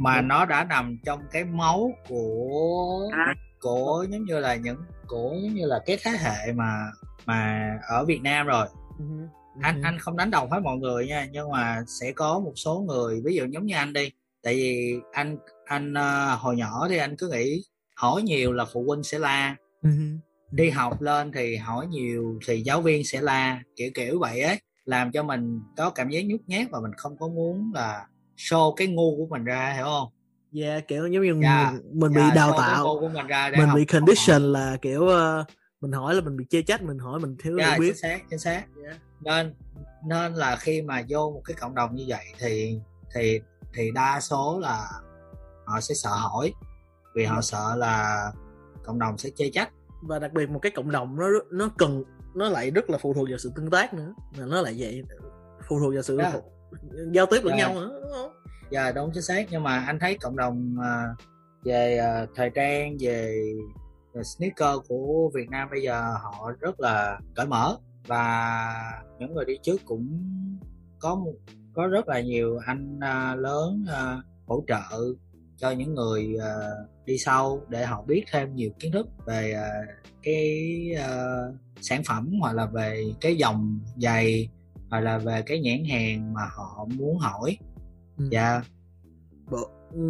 mà 0.00 0.20
đúng. 0.20 0.28
nó 0.28 0.44
đã 0.44 0.64
nằm 0.64 0.98
trong 1.04 1.20
cái 1.32 1.44
máu 1.44 1.90
của 2.08 3.10
à. 3.12 3.34
Của 3.64 4.06
giống 4.10 4.24
như 4.24 4.38
là 4.38 4.54
những 4.54 4.76
của 5.06 5.36
giống 5.42 5.54
như 5.54 5.66
là 5.66 5.80
cái 5.86 5.98
thế 6.04 6.10
hệ 6.10 6.52
mà 6.52 6.86
mà 7.26 7.70
ở 7.88 8.04
Việt 8.04 8.22
Nam 8.22 8.46
rồi 8.46 8.66
uh-huh. 8.98 9.28
anh 9.62 9.82
anh 9.82 9.98
không 9.98 10.16
đánh 10.16 10.30
đồng 10.30 10.50
hết 10.50 10.60
mọi 10.60 10.76
người 10.76 11.06
nha 11.06 11.28
nhưng 11.32 11.50
mà 11.50 11.84
sẽ 12.00 12.12
có 12.12 12.38
một 12.38 12.52
số 12.56 12.80
người 12.80 13.20
ví 13.24 13.34
dụ 13.34 13.44
giống 13.44 13.66
như 13.66 13.74
anh 13.74 13.92
đi 13.92 14.10
tại 14.42 14.54
vì 14.54 14.94
anh 15.12 15.36
anh 15.64 15.92
uh, 15.92 16.40
hồi 16.40 16.56
nhỏ 16.56 16.86
thì 16.88 16.98
anh 16.98 17.16
cứ 17.16 17.28
nghĩ 17.28 17.62
hỏi 17.96 18.22
nhiều 18.22 18.52
là 18.52 18.64
phụ 18.72 18.84
huynh 18.88 19.02
sẽ 19.02 19.18
la 19.18 19.56
uh-huh. 19.82 20.18
đi 20.50 20.70
học 20.70 21.02
lên 21.02 21.32
thì 21.32 21.56
hỏi 21.56 21.86
nhiều 21.86 22.38
thì 22.46 22.62
giáo 22.62 22.80
viên 22.80 23.04
sẽ 23.04 23.20
la 23.20 23.62
kiểu 23.76 23.90
kiểu 23.94 24.18
vậy 24.18 24.40
ấy 24.40 24.58
làm 24.84 25.12
cho 25.12 25.22
mình 25.22 25.60
có 25.76 25.90
cảm 25.90 26.08
giác 26.08 26.24
nhút 26.26 26.40
nhát 26.46 26.66
và 26.70 26.80
mình 26.80 26.92
không 26.96 27.16
có 27.18 27.28
muốn 27.28 27.72
là 27.74 28.06
show 28.36 28.74
cái 28.74 28.86
ngu 28.86 29.16
của 29.16 29.26
mình 29.30 29.44
ra 29.44 29.72
hiểu 29.76 29.84
không 29.84 30.13
yeah, 30.62 30.88
kiểu 30.88 31.06
giống 31.06 31.22
như 31.22 31.32
yeah, 31.32 31.42
dạ, 31.42 31.70
mình, 31.72 32.00
mình 32.00 32.12
yeah, 32.12 32.24
bị 32.24 32.28
dạ, 32.28 32.34
đào 32.34 32.54
tạo 32.58 32.84
của 33.00 33.08
mình, 33.08 33.26
ra 33.26 33.50
mình 33.58 33.68
bị 33.74 33.84
condition 33.84 34.42
học. 34.42 34.52
là 34.52 34.76
kiểu 34.82 35.02
uh, 35.02 35.46
mình 35.80 35.92
hỏi 35.92 36.14
là 36.14 36.20
mình 36.20 36.36
bị 36.36 36.44
chê 36.50 36.62
trách 36.62 36.82
mình 36.82 36.98
hỏi 36.98 37.20
mình 37.20 37.36
thiếu 37.42 37.58
yeah, 37.58 37.70
dạ, 37.70 37.78
biết 37.78 37.86
chính 37.86 37.96
xác 37.96 38.20
chính 38.30 38.38
xác 38.38 38.64
yeah. 38.84 38.96
nên 39.20 39.54
nên 40.06 40.34
là 40.34 40.56
khi 40.56 40.82
mà 40.82 41.02
vô 41.08 41.30
một 41.30 41.42
cái 41.44 41.54
cộng 41.60 41.74
đồng 41.74 41.94
như 41.94 42.04
vậy 42.08 42.24
thì 42.38 42.78
thì 43.14 43.40
thì 43.74 43.90
đa 43.94 44.20
số 44.20 44.58
là 44.62 44.86
họ 45.66 45.80
sẽ 45.80 45.94
sợ 45.94 46.10
hỏi 46.10 46.52
vì 47.14 47.24
họ 47.24 47.40
sợ 47.40 47.74
là 47.76 48.24
cộng 48.84 48.98
đồng 48.98 49.18
sẽ 49.18 49.30
chê 49.36 49.50
trách 49.50 49.70
và 50.02 50.18
đặc 50.18 50.32
biệt 50.32 50.50
một 50.50 50.58
cái 50.58 50.72
cộng 50.74 50.90
đồng 50.90 51.16
nó 51.16 51.26
nó 51.50 51.70
cần 51.78 52.04
nó 52.34 52.48
lại 52.48 52.70
rất 52.70 52.90
là 52.90 52.98
phụ 52.98 53.14
thuộc 53.14 53.28
vào 53.28 53.38
sự 53.38 53.52
tương 53.56 53.70
tác 53.70 53.94
nữa 53.94 54.14
mà 54.38 54.46
nó 54.46 54.60
lại 54.62 54.74
vậy 54.78 55.02
phụ 55.68 55.78
thuộc 55.80 55.94
vào 55.94 56.02
sự 56.02 56.16
Dạ. 56.16 56.32
giao 57.12 57.26
tiếp 57.26 57.40
lẫn 57.44 57.58
Dạ. 57.58 57.66
nhau 57.66 57.74
nữa 57.74 58.00
đúng 58.02 58.12
không 58.12 58.32
giờ 58.74 58.92
đúng 58.92 59.10
chính 59.14 59.22
xác. 59.22 59.46
Nhưng 59.50 59.62
mà 59.62 59.78
anh 59.78 59.98
thấy 59.98 60.18
cộng 60.20 60.36
đồng 60.36 60.76
à, 60.82 61.14
về 61.64 61.98
à, 61.98 62.26
thời 62.34 62.50
trang 62.54 62.96
về, 63.00 63.42
à, 64.14 64.22
sneaker 64.22 64.86
của 64.88 65.30
Việt 65.34 65.50
Nam 65.50 65.68
bây 65.70 65.82
giờ 65.82 66.14
họ 66.22 66.52
rất 66.60 66.80
là 66.80 67.18
cởi 67.34 67.46
mở 67.46 67.76
và 68.06 68.74
những 69.18 69.34
người 69.34 69.44
đi 69.44 69.54
trước 69.62 69.80
cũng 69.84 70.20
có 70.98 71.24
có 71.74 71.86
rất 71.86 72.08
là 72.08 72.20
nhiều 72.20 72.58
anh 72.66 73.00
lớn 73.36 73.84
hỗ 74.46 74.64
trợ 74.66 74.98
cho 75.56 75.70
những 75.70 75.94
người 75.94 76.36
đi 77.06 77.18
sau 77.18 77.60
để 77.68 77.84
họ 77.84 78.02
biết 78.02 78.24
thêm 78.32 78.54
nhiều 78.54 78.70
kiến 78.78 78.92
thức 78.92 79.06
về 79.26 79.54
cái 80.22 80.80
sản 81.80 82.02
phẩm 82.04 82.32
hoặc 82.40 82.52
là 82.52 82.66
về 82.66 83.04
cái 83.20 83.36
dòng 83.36 83.80
giày 83.96 84.48
hoặc 84.90 85.00
là 85.00 85.18
về 85.18 85.42
cái 85.46 85.60
nhãn 85.60 85.84
hàng 85.90 86.34
mà 86.34 86.42
họ 86.56 86.86
muốn 86.96 87.18
hỏi. 87.18 87.56
Ừ. 88.18 88.24
Dạ. 88.30 88.62
Bộ, 89.50 89.70
ừ, 89.92 90.00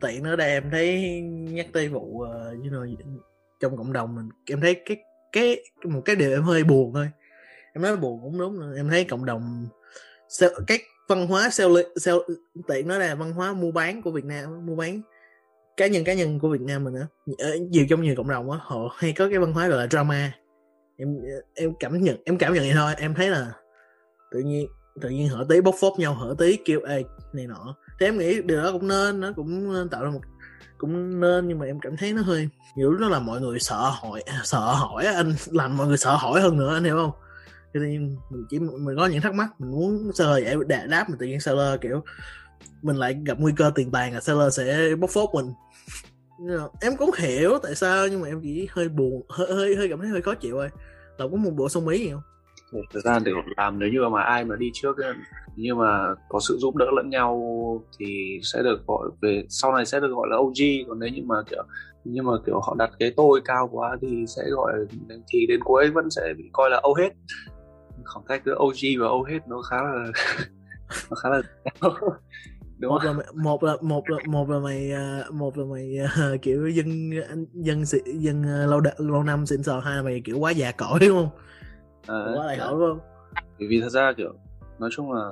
tiện 0.00 0.22
nữa 0.22 0.36
đây 0.36 0.50
em 0.50 0.70
thấy 0.70 1.20
nhắc 1.22 1.66
tới 1.72 1.88
vụ 1.88 2.00
uh, 2.00 2.28
you 2.64 2.70
know, 2.70 2.96
trong 3.60 3.76
cộng 3.76 3.92
đồng 3.92 4.14
mình 4.14 4.28
em 4.46 4.60
thấy 4.60 4.74
cái 4.74 4.96
cái 5.32 5.56
một 5.84 6.02
cái 6.04 6.16
điều 6.16 6.30
em 6.30 6.42
hơi 6.42 6.64
buồn 6.64 6.94
thôi. 6.94 7.10
Em 7.72 7.82
nói 7.82 7.96
buồn 7.96 8.20
cũng 8.22 8.38
đúng 8.38 8.74
em 8.76 8.88
thấy 8.88 9.04
cộng 9.04 9.24
đồng 9.24 9.68
các 10.66 10.80
văn 11.08 11.26
hóa 11.26 11.50
sell, 11.50 11.76
sell 11.96 12.18
tiện 12.68 12.88
nói 12.88 12.98
là 12.98 13.14
văn 13.14 13.32
hóa 13.32 13.52
mua 13.52 13.70
bán 13.70 14.02
của 14.02 14.10
Việt 14.10 14.24
Nam 14.24 14.66
mua 14.66 14.76
bán 14.76 15.00
cá 15.76 15.86
nhân 15.86 16.04
cá 16.04 16.14
nhân 16.14 16.38
của 16.38 16.48
Việt 16.48 16.60
Nam 16.60 16.84
mình 16.84 16.94
á 16.94 17.06
ở 17.38 17.56
nhiều 17.56 17.86
trong 17.90 18.02
nhiều 18.02 18.14
cộng 18.16 18.28
đồng 18.28 18.50
á 18.50 18.58
họ 18.62 18.94
hay 18.96 19.12
có 19.12 19.28
cái 19.28 19.38
văn 19.38 19.52
hóa 19.52 19.68
gọi 19.68 19.78
là 19.78 19.86
drama. 19.86 20.32
Em 20.96 21.18
em 21.54 21.72
cảm 21.80 22.02
nhận 22.02 22.16
em 22.24 22.38
cảm 22.38 22.54
nhận 22.54 22.64
vậy 22.64 22.72
thôi 22.74 22.94
em 22.98 23.14
thấy 23.14 23.30
là 23.30 23.52
tự 24.30 24.40
nhiên 24.40 24.66
tự 25.00 25.08
nhiên 25.08 25.28
hở 25.28 25.46
tí 25.48 25.60
bóc 25.60 25.74
phốt 25.80 25.92
nhau 25.98 26.14
hở 26.14 26.34
tí 26.38 26.56
kêu 26.64 26.80
ê 26.80 27.04
này 27.32 27.46
nọ. 27.46 27.76
Thì 28.00 28.06
em 28.06 28.18
nghĩ 28.18 28.42
điều 28.42 28.62
đó 28.62 28.72
cũng 28.72 28.88
nên 28.88 29.20
nó 29.20 29.32
cũng 29.36 29.72
nên 29.72 29.88
tạo 29.88 30.04
ra 30.04 30.10
một 30.10 30.20
cũng 30.78 31.20
nên 31.20 31.48
nhưng 31.48 31.58
mà 31.58 31.66
em 31.66 31.80
cảm 31.80 31.96
thấy 31.96 32.12
nó 32.12 32.22
hơi 32.22 32.48
nhiều 32.76 32.90
lúc 32.90 33.00
nó 33.00 33.08
là 33.08 33.18
mọi 33.18 33.40
người 33.40 33.58
sợ 33.58 33.76
hỏi 33.76 34.20
à, 34.20 34.40
sợ 34.44 34.58
hỏi 34.58 35.06
anh 35.06 35.34
làm 35.50 35.76
mọi 35.76 35.86
người 35.86 35.96
sợ 35.96 36.16
hỏi 36.16 36.40
hơn 36.40 36.56
nữa 36.56 36.74
anh 36.74 36.84
hiểu 36.84 36.96
không? 36.96 37.10
Cho 37.74 37.80
nên 37.80 38.16
mình 38.30 38.44
chỉ 38.50 38.58
mình 38.58 38.96
có 38.96 39.06
những 39.06 39.20
thắc 39.20 39.34
mắc 39.34 39.60
mình 39.60 39.70
muốn 39.70 40.10
sơ 40.14 40.40
giải 40.40 40.56
đáp, 40.68 40.86
đáp 40.88 41.10
mình 41.10 41.18
tự 41.18 41.26
nhiên 41.26 41.40
seller 41.40 41.80
kiểu 41.80 42.04
mình 42.82 42.96
lại 42.96 43.16
gặp 43.26 43.38
nguy 43.40 43.52
cơ 43.56 43.72
tiền 43.74 43.90
bàn 43.90 44.14
là 44.14 44.20
seller 44.20 44.56
sẽ 44.56 44.94
bóc 44.98 45.10
phốt 45.10 45.28
mình. 45.34 45.52
Em 46.80 46.96
cũng 46.96 47.10
hiểu 47.18 47.58
tại 47.62 47.74
sao 47.74 48.08
nhưng 48.08 48.20
mà 48.20 48.28
em 48.28 48.40
chỉ 48.42 48.68
hơi 48.70 48.88
buồn 48.88 49.22
hơi 49.28 49.52
hơi, 49.54 49.76
hơi 49.76 49.88
cảm 49.88 50.00
thấy 50.00 50.08
hơi 50.08 50.22
khó 50.22 50.34
chịu 50.34 50.56
thôi. 50.56 50.68
Là 51.18 51.26
có 51.30 51.36
một 51.36 51.50
bộ 51.56 51.68
sông 51.68 51.88
ý 51.88 51.98
gì 51.98 52.10
không? 52.10 52.22
Thời 52.72 53.02
gian 53.04 53.24
để 53.24 53.32
làm 53.56 53.78
nếu 53.78 53.88
như 53.88 54.08
mà 54.08 54.22
ai 54.22 54.44
mà 54.44 54.56
đi 54.56 54.70
trước 54.74 54.98
ấy, 54.98 55.14
nhưng 55.56 55.78
mà 55.78 56.14
có 56.28 56.40
sự 56.48 56.56
giúp 56.60 56.76
đỡ 56.76 56.86
lẫn 56.96 57.10
nhau 57.10 57.42
thì 57.98 58.38
sẽ 58.42 58.62
được 58.62 58.86
gọi 58.86 59.08
về 59.22 59.44
sau 59.48 59.72
này 59.72 59.86
sẽ 59.86 60.00
được 60.00 60.10
gọi 60.10 60.28
là 60.30 60.36
OG 60.36 60.88
còn 60.88 60.98
nếu 60.98 61.08
như 61.08 61.22
mà 61.26 61.36
kiểu 61.50 61.62
nhưng 62.04 62.24
mà 62.24 62.32
kiểu 62.46 62.60
họ 62.60 62.74
đặt 62.78 62.90
cái 62.98 63.12
tôi 63.16 63.40
cao 63.44 63.68
quá 63.72 63.96
thì 64.02 64.24
sẽ 64.36 64.42
gọi 64.50 64.72
thì 65.28 65.46
đến 65.46 65.60
cuối 65.64 65.90
vẫn 65.90 66.10
sẽ 66.10 66.34
bị 66.38 66.44
coi 66.52 66.70
là 66.70 66.80
âu 66.82 66.94
hết. 66.94 67.08
Khoảng 68.04 68.24
cách 68.26 68.42
giữa 68.46 68.54
OG 68.54 68.78
và 69.00 69.06
âu 69.06 69.22
hết 69.24 69.38
nó 69.48 69.62
khá 69.62 69.76
là 69.82 70.06
nó 71.10 71.16
khá 71.22 71.28
là 71.28 71.42
đúng 72.78 72.90
một 72.92 72.98
không 72.98 73.06
là 73.06 73.12
mày- 73.12 73.26
một 73.34 73.62
là 73.64 73.76
một 73.80 74.10
là 74.10 74.18
một 74.26 74.50
là 74.50 74.58
mày 74.58 74.92
à, 74.92 75.24
một 75.30 75.58
là 75.58 75.64
mày 75.64 75.96
uh, 76.34 76.42
kiểu 76.42 76.68
dân 76.68 77.10
dân 77.54 77.84
dân 77.84 78.02
dân 78.20 78.42
lâu 78.42 78.80
đ- 78.80 79.10
lâu 79.10 79.22
năm 79.22 79.46
xịn 79.46 79.62
sò 79.62 79.80
hai 79.80 79.96
là 79.96 80.02
mày 80.02 80.20
kiểu 80.24 80.38
quá 80.38 80.50
già 80.50 80.72
cỗi 80.72 80.98
đúng 81.00 81.16
không? 81.16 81.28
Quá 82.08 82.46
lại 82.46 82.56
hỏi 82.56 82.68
không 82.78 82.98
bởi 83.58 83.68
vì 83.68 83.80
thật 83.80 83.88
ra 83.88 84.12
kiểu 84.16 84.32
nói 84.78 84.90
chung 84.92 85.12
là 85.12 85.30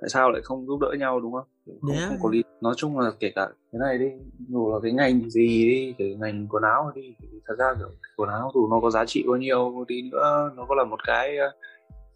tại 0.00 0.08
sao 0.08 0.30
lại 0.30 0.42
không 0.44 0.66
giúp 0.66 0.78
đỡ 0.80 0.92
nhau 0.98 1.20
đúng 1.20 1.32
không 1.32 1.44
Kiểu 1.66 1.74
không, 1.82 1.90
Yeah. 1.96 2.08
không 2.08 2.16
có 2.22 2.28
lý 2.32 2.42
nói 2.60 2.74
chung 2.76 2.98
là 2.98 3.10
kể 3.20 3.32
cả 3.34 3.48
cái 3.72 3.78
này 3.78 3.98
đi 3.98 4.06
dù 4.48 4.72
là 4.72 4.78
cái 4.82 4.92
ngành 4.92 5.30
gì 5.30 5.46
đi 5.70 5.94
cái 5.98 6.14
ngành 6.20 6.46
quần 6.50 6.62
áo 6.62 6.92
đi 6.94 7.14
thì 7.20 7.28
thật 7.46 7.54
ra 7.58 7.74
kiểu 7.78 7.88
quần 8.16 8.28
áo 8.30 8.50
dù 8.54 8.68
nó 8.70 8.80
có 8.80 8.90
giá 8.90 9.04
trị 9.06 9.24
bao 9.28 9.36
nhiêu 9.36 9.84
đi 9.88 10.02
nữa 10.12 10.50
nó 10.56 10.64
có 10.68 10.74
là 10.74 10.84
một 10.84 10.98
cái 11.06 11.36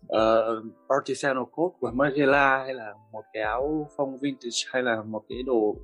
uh, 0.07 0.65
artisanal 0.89 1.45
coat 1.53 1.73
của 1.81 1.91
Margiela 1.95 2.59
hay 2.59 2.75
là 2.75 2.95
một 3.13 3.23
cái 3.33 3.43
áo 3.43 3.89
phông 3.97 4.19
vintage 4.19 4.57
hay 4.73 4.83
là 4.83 5.03
một 5.03 5.23
cái 5.29 5.43
đồ 5.47 5.77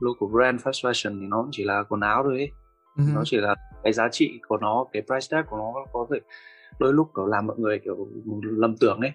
local 0.00 0.28
brand 0.32 0.60
fast 0.62 0.88
fashion 0.90 1.20
thì 1.20 1.26
nó 1.26 1.36
cũng 1.42 1.50
chỉ 1.52 1.64
là 1.64 1.82
quần 1.88 2.00
áo 2.00 2.22
thôi 2.22 2.32
ấy 2.38 2.50
Ừ. 2.98 3.02
nó 3.14 3.22
chỉ 3.24 3.36
là 3.36 3.54
cái 3.84 3.92
giá 3.92 4.08
trị 4.12 4.40
của 4.48 4.56
nó 4.56 4.84
cái 4.92 5.02
price 5.02 5.26
tag 5.30 5.42
của 5.50 5.56
nó 5.56 5.72
có 5.92 6.06
thể 6.10 6.16
đôi 6.78 6.92
lúc 6.92 7.10
kiểu 7.16 7.26
làm 7.26 7.46
mọi 7.46 7.56
người 7.58 7.78
kiểu 7.84 8.08
lầm 8.42 8.76
tưởng 8.76 9.00
ấy. 9.00 9.12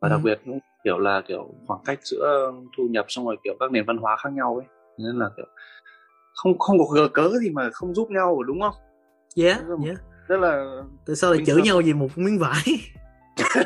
Và 0.00 0.08
đặc 0.08 0.20
Ừ. 0.22 0.24
biệt 0.24 0.40
cũng 0.44 0.58
kiểu 0.84 0.98
là 0.98 1.22
kiểu 1.28 1.54
khoảng 1.66 1.80
cách 1.84 1.98
giữa 2.02 2.52
thu 2.76 2.84
nhập 2.90 3.04
xong 3.08 3.26
rồi 3.26 3.36
kiểu 3.44 3.54
các 3.60 3.70
nền 3.72 3.84
văn 3.86 3.96
hóa 3.96 4.16
khác 4.16 4.32
nhau 4.32 4.56
ấy. 4.56 4.66
Nên 4.98 5.18
là 5.18 5.30
kiểu 5.36 5.46
không 6.34 6.58
không 6.58 6.78
có 6.78 6.84
gờ 6.94 7.08
cớ 7.08 7.30
gì 7.40 7.50
mà 7.50 7.70
không 7.72 7.94
giúp 7.94 8.10
nhau 8.10 8.42
đúng 8.42 8.60
không? 8.60 8.74
Yeah 9.36 9.60
Đúng 9.60 9.68
rồi. 9.68 9.78
yeah 9.88 9.98
rất 10.28 10.36
là 10.40 10.82
tại 11.06 11.16
sao 11.16 11.32
lại 11.32 11.44
chửi 11.46 11.62
nhau 11.62 11.80
vì 11.84 11.92
một 11.92 12.08
miếng 12.16 12.38
vải. 12.38 12.62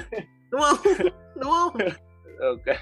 Đúng 0.50 0.60
không? 0.60 0.76
Đúng 1.34 1.50
không? 1.50 1.72
Ok 2.40 2.76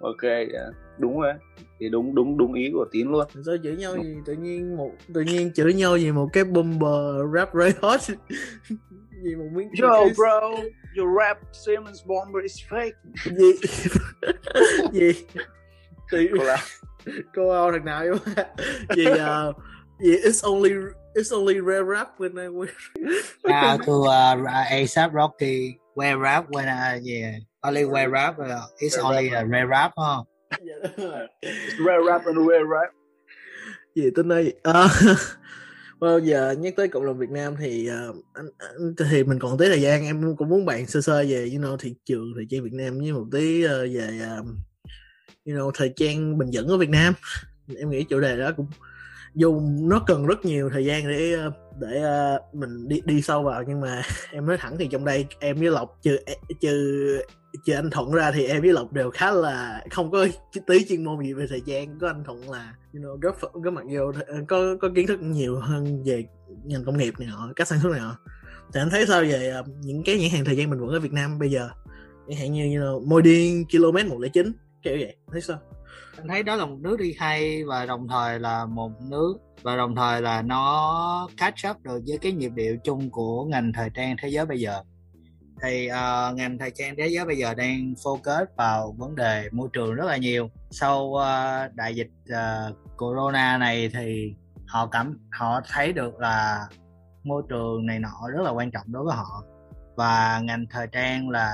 ok 0.00 0.22
yeah. 0.22 0.68
đúng 0.98 1.20
rồi 1.20 1.32
thì 1.80 1.88
đúng 1.88 2.14
đúng 2.14 2.38
đúng 2.38 2.54
ý 2.54 2.70
của 2.72 2.84
tín 2.92 3.08
luôn. 3.08 3.26
Sao 3.46 3.56
chửi 3.62 3.76
nhau 3.76 3.94
vì 4.02 4.14
tự 4.26 4.32
nhiên 4.32 4.76
một 4.76 4.90
tự 5.14 5.20
nhiên 5.20 5.52
chửi 5.54 5.74
nhau 5.74 5.94
vì 5.94 6.12
một 6.12 6.28
cái 6.32 6.44
bomber 6.44 7.34
rap 7.34 7.54
ray 7.54 7.72
hot? 7.82 8.00
Vì 9.22 9.34
một 9.34 9.44
miếng 9.52 9.68
yo 9.82 10.04
cái- 10.04 10.12
bro 10.16 10.40
your 10.96 11.08
rap 11.20 11.38
Simmons 11.52 11.98
bomber 12.06 12.42
is 12.42 12.56
fake. 12.70 12.92
Gì? 13.38 13.52
Gì? 14.92 15.12
Thì 16.12 16.28
Cô 16.38 16.44
là- 16.44 16.64
cô 17.34 17.48
ao 17.50 17.72
thằng 17.72 17.84
nào 17.84 18.04
vậy? 18.08 18.44
Gì 18.96 19.06
uh, 19.06 19.56
gì 20.00 20.16
it's 20.16 20.42
only 20.52 20.70
it's 21.14 21.32
only 21.36 21.60
rare 21.60 21.84
rap 21.84 22.08
when 22.18 22.30
I 22.36 22.48
wear 22.48 22.68
How 23.44 23.76
to 23.86 23.92
uh, 23.92 24.70
ASAP 24.70 25.12
Rocky 25.14 25.74
wear 25.94 26.18
rap 26.22 26.44
when 26.50 26.64
uh, 26.66 27.00
yeah 27.06 27.34
only 27.66 27.84
wear 27.84 28.10
rap 28.10 28.38
uh, 28.38 28.46
it's 28.78 28.96
Wear 28.96 29.04
only 29.04 29.30
rap. 29.30 29.44
a 29.44 29.48
rare 29.48 29.66
rap 29.66 29.92
huh? 29.96 30.24
rare 31.86 32.02
rap 32.06 32.26
and 32.26 32.38
rare 32.48 32.66
rap 32.66 32.90
gì 33.94 34.10
tính 34.16 34.28
đây 34.28 34.54
à, 34.62 34.88
bao 36.00 36.18
giờ 36.18 36.54
nhắc 36.58 36.74
tới 36.76 36.88
cộng 36.88 37.06
đồng 37.06 37.18
Việt 37.18 37.30
Nam 37.30 37.54
thì 37.58 37.90
uh, 37.90 38.16
anh, 38.34 38.46
anh 38.58 38.94
thì 39.10 39.24
mình 39.24 39.38
còn 39.38 39.58
tí 39.58 39.66
thời 39.68 39.80
gian 39.80 40.04
em 40.04 40.36
cũng 40.36 40.48
muốn 40.48 40.66
bàn 40.66 40.86
sơ 40.86 41.00
sơ 41.00 41.24
về 41.28 41.50
you 41.52 41.62
know, 41.62 41.76
thị 41.76 41.94
trường 42.04 42.32
thời 42.34 42.46
trang 42.50 42.64
Việt 42.64 42.72
Nam 42.72 42.98
với 42.98 43.12
một 43.12 43.26
tí 43.32 43.64
uh, 43.64 43.70
về 43.70 44.20
uh, 44.40 44.46
you 45.44 45.56
know, 45.56 45.70
thời 45.74 45.92
trang 45.96 46.38
bình 46.38 46.48
vững 46.52 46.68
ở 46.68 46.76
Việt 46.76 46.90
Nam. 46.90 47.14
Em 47.78 47.90
nghĩ 47.90 48.04
chủ 48.04 48.20
đề 48.20 48.36
đó 48.36 48.50
cũng 48.56 48.66
dù 49.34 49.60
nó 49.80 50.04
cần 50.06 50.26
rất 50.26 50.44
nhiều 50.44 50.70
thời 50.72 50.84
gian 50.84 51.08
để 51.08 51.36
để 51.80 52.00
ờ, 52.00 52.38
mình 52.52 52.88
đi 52.88 53.00
đi 53.04 53.22
sâu 53.22 53.42
vào 53.42 53.62
nhưng 53.68 53.80
mà 53.80 54.02
em 54.32 54.46
nói 54.46 54.56
thẳng 54.56 54.76
thì 54.78 54.88
trong 54.92 55.04
đây 55.04 55.26
em 55.40 55.56
với 55.56 55.70
lộc 55.70 55.98
trừ 56.02 56.18
trừ 56.60 57.18
trừ 57.64 57.74
anh 57.74 57.90
thuận 57.90 58.12
ra 58.12 58.30
thì 58.30 58.46
em 58.46 58.62
với 58.62 58.72
lộc 58.72 58.92
đều 58.92 59.10
khá 59.10 59.30
là 59.30 59.84
không 59.90 60.10
có 60.10 60.26
tí 60.66 60.84
chuyên 60.84 61.04
môn 61.04 61.24
gì 61.24 61.32
về 61.32 61.46
thời 61.48 61.62
trang 61.66 61.98
có 62.00 62.06
anh 62.06 62.24
thuận 62.24 62.50
là 62.50 62.74
you 62.94 63.02
know, 63.02 63.16
góp 63.20 63.36
góp 63.52 63.74
mặt 63.74 63.84
vô 63.92 64.12
ờ, 64.26 64.36
có 64.48 64.76
có 64.80 64.88
kiến 64.94 65.06
thức 65.06 65.20
nhiều 65.22 65.60
hơn 65.60 66.04
về 66.04 66.24
ngành 66.64 66.84
công 66.84 66.98
nghiệp 66.98 67.14
này 67.18 67.28
nọ 67.28 67.52
cách 67.56 67.68
sản 67.68 67.78
xuất 67.82 67.92
này 67.92 68.00
nọ. 68.00 68.18
Thì 68.74 68.80
anh 68.80 68.90
thấy 68.90 69.06
sao 69.06 69.22
về 69.22 69.48
ờ, 69.48 69.62
những 69.80 70.02
cái 70.04 70.18
nhãn 70.18 70.30
hàng 70.30 70.44
thời 70.44 70.56
gian 70.56 70.70
bình 70.70 70.80
vững 70.80 70.88
ở 70.88 71.00
Việt 71.00 71.12
Nam 71.12 71.38
bây 71.38 71.50
giờ? 71.50 71.68
Chẳng 72.28 72.38
hạn 72.38 72.52
như 72.52 72.78
you 72.78 73.00
know, 73.00 73.20
điên 73.20 73.64
km 73.70 74.08
109 74.08 74.52
kiểu 74.82 74.96
vậy. 75.00 75.16
Thấy 75.32 75.40
sao? 75.40 75.58
Anh 76.16 76.28
thấy 76.28 76.42
đó 76.42 76.56
là 76.56 76.66
một 76.66 76.76
nước 76.80 76.96
đi 76.98 77.14
hay 77.18 77.64
và 77.64 77.86
đồng 77.86 78.08
thời 78.08 78.40
là 78.40 78.66
một 78.66 78.90
nước 79.00 79.34
và 79.62 79.76
đồng 79.76 79.96
thời 79.96 80.22
là 80.22 80.42
nó 80.42 81.28
catch 81.36 81.70
up 81.70 81.82
được 81.82 82.02
với 82.06 82.18
cái 82.18 82.32
nhịp 82.32 82.52
điệu 82.54 82.76
chung 82.84 83.10
của 83.10 83.44
ngành 83.44 83.72
thời 83.72 83.90
trang 83.94 84.16
thế 84.22 84.28
giới 84.28 84.46
bây 84.46 84.60
giờ 84.60 84.82
thì 85.62 85.88
uh, 85.90 86.36
ngành 86.36 86.58
thời 86.58 86.70
trang 86.70 86.94
thế 86.98 87.08
giới 87.08 87.24
bây 87.24 87.36
giờ 87.36 87.54
đang 87.54 87.94
focus 88.02 88.46
vào 88.56 88.94
vấn 88.98 89.14
đề 89.14 89.48
môi 89.52 89.68
trường 89.72 89.94
rất 89.94 90.04
là 90.04 90.16
nhiều. 90.16 90.50
Sau 90.70 91.04
uh, 91.04 91.74
đại 91.74 91.94
dịch 91.94 92.10
uh, 92.30 92.76
corona 92.96 93.58
này 93.58 93.90
thì 93.94 94.34
họ 94.66 94.86
cảm 94.86 95.18
họ 95.32 95.60
thấy 95.72 95.92
được 95.92 96.20
là 96.20 96.66
môi 97.24 97.42
trường 97.48 97.86
này 97.86 97.98
nọ 97.98 98.28
rất 98.34 98.42
là 98.42 98.50
quan 98.50 98.70
trọng 98.70 98.84
đối 98.86 99.04
với 99.04 99.16
họ. 99.16 99.42
Và 99.96 100.40
ngành 100.44 100.66
thời 100.70 100.86
trang 100.86 101.30
là 101.30 101.52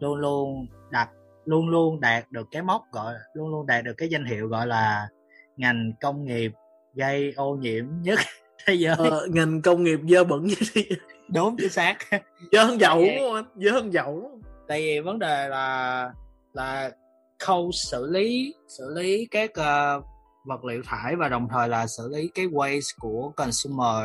luôn 0.00 0.18
luôn 0.18 0.66
đặt 0.90 1.08
luôn 1.44 1.68
luôn 1.68 2.00
đạt 2.00 2.24
được 2.30 2.48
cái 2.50 2.62
mốc 2.62 2.82
gọi 2.92 3.14
luôn 3.34 3.48
luôn 3.48 3.66
đạt 3.66 3.84
được 3.84 3.94
cái 3.98 4.08
danh 4.08 4.24
hiệu 4.24 4.48
gọi 4.48 4.66
là 4.66 5.08
ngành 5.56 5.92
công 6.00 6.24
nghiệp 6.24 6.52
gây 6.94 7.32
ô 7.36 7.56
nhiễm 7.56 7.84
nhất 8.02 8.18
thế 8.66 8.74
giới. 8.74 8.96
Ờ, 8.96 9.26
ngành 9.30 9.62
công 9.62 9.82
nghiệp 9.82 10.00
dơ 10.08 10.24
bẩn 10.24 10.44
như 10.44 10.54
thế 10.74 10.82
đúng 11.28 11.56
chính 11.58 11.70
xác. 11.70 11.98
Dơ 12.52 12.64
hơn 12.64 12.80
dầu 12.80 12.96
Vậy. 12.98 13.16
đúng 13.16 13.28
không 13.28 13.34
anh? 13.34 13.44
Dơ 13.56 13.70
hơn 13.70 13.90
đúng 13.92 14.30
không? 14.30 14.40
Tại 14.68 14.80
vì 14.80 15.00
vấn 15.00 15.18
đề 15.18 15.48
là 15.48 16.10
là 16.52 16.90
khâu 17.38 17.70
xử 17.72 18.06
lý 18.10 18.54
xử 18.68 18.94
lý 18.94 19.26
các 19.30 19.50
uh, 19.50 20.04
vật 20.44 20.64
liệu 20.64 20.82
thải 20.86 21.16
và 21.16 21.28
đồng 21.28 21.48
thời 21.50 21.68
là 21.68 21.86
xử 21.86 22.08
lý 22.08 22.28
cái 22.34 22.46
waste 22.46 22.94
của 23.00 23.32
consumer 23.36 24.04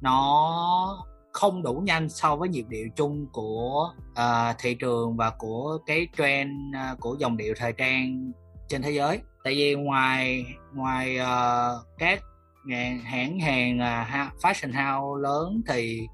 nó 0.00 1.04
không 1.32 1.62
đủ 1.62 1.74
nhanh 1.74 2.08
so 2.08 2.36
với 2.36 2.48
nhịp 2.48 2.64
điệu 2.68 2.88
chung 2.96 3.26
của 3.32 3.92
uh, 4.10 4.56
thị 4.58 4.74
trường 4.74 5.16
và 5.16 5.30
của 5.38 5.78
cái 5.86 6.08
trend 6.16 6.50
uh, 6.92 7.00
của 7.00 7.16
dòng 7.18 7.36
điệu 7.36 7.54
thời 7.56 7.72
trang 7.72 8.32
trên 8.68 8.82
thế 8.82 8.90
giới. 8.90 9.20
Tại 9.44 9.54
vì 9.54 9.74
ngoài 9.74 10.44
ngoài 10.74 11.18
uh, 11.20 11.86
các 11.98 12.22
hãng 12.70 12.98
hãng 13.00 13.40
hàng 13.40 13.78
uh, 13.78 14.42
fashion 14.42 14.72
house 14.72 15.22
lớn 15.22 15.62
thì 15.68 16.06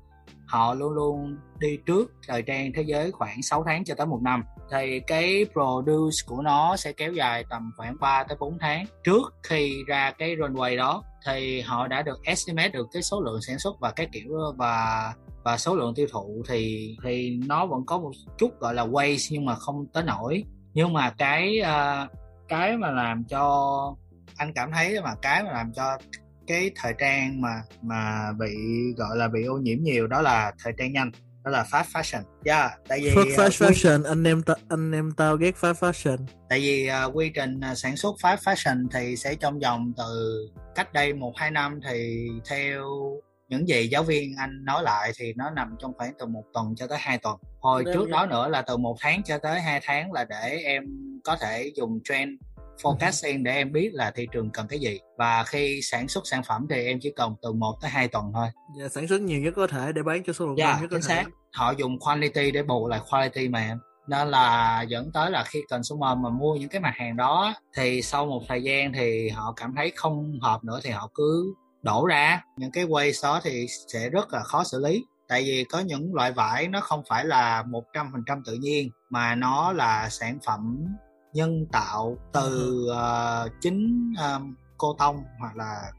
họ 0.47 0.75
luôn 0.75 0.93
luôn 0.93 1.37
đi 1.59 1.79
trước 1.87 2.13
thời 2.29 2.43
trang 2.43 2.73
thế 2.75 2.83
giới 2.83 3.13
khoảng 3.13 3.43
6 3.43 3.65
tháng 3.67 3.85
cho 3.85 3.95
tới 3.95 4.07
một 4.07 4.21
năm. 4.23 4.45
Thì 4.73 5.01
cái 5.07 5.47
produce 5.53 6.17
của 6.27 6.43
nó 6.43 6.77
sẽ 6.77 6.93
kéo 6.93 7.13
dài 7.13 7.45
tầm 7.51 7.71
khoảng 7.77 7.97
3 8.01 8.25
tới 8.29 8.37
4 8.41 8.59
tháng. 8.61 8.87
Trước 9.05 9.35
khi 9.43 9.85
ra 9.87 10.11
cái 10.11 10.37
runway 10.37 10.77
đó 10.77 11.03
thì 11.27 11.61
họ 11.61 11.89
đã 11.89 12.03
được 12.03 12.23
estimate 12.25 12.69
được 12.69 12.87
cái 12.93 13.03
số 13.03 13.21
lượng 13.21 13.43
sản 13.43 13.59
xuất 13.59 13.81
và 13.81 13.91
cái 13.91 14.07
kiểu 14.13 14.31
và 14.57 15.13
và 15.45 15.57
số 15.59 15.77
lượng 15.77 15.95
tiêu 15.95 16.07
thụ. 16.13 16.43
Thì 16.49 16.97
thì 17.05 17.39
nó 17.47 17.67
vẫn 17.67 17.87
có 17.87 17.99
một 17.99 18.11
chút 18.39 18.61
gọi 18.61 18.75
là 18.75 18.87
waste 18.87 19.29
nhưng 19.31 19.45
mà 19.45 19.55
không 19.55 19.87
tới 19.93 20.03
nổi. 20.03 20.45
Nhưng 20.75 20.93
mà 20.93 21.11
cái 21.11 21.61
uh, 21.63 22.11
cái 22.49 22.77
mà 22.77 22.91
làm 22.91 23.25
cho 23.25 23.97
anh 24.37 24.53
cảm 24.55 24.73
thấy 24.73 25.01
mà 25.03 25.15
cái 25.23 25.43
mà 25.43 25.53
làm 25.53 25.73
cho 25.73 25.97
cái 26.47 26.71
thời 26.77 26.95
trang 26.99 27.41
mà 27.41 27.63
mà 27.83 28.33
bị 28.39 28.55
gọi 28.97 29.17
là 29.17 29.29
bị 29.29 29.45
ô 29.45 29.57
nhiễm 29.57 29.79
nhiều 29.83 30.07
đó 30.07 30.23
là 30.23 30.53
thời 30.63 30.73
trang 30.79 30.93
nhanh 30.93 31.11
đó 31.45 31.51
là 31.51 31.67
fast 31.71 31.85
fashion. 31.85 32.23
Yeah 32.45 32.73
tại 32.89 33.01
vì 33.03 33.11
fast, 33.11 33.37
fast 33.37 33.47
uh, 33.47 33.71
fashion 33.71 34.05
anh 34.05 34.25
em 34.25 34.43
ta, 34.43 34.55
anh 34.69 34.93
em 34.93 35.13
tao 35.17 35.37
ghét 35.37 35.55
fast 35.61 35.75
fashion. 35.75 36.19
Tại 36.49 36.61
vì 36.61 36.91
uh, 37.07 37.17
quy 37.17 37.31
trình 37.35 37.61
uh, 37.73 37.79
sản 37.79 37.97
xuất 37.97 38.15
fast 38.23 38.37
fashion 38.37 38.87
thì 38.93 39.17
sẽ 39.17 39.35
trong 39.35 39.59
vòng 39.59 39.93
từ 39.97 40.41
cách 40.75 40.93
đây 40.93 41.15
một 41.15 41.33
hai 41.37 41.51
năm 41.51 41.81
thì 41.89 42.29
theo 42.51 42.85
những 43.49 43.69
gì 43.69 43.89
giáo 43.89 44.03
viên 44.03 44.37
anh 44.37 44.65
nói 44.65 44.83
lại 44.83 45.13
thì 45.17 45.33
nó 45.37 45.51
nằm 45.51 45.77
trong 45.79 45.93
khoảng 45.97 46.13
từ 46.19 46.27
một 46.27 46.45
tuần 46.55 46.75
cho 46.77 46.87
tới 46.87 46.99
hai 47.01 47.19
tuần. 47.19 47.37
Hồi 47.61 47.85
Đấy 47.85 47.95
trước 47.95 48.11
đó 48.11 48.27
nữa 48.27 48.49
là 48.49 48.63
từ 48.63 48.77
một 48.77 48.97
tháng 49.01 49.23
cho 49.23 49.39
tới 49.39 49.61
hai 49.61 49.81
tháng 49.85 50.13
là 50.13 50.25
để 50.25 50.63
em 50.65 50.85
có 51.25 51.37
thể 51.37 51.73
dùng 51.77 52.01
trend 52.05 52.31
forecasting 52.83 53.43
để 53.43 53.53
em 53.53 53.73
biết 53.73 53.91
là 53.93 54.11
thị 54.11 54.27
trường 54.33 54.51
cần 54.51 54.67
cái 54.69 54.79
gì 54.79 55.01
và 55.19 55.45
khi 55.45 55.81
sản 55.83 56.09
xuất 56.09 56.27
sản 56.27 56.43
phẩm 56.43 56.67
thì 56.71 56.87
em 56.87 56.99
chỉ 57.03 57.13
cần 57.17 57.35
từ 57.43 57.53
1 57.53 57.75
tới 57.83 57.91
2 57.91 58.09
tuần 58.09 58.25
thôi. 58.35 58.47
Dạ, 58.79 58.89
sản 58.89 59.09
xuất 59.09 59.21
nhiều 59.21 59.41
nhất 59.41 59.55
có 59.57 59.67
thể 59.67 59.93
để 59.93 60.03
bán 60.03 60.23
cho 60.27 60.33
số 60.33 60.47
lượng 60.47 60.59
dạ, 60.59 60.67
yeah, 60.67 60.81
nhất 60.81 60.89
có 60.91 60.97
thể. 60.97 61.15
Xác. 61.15 61.25
Họ 61.53 61.71
dùng 61.71 61.99
quality 61.99 62.51
để 62.51 62.63
bù 62.63 62.89
lại 62.89 63.01
quality 63.11 63.49
mà 63.49 63.61
em. 63.61 63.79
Nên 64.09 64.29
là 64.29 64.83
dẫn 64.83 65.13
tới 65.13 65.31
là 65.31 65.45
khi 65.45 65.63
consumer 65.71 66.19
mà 66.19 66.31
mua 66.31 66.55
những 66.55 66.69
cái 66.69 66.81
mặt 66.81 66.93
hàng 66.97 67.17
đó 67.17 67.55
thì 67.77 68.03
sau 68.03 68.27
một 68.27 68.43
thời 68.49 68.63
gian 68.63 68.93
thì 68.93 69.29
họ 69.29 69.53
cảm 69.57 69.75
thấy 69.77 69.93
không 69.97 70.39
hợp 70.43 70.65
nữa 70.65 70.81
thì 70.85 70.91
họ 70.91 71.11
cứ 71.15 71.55
đổ 71.83 72.07
ra 72.07 72.41
những 72.57 72.71
cái 72.71 72.87
waste 72.87 73.23
đó 73.23 73.41
thì 73.45 73.67
sẽ 73.93 74.09
rất 74.11 74.33
là 74.33 74.43
khó 74.43 74.65
xử 74.65 74.81
lý 74.81 75.05
tại 75.29 75.43
vì 75.43 75.65
có 75.65 75.81
những 75.81 76.15
loại 76.15 76.33
vải 76.33 76.69
nó 76.69 76.81
không 76.81 77.03
phải 77.09 77.25
là 77.25 77.63
một 77.63 77.85
trăm 77.93 78.09
phần 78.13 78.23
trăm 78.27 78.43
tự 78.47 78.55
nhiên 78.55 78.91
mà 79.11 79.35
nó 79.35 79.73
là 79.73 80.09
sản 80.11 80.39
phẩm 80.47 80.85
nhân 81.35 81.67
tạo 81.73 82.19
từ 82.33 82.87
uh, 82.91 83.53
chính 83.61 84.13
um, 84.19 84.55
cô 84.79 84.97
tông 84.99 85.25
hoặc 85.39 85.57
là 85.57 85.93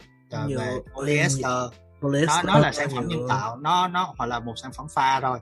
uh, 0.43 0.49
về 0.57 0.77
polyester. 0.95 1.71
nó 2.01 2.41
nó 2.45 2.59
là 2.59 2.71
sản 2.71 2.89
phẩm 2.95 3.07
nhân 3.07 3.27
tạo 3.29 3.57
nó 3.57 3.87
nó 3.87 4.13
hoặc 4.17 4.25
là 4.25 4.39
một 4.39 4.53
sản 4.55 4.71
phẩm 4.73 4.87
pha 4.93 5.19
thôi 5.19 5.39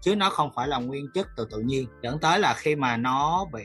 chứ 0.00 0.16
nó 0.16 0.30
không 0.30 0.50
phải 0.54 0.68
là 0.68 0.78
nguyên 0.78 1.06
chất 1.14 1.26
từ 1.36 1.46
tự 1.50 1.58
nhiên. 1.60 1.88
Dẫn 2.02 2.18
tới 2.18 2.38
là 2.38 2.54
khi 2.54 2.76
mà 2.76 2.96
nó 2.96 3.44
bị 3.52 3.64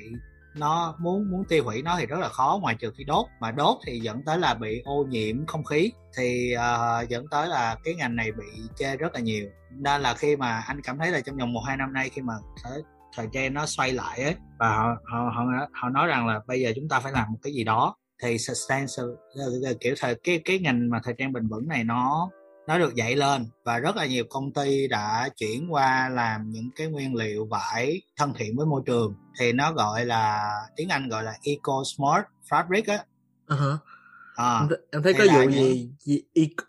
nó 0.55 0.95
muốn 0.99 1.31
muốn 1.31 1.43
tiêu 1.49 1.63
hủy 1.63 1.81
nó 1.81 1.95
thì 1.99 2.05
rất 2.05 2.19
là 2.19 2.29
khó 2.29 2.59
ngoài 2.61 2.75
trừ 2.79 2.91
khi 2.97 3.03
đốt. 3.03 3.25
Mà 3.39 3.51
đốt 3.51 3.77
thì 3.85 3.99
dẫn 3.99 4.23
tới 4.25 4.37
là 4.37 4.53
bị 4.53 4.81
ô 4.85 5.05
nhiễm 5.09 5.45
không 5.45 5.63
khí 5.63 5.91
thì 6.17 6.55
uh, 6.55 7.09
dẫn 7.09 7.25
tới 7.31 7.47
là 7.47 7.75
cái 7.83 7.95
ngành 7.95 8.15
này 8.15 8.31
bị 8.31 8.45
chê 8.75 8.97
rất 8.97 9.13
là 9.13 9.19
nhiều. 9.19 9.49
Nên 9.71 10.01
là 10.01 10.13
khi 10.13 10.35
mà 10.35 10.63
anh 10.67 10.81
cảm 10.81 10.97
thấy 10.97 11.11
là 11.11 11.19
trong 11.21 11.37
vòng 11.37 11.53
một 11.53 11.61
hai 11.67 11.77
năm 11.77 11.93
nay 11.93 12.09
khi 12.09 12.21
mà 12.21 12.33
thời 13.15 13.27
trang 13.33 13.53
nó 13.53 13.65
xoay 13.65 13.91
lại 13.91 14.23
ấy 14.23 14.35
và 14.59 14.69
họ 14.69 14.87
họ 15.03 15.31
họ 15.35 15.43
họ 15.73 15.89
nói 15.89 16.07
rằng 16.07 16.27
là 16.27 16.39
bây 16.47 16.61
giờ 16.61 16.71
chúng 16.75 16.89
ta 16.89 16.99
phải 16.99 17.11
làm 17.11 17.31
một 17.31 17.37
cái 17.41 17.53
gì 17.53 17.63
đó. 17.63 17.95
Thì 18.23 18.37
sustainable 18.37 19.73
kiểu 19.79 19.95
thời 19.99 20.15
cái 20.23 20.41
cái 20.45 20.59
ngành 20.59 20.89
mà 20.89 20.99
thời 21.03 21.13
trang 21.17 21.33
bền 21.33 21.47
vững 21.47 21.67
này 21.67 21.83
nó 21.83 22.29
nó 22.67 22.77
được 22.77 22.95
dậy 22.95 23.15
lên 23.15 23.45
và 23.63 23.79
rất 23.79 23.95
là 23.95 24.05
nhiều 24.05 24.23
công 24.29 24.53
ty 24.53 24.87
đã 24.87 25.29
chuyển 25.37 25.73
qua 25.73 26.09
làm 26.09 26.49
những 26.49 26.69
cái 26.75 26.87
nguyên 26.87 27.15
liệu 27.15 27.45
vải 27.45 28.01
thân 28.17 28.33
thiện 28.37 28.57
với 28.57 28.65
môi 28.65 28.81
trường. 28.85 29.15
Thì 29.39 29.51
nó 29.51 29.73
gọi 29.73 30.05
là 30.05 30.53
tiếng 30.75 30.89
Anh 30.89 31.09
gọi 31.09 31.23
là 31.23 31.33
eco 31.43 31.83
smart 31.95 32.23
fabric 32.49 32.83
á. 32.87 33.03
Uh-huh. 33.47 33.77
à, 34.35 34.67
em 34.91 35.03
thấy 35.03 35.13
có 35.13 35.23
vụ 35.33 35.51
gì, 35.51 35.89
gì 35.99 36.21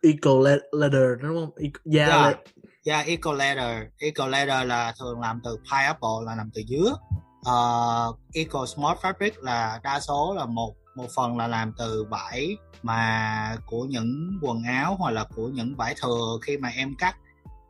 eco 0.02 0.30
leather 0.72 1.22
đúng 1.22 1.34
không? 1.34 1.50
Da 1.84 2.06
yeah, 2.06 2.24
yeah, 2.24 2.38
yeah, 2.84 3.06
eco 3.06 3.32
leather 3.32 3.82
eco 3.98 4.26
leather 4.26 4.66
là 4.66 4.94
thường 4.98 5.20
làm 5.20 5.40
từ 5.44 5.56
pineapple 5.56 6.26
là 6.26 6.34
làm 6.34 6.50
từ 6.54 6.62
dứa. 6.68 6.96
Uh, 7.40 8.18
eco 8.34 8.66
smart 8.66 8.98
fabric 8.98 9.30
là 9.36 9.80
đa 9.82 10.00
số 10.00 10.34
là 10.36 10.46
một 10.46 10.74
một 10.96 11.06
phần 11.16 11.36
là 11.36 11.46
làm 11.46 11.72
từ 11.78 12.04
vải 12.10 12.56
mà 12.82 13.56
của 13.66 13.84
những 13.84 14.38
quần 14.42 14.62
áo 14.62 14.96
hoặc 14.98 15.10
là 15.10 15.24
của 15.36 15.48
những 15.48 15.76
vải 15.76 15.94
thừa 16.02 16.38
khi 16.42 16.56
mà 16.56 16.68
em 16.68 16.94
cắt 16.98 17.16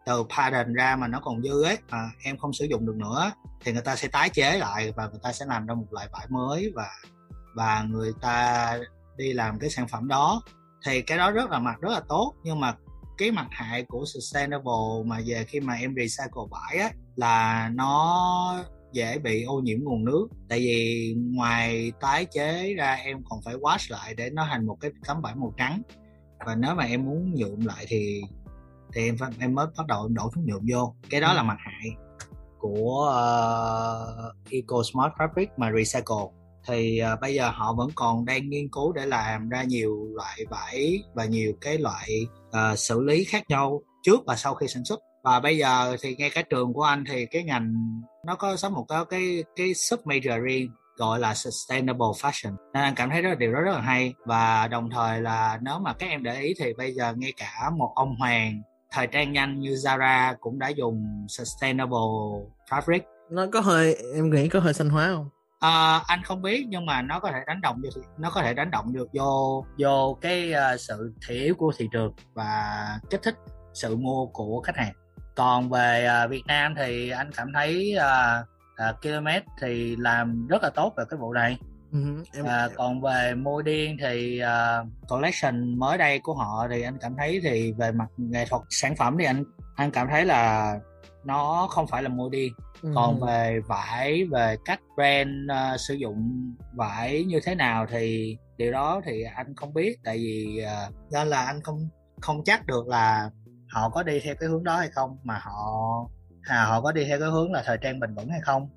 từ 0.07 0.25
pattern 0.37 0.75
ra 0.75 0.97
mà 0.97 1.09
nó 1.09 1.21
còn 1.21 1.43
dư 1.43 1.63
ấy 1.63 1.79
mà 1.91 2.11
em 2.23 2.39
không 2.39 2.53
sử 2.53 2.65
dụng 2.65 2.87
được 2.87 2.97
nữa. 2.97 3.33
Thì 3.61 3.73
người 3.73 3.83
ta 3.83 3.97
sẽ 3.97 4.09
tái 4.09 4.31
chế 4.31 4.59
lại 4.59 4.93
và 4.97 5.09
người 5.09 5.21
ta 5.23 5.33
sẽ 5.33 5.47
làm 5.47 5.67
ra 5.67 5.75
một 5.75 5.87
loại 5.91 6.09
vải 6.13 6.27
mới 6.29 6.73
và 6.75 6.89
và 7.55 7.83
người 7.83 8.13
ta 8.21 8.79
đi 9.17 9.33
làm 9.33 9.59
cái 9.59 9.71
sản 9.71 9.89
phẩm 9.89 10.09
đó. 10.09 10.43
Thì 10.87 11.03
cái 11.03 11.19
đó 11.19 11.31
rất 11.31 11.51
là 11.51 11.59
mặt 11.59 11.81
rất 11.81 11.93
là 11.93 12.01
tốt. 12.09 12.35
Nhưng 12.43 12.61
mà 12.61 12.75
cái 13.19 13.31
mặt 13.31 13.47
hại 13.51 13.85
của 13.89 14.05
sustainable 14.07 15.05
mà 15.07 15.21
về 15.27 15.45
khi 15.49 15.61
mà 15.61 15.75
em 15.75 15.95
recycle 15.97 16.43
vải 16.51 16.79
á 16.79 16.91
là 17.17 17.71
nó 17.75 18.65
dễ 18.93 19.19
bị 19.19 19.43
ô 19.43 19.61
nhiễm 19.61 19.79
nguồn 19.83 20.05
nước. 20.05 20.29
Tại 20.49 20.59
vì 20.59 21.15
ngoài 21.17 21.93
tái 22.01 22.25
chế 22.25 22.75
ra 22.75 22.95
em 22.95 23.23
còn 23.29 23.43
phải 23.45 23.55
wash 23.55 23.87
lại 23.89 24.15
để 24.15 24.31
nó 24.31 24.47
thành 24.51 24.67
một 24.67 24.77
cái 24.81 24.91
tấm 25.07 25.21
vải 25.21 25.35
màu 25.35 25.55
trắng. 25.57 25.83
Và 26.47 26.55
nếu 26.55 26.75
mà 26.75 26.85
em 26.85 27.05
muốn 27.05 27.35
nhuộm 27.35 27.67
lại 27.67 27.85
thì 27.89 28.23
thì 28.93 29.05
em 29.05 29.17
phải, 29.19 29.31
em 29.39 29.55
mới 29.55 29.67
bắt 29.77 29.87
đầu 29.87 30.03
em 30.03 30.15
đổ 30.15 30.31
thuốc 30.35 30.45
nhuộm 30.45 30.63
vô. 30.73 30.95
Cái 31.11 31.21
đó 31.21 31.33
là 31.33 31.43
mặt 31.43 31.57
hại 31.59 31.91
của 32.59 33.11
uh, 33.11 34.53
Eco 34.53 34.83
Smart 34.93 35.13
Fabric 35.13 35.47
mà 35.57 35.71
recycle 35.73 36.44
thì 36.67 37.01
uh, 37.13 37.21
bây 37.21 37.35
giờ 37.35 37.51
họ 37.55 37.75
vẫn 37.75 37.91
còn 37.95 38.25
đang 38.25 38.51
nghiên 38.51 38.69
cứu 38.69 38.93
để 38.93 39.07
làm 39.07 39.49
ra 39.49 39.63
nhiều 39.63 40.09
loại 40.15 40.45
vải 40.51 41.03
và 41.15 41.25
nhiều 41.25 41.53
cái 41.61 41.79
loại 41.79 42.27
uh, 42.49 42.79
xử 42.79 43.01
lý 43.01 43.25
khác 43.25 43.43
nhau 43.49 43.83
trước 44.03 44.21
và 44.27 44.37
sau 44.37 44.55
khi 44.55 44.69
sản 44.69 44.85
xuất. 44.85 45.01
Và 45.25 45.41
bây 45.41 45.59
giờ 45.59 45.97
thì 46.03 46.17
ngay 46.17 46.31
cả 46.31 46.43
trường 46.43 46.73
của 46.73 46.83
anh 46.83 47.05
thì 47.09 47.27
cái 47.27 47.45
ngành 47.45 47.75
nó 48.27 48.35
có 48.35 48.57
sắp 48.57 48.73
một 48.73 48.85
cái 48.89 49.05
cái 49.11 49.45
cái 49.57 49.75
sub 49.75 50.01
major 50.05 50.43
riêng 50.43 50.71
gọi 50.97 51.19
là 51.19 51.35
sustainable 51.35 52.07
fashion. 52.21 52.55
Nên 52.75 52.83
anh 52.83 52.95
cảm 52.95 53.11
thấy 53.11 53.23
đó 53.23 53.29
là 53.29 53.35
điều 53.35 53.53
đó 53.53 53.61
rất 53.61 53.73
là 53.73 53.81
hay. 53.81 54.15
Và 54.25 54.69
đồng 54.69 54.91
thời 54.91 55.21
là 55.21 55.59
nếu 55.63 55.79
mà 55.79 55.93
các 55.93 56.07
em 56.07 56.23
để 56.23 56.41
ý 56.41 56.55
thì 56.59 56.73
bây 56.79 56.95
giờ 56.95 57.15
ngay 57.17 57.33
cả 57.37 57.71
một 57.77 57.93
ông 57.95 58.17
hoàng 58.17 58.63
thời 58.91 59.07
trang 59.07 59.33
nhanh 59.33 59.61
như 59.61 59.71
Zara 59.71 60.35
cũng 60.41 60.59
đã 60.59 60.69
dùng 60.69 61.27
sustainable 61.29 61.99
fabric. 62.71 63.01
Nó 63.31 63.47
có 63.53 63.61
hơi 63.61 63.97
em 64.15 64.31
nghĩ 64.31 64.49
có 64.49 64.61
hơi 64.61 64.75
xanh 64.75 64.89
hóa 64.89 65.13
không? 65.15 65.29
À, 65.65 66.01
anh 66.07 66.23
không 66.23 66.43
biết 66.43 66.67
nhưng 66.69 66.87
mà 66.87 67.03
nó 67.03 67.21
có 67.21 67.31
thể 67.31 67.39
đánh 67.47 67.61
động 67.61 67.83
được 67.83 67.91
nó 68.19 68.31
có 68.31 68.43
thể 68.43 68.55
đánh 68.55 68.71
động 68.71 68.93
được 68.93 69.09
vô 69.13 69.65
vô 69.79 70.19
cái 70.21 70.53
uh, 70.53 70.81
sự 70.81 71.13
thị 71.29 71.35
yếu 71.35 71.55
của 71.55 71.73
thị 71.79 71.89
trường 71.93 72.15
và 72.35 72.99
kích 73.11 73.23
thích 73.23 73.35
sự 73.75 73.97
mua 73.97 74.27
của 74.27 74.61
khách 74.61 74.77
hàng. 74.77 74.93
Còn 75.37 75.71
về 75.71 76.09
uh, 76.25 76.31
Việt 76.31 76.43
Nam 76.47 76.75
thì 76.77 77.11
anh 77.11 77.31
cảm 77.37 77.53
thấy 77.55 77.97
uh, 77.97 78.47
uh, 78.91 79.03
km 79.03 79.27
thì 79.61 79.97
làm 79.97 80.47
rất 80.47 80.63
là 80.63 80.71
tốt 80.71 80.93
về 80.97 81.05
cái 81.11 81.19
vụ 81.19 81.33
này. 81.33 81.59
Uh, 81.97 82.27
em... 82.35 82.45
À, 82.45 82.69
còn 82.75 83.01
về 83.01 83.35
môi 83.35 83.63
điên 83.63 83.97
thì 84.01 84.43
uh, 84.43 85.09
collection 85.09 85.79
mới 85.79 85.99
đây 85.99 86.19
của 86.19 86.35
họ 86.35 86.67
thì 86.71 86.83
anh 86.83 86.99
cảm 87.01 87.15
thấy 87.19 87.41
thì 87.43 87.73
về 87.73 87.93
mặt 87.93 88.09
nghệ 88.17 88.47
thuật 88.51 88.63
sản 88.71 88.97
phẩm 88.97 89.17
thì 89.19 89.25
anh 89.25 89.45
anh 89.77 89.91
cảm 89.91 90.09
thấy 90.09 90.25
là 90.25 90.75
nó 91.25 91.67
không 91.71 91.87
phải 91.87 92.03
là 92.03 92.09
môi 92.09 92.31
điên 92.33 92.53
ừ. 92.83 92.93
còn 92.95 93.21
về 93.21 93.61
vải 93.69 94.25
về 94.25 94.57
cách 94.65 94.81
brand 94.97 95.31
uh, 95.51 95.81
sử 95.81 95.95
dụng 95.95 96.51
vải 96.73 97.25
như 97.25 97.41
thế 97.45 97.55
nào 97.55 97.87
thì 97.91 98.37
điều 98.57 98.73
đó 98.73 99.01
thì 99.05 99.23
anh 99.23 99.55
không 99.57 99.75
biết 99.75 99.99
tại 100.05 100.19
vì 100.19 100.61
uh, 100.63 100.95
nên 101.13 101.29
là 101.29 101.45
anh 101.45 101.61
không 101.63 101.89
không 102.21 102.45
chắc 102.45 102.67
được 102.67 102.89
là 102.89 103.31
họ 103.71 103.89
có 103.89 104.03
đi 104.03 104.21
theo 104.21 104.35
cái 104.35 104.49
hướng 104.49 104.65
đó 104.65 104.77
hay 104.77 104.89
không 104.89 105.19
mà 105.23 105.39
họ 105.39 105.81
à, 106.43 106.65
họ 106.65 106.81
có 106.81 106.93
đi 106.93 107.05
theo 107.05 107.21
cái 107.21 107.29
hướng 107.29 107.53
là 107.53 107.63
thời 107.67 107.79
trang 107.79 108.01
bền 108.01 108.15
vững 108.15 108.29
hay 108.29 108.41
không 108.41 108.69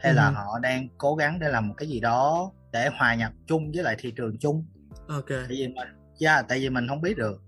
hay 0.00 0.12
ừ. 0.12 0.16
là 0.16 0.30
họ 0.30 0.58
đang 0.58 0.88
cố 0.98 1.14
gắng 1.14 1.38
để 1.40 1.48
làm 1.48 1.68
một 1.68 1.74
cái 1.76 1.88
gì 1.88 2.00
đó 2.00 2.52
để 2.72 2.88
hòa 2.98 3.14
nhập 3.14 3.32
chung 3.46 3.70
với 3.74 3.82
lại 3.82 3.96
thị 3.98 4.12
trường 4.16 4.38
chung 4.38 4.66
ok 5.08 5.28
tại 5.28 5.46
vì 5.48 5.68
mình 5.68 5.88
yeah, 6.20 6.44
tại 6.48 6.58
vì 6.58 6.70
mình 6.70 6.88
không 6.88 7.00
biết 7.00 7.16
được. 7.16 7.42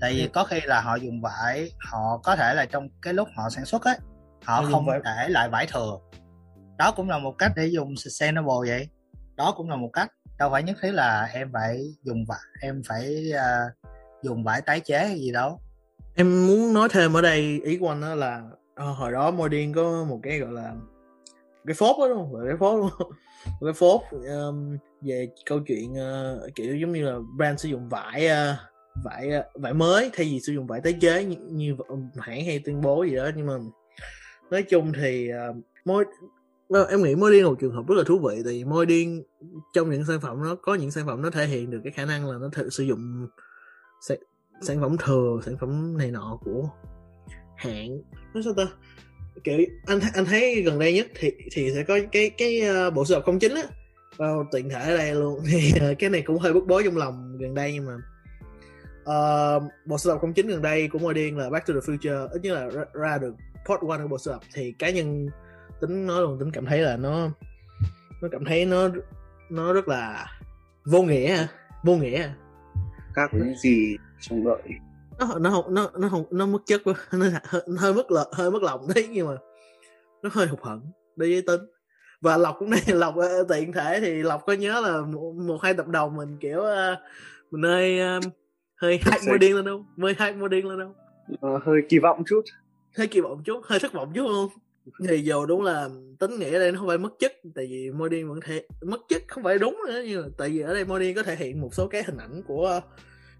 Tại 0.00 0.12
vì 0.12 0.28
có 0.32 0.44
khi 0.44 0.60
là 0.64 0.80
họ 0.80 0.96
dùng 0.96 1.20
vải 1.20 1.70
họ 1.90 2.20
có 2.24 2.36
thể 2.36 2.54
là 2.54 2.66
trong 2.66 2.88
cái 3.02 3.14
lúc 3.14 3.28
họ 3.36 3.50
sản 3.50 3.64
xuất 3.64 3.84
ấy 3.84 3.96
họ, 4.44 4.60
họ 4.60 4.70
không 4.70 4.86
vải. 4.86 5.00
để 5.04 5.28
lại 5.28 5.48
vải 5.48 5.66
thừa. 5.66 5.98
Đó 6.78 6.92
cũng 6.96 7.08
là 7.08 7.18
một 7.18 7.34
cách 7.38 7.52
để 7.56 7.66
dùng 7.66 7.96
sustainable 7.96 8.54
vậy. 8.66 8.88
Đó 9.36 9.54
cũng 9.56 9.70
là 9.70 9.76
một 9.76 9.90
cách. 9.92 10.08
Đâu 10.38 10.50
phải 10.50 10.62
nhất 10.62 10.76
thiết 10.82 10.92
là 10.92 11.28
em 11.32 11.50
phải 11.52 11.80
dùng 12.02 12.24
vải 12.28 12.38
em 12.60 12.82
phải 12.88 13.32
uh, 13.34 13.88
dùng 14.22 14.44
vải 14.44 14.62
tái 14.62 14.80
chế 14.80 14.98
hay 14.98 15.18
gì 15.18 15.32
đâu. 15.32 15.60
Em 16.14 16.46
muốn 16.46 16.74
nói 16.74 16.88
thêm 16.90 17.16
ở 17.16 17.22
đây 17.22 17.60
ý 17.64 17.78
của 17.78 17.88
anh 17.88 18.00
đó 18.00 18.14
là 18.14 18.42
uh, 18.90 18.96
hồi 18.96 19.12
đó 19.12 19.30
Modin 19.30 19.74
có 19.74 20.04
một 20.08 20.20
cái 20.22 20.38
gọi 20.38 20.52
là 20.52 20.72
cái 21.66 21.74
phốt 21.74 21.96
đó 21.98 22.08
đúng 22.08 22.18
không? 22.18 22.46
Cái 22.46 22.56
phốt 22.60 22.80
đúng 22.80 22.90
không? 22.90 23.12
Cái 23.60 23.72
phốt 23.72 24.00
um, 24.10 24.76
về 25.00 25.28
câu 25.46 25.60
chuyện 25.66 25.92
uh, 25.92 26.54
kiểu 26.54 26.76
giống 26.76 26.92
như 26.92 27.02
là 27.10 27.18
brand 27.36 27.60
sử 27.60 27.68
dụng 27.68 27.88
vải 27.88 28.26
uh, 28.26 28.58
vải 29.04 29.30
ờ, 29.30 29.44
vải 29.54 29.74
mới. 29.74 30.10
Thay 30.12 30.26
vì 30.26 30.40
sử 30.40 30.52
dụng 30.52 30.66
vải 30.66 30.80
tái 30.80 30.94
chế 31.00 31.24
như, 31.24 31.36
như 31.50 31.76
hãng 32.16 32.44
hay 32.44 32.58
tuyên 32.58 32.80
bố 32.80 33.04
gì 33.04 33.16
đó 33.16 33.30
nhưng 33.36 33.46
mà 33.46 33.54
nói 34.50 34.62
chung 34.62 34.92
thì 34.92 35.30
uh, 35.50 35.56
môi 35.84 36.04
ờ, 36.68 36.86
em 36.90 37.02
nghĩ 37.02 37.14
môi 37.14 37.32
điên 37.32 37.42
là 37.42 37.48
một 37.48 37.56
trường 37.60 37.74
hợp 37.74 37.88
rất 37.88 37.94
là 37.94 38.04
thú 38.06 38.18
vị 38.18 38.42
tại 38.44 38.52
vì 38.52 38.64
môi 38.64 38.86
điên 38.86 39.22
trong 39.74 39.90
những 39.90 40.04
sản 40.04 40.20
phẩm 40.20 40.42
nó 40.42 40.54
có 40.54 40.74
những 40.74 40.90
sản 40.90 41.06
phẩm 41.06 41.22
nó 41.22 41.30
thể 41.30 41.46
hiện 41.46 41.70
được 41.70 41.80
cái 41.84 41.92
khả 41.92 42.04
năng 42.04 42.30
là 42.30 42.38
nó 42.38 42.48
thử 42.52 42.70
sử 42.70 42.84
dụng 42.84 43.28
sản, 44.08 44.18
sản 44.62 44.80
phẩm 44.80 44.96
thừa 45.04 45.40
sản 45.46 45.56
phẩm 45.60 45.98
này 45.98 46.10
nọ 46.10 46.38
của 46.44 46.68
hãng. 47.56 48.02
Nói 48.34 48.42
sao 48.44 48.54
ta? 48.54 48.66
Kiểu 49.44 49.58
anh 49.86 50.00
anh 50.14 50.24
thấy 50.24 50.62
gần 50.62 50.78
đây 50.78 50.94
nhất 50.94 51.06
thì 51.14 51.30
thì 51.52 51.70
sẽ 51.74 51.82
có 51.82 51.98
cái 52.12 52.30
cái 52.30 52.62
uh, 52.88 52.94
bộ 52.94 53.04
sưu 53.04 53.16
tập 53.16 53.22
không 53.26 53.38
chính 53.38 53.54
á 53.54 53.62
vào 54.16 54.46
tiện 54.52 54.68
thể 54.68 54.80
ở 54.80 54.96
đây 54.96 55.14
luôn. 55.14 55.40
Thì 55.50 55.72
uh, 55.90 55.98
cái 55.98 56.10
này 56.10 56.22
cũng 56.22 56.38
hơi 56.38 56.52
bức 56.52 56.66
bối 56.66 56.82
trong 56.84 56.96
lòng 56.96 57.38
gần 57.38 57.54
đây 57.54 57.72
nhưng 57.72 57.86
mà 57.86 57.92
uh, 59.06 59.62
bộ 59.86 59.98
sưu 59.98 60.14
tập 60.14 60.18
không 60.20 60.32
chính 60.32 60.46
gần 60.46 60.62
đây 60.62 60.88
của 60.88 60.98
Modern 60.98 61.38
là 61.38 61.50
Back 61.50 61.66
to 61.66 61.74
the 61.74 61.80
Future 61.80 62.28
ít 62.28 62.42
nhất 62.42 62.54
là 62.54 62.68
ra, 62.68 62.84
ra 62.92 63.18
được 63.18 63.34
part 63.68 63.80
one 63.88 64.02
của 64.02 64.08
bộ 64.08 64.18
sưu 64.18 64.34
tập. 64.34 64.42
Thì 64.54 64.72
cá 64.78 64.90
nhân 64.90 65.28
tính 65.80 66.06
nói 66.06 66.22
luôn 66.22 66.38
tính 66.38 66.50
cảm 66.50 66.66
thấy 66.66 66.78
là 66.78 66.96
nó 66.96 67.28
nó 68.22 68.28
cảm 68.32 68.44
thấy 68.44 68.64
nó 68.64 68.88
nó 69.50 69.72
rất 69.72 69.88
là 69.88 70.26
vô 70.84 71.02
nghĩa 71.02 71.46
vô 71.84 71.96
nghĩa. 71.96 72.28
Khác 73.14 73.30
với 73.32 73.54
gì 73.62 73.96
trong 74.20 74.44
đợi. 74.44 74.62
Nó 75.18 75.38
nó 75.38 75.50
không 75.50 75.74
nó 75.74 75.90
nó 75.98 76.08
không 76.08 76.24
nó 76.30 76.46
mất 76.46 76.58
chất 76.66 76.80
quá 76.84 76.94
nó 77.12 77.26
hơi, 77.44 77.62
hơi 77.78 77.94
mất 77.94 78.10
lợ 78.10 78.32
hơi 78.32 78.50
mất 78.50 78.62
lòng 78.62 78.86
đấy 78.94 79.08
nhưng 79.10 79.26
mà 79.26 79.34
nó 80.22 80.30
hơi 80.32 80.46
hụt 80.46 80.60
hẫng 80.62 80.90
đối 81.16 81.30
với 81.30 81.42
tính. 81.42 81.66
Và 82.20 82.36
lộc 82.36 82.56
cũng 82.58 82.70
này 82.70 82.82
lộc 82.88 83.14
uh, 83.16 83.48
tiện 83.48 83.72
thể 83.72 84.00
thì 84.00 84.22
lộc 84.22 84.46
có 84.46 84.52
nhớ 84.52 84.80
là 84.80 85.00
một, 85.00 85.32
một 85.32 85.58
hai 85.62 85.74
tập 85.74 85.88
đầu 85.88 86.10
mình 86.10 86.36
kiểu 86.40 86.58
uh, 86.58 86.98
mình 87.50 87.62
hơi 87.62 88.00
hơi 88.76 89.00
hype 89.04 89.30
mua 89.30 89.38
điên 89.38 89.56
lên 89.56 89.64
đâu 89.64 89.86
hơi 89.98 90.14
hype 90.18 90.48
điên 90.50 90.66
lên 90.66 90.78
đâu 90.78 90.94
uh, 91.54 91.62
hơi 91.62 91.80
kỳ 91.88 91.98
vọng 91.98 92.22
chút. 92.26 92.42
Hơi 92.96 93.06
kỳ 93.06 93.20
vọng 93.20 93.42
chút 93.44 93.60
hơi 93.64 93.78
thất 93.78 93.92
vọng 93.92 94.12
chút 94.14 94.26
không? 94.26 94.48
Thì 95.08 95.18
dù 95.18 95.46
đúng 95.46 95.62
là 95.62 95.88
tính 96.18 96.38
nghĩa 96.38 96.58
đây 96.58 96.72
nó 96.72 96.78
không 96.78 96.88
phải 96.88 96.98
mất 96.98 97.12
chất 97.18 97.32
tại 97.54 97.66
vì 97.70 97.90
Modin 97.90 98.28
vẫn 98.28 98.40
thể 98.44 98.66
mất 98.82 99.00
chất 99.08 99.22
không 99.28 99.44
phải 99.44 99.58
đúng 99.58 99.78
nữa 99.86 100.02
nhưng 100.06 100.22
mà 100.22 100.28
tại 100.38 100.48
vì 100.48 100.60
ở 100.60 100.74
đây 100.74 100.84
Modin 100.84 101.14
có 101.14 101.22
thể 101.22 101.36
hiện 101.36 101.60
một 101.60 101.74
số 101.74 101.86
cái 101.86 102.02
hình 102.02 102.16
ảnh 102.16 102.42
của 102.46 102.80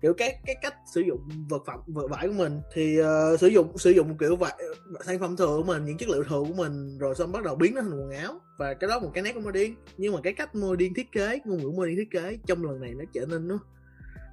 kiểu 0.02 0.14
cái 0.14 0.40
cái 0.46 0.56
cách 0.62 0.74
sử 0.94 1.00
dụng 1.00 1.20
vật 1.48 1.62
phẩm 1.66 1.80
vật 1.86 2.08
vải 2.10 2.28
của 2.28 2.34
mình. 2.34 2.60
Thì 2.74 3.00
uh, 3.00 3.40
sử 3.40 3.46
dụng 3.46 3.78
sử 3.78 3.90
dụng 3.90 4.18
kiểu 4.18 4.36
vải 4.36 4.58
sản 5.04 5.18
phẩm 5.18 5.36
thừa 5.36 5.56
của 5.56 5.62
mình 5.62 5.84
những 5.84 5.96
chất 5.98 6.08
liệu 6.08 6.24
thừa 6.24 6.40
của 6.48 6.54
mình 6.56 6.98
rồi 6.98 7.14
xong 7.14 7.32
bắt 7.32 7.44
đầu 7.44 7.56
biến 7.56 7.74
nó 7.74 7.80
thành 7.80 8.00
quần 8.00 8.10
áo. 8.10 8.40
Và 8.58 8.74
cái 8.74 8.88
đó 8.88 8.98
một 9.00 9.10
cái 9.14 9.22
nét 9.22 9.32
của 9.32 9.40
Modin 9.40 9.74
nhưng 9.96 10.14
mà 10.14 10.20
cái 10.22 10.32
cách 10.32 10.54
Modin 10.54 10.94
thiết 10.94 11.12
kế 11.12 11.38
ngôn 11.44 11.58
ngữ 11.58 11.70
Modin 11.70 11.96
thiết 11.96 12.10
kế 12.10 12.38
trong 12.46 12.64
lần 12.64 12.80
này 12.80 12.94
nó 12.94 13.04
trở 13.12 13.26
nên 13.26 13.48
nó 13.48 13.58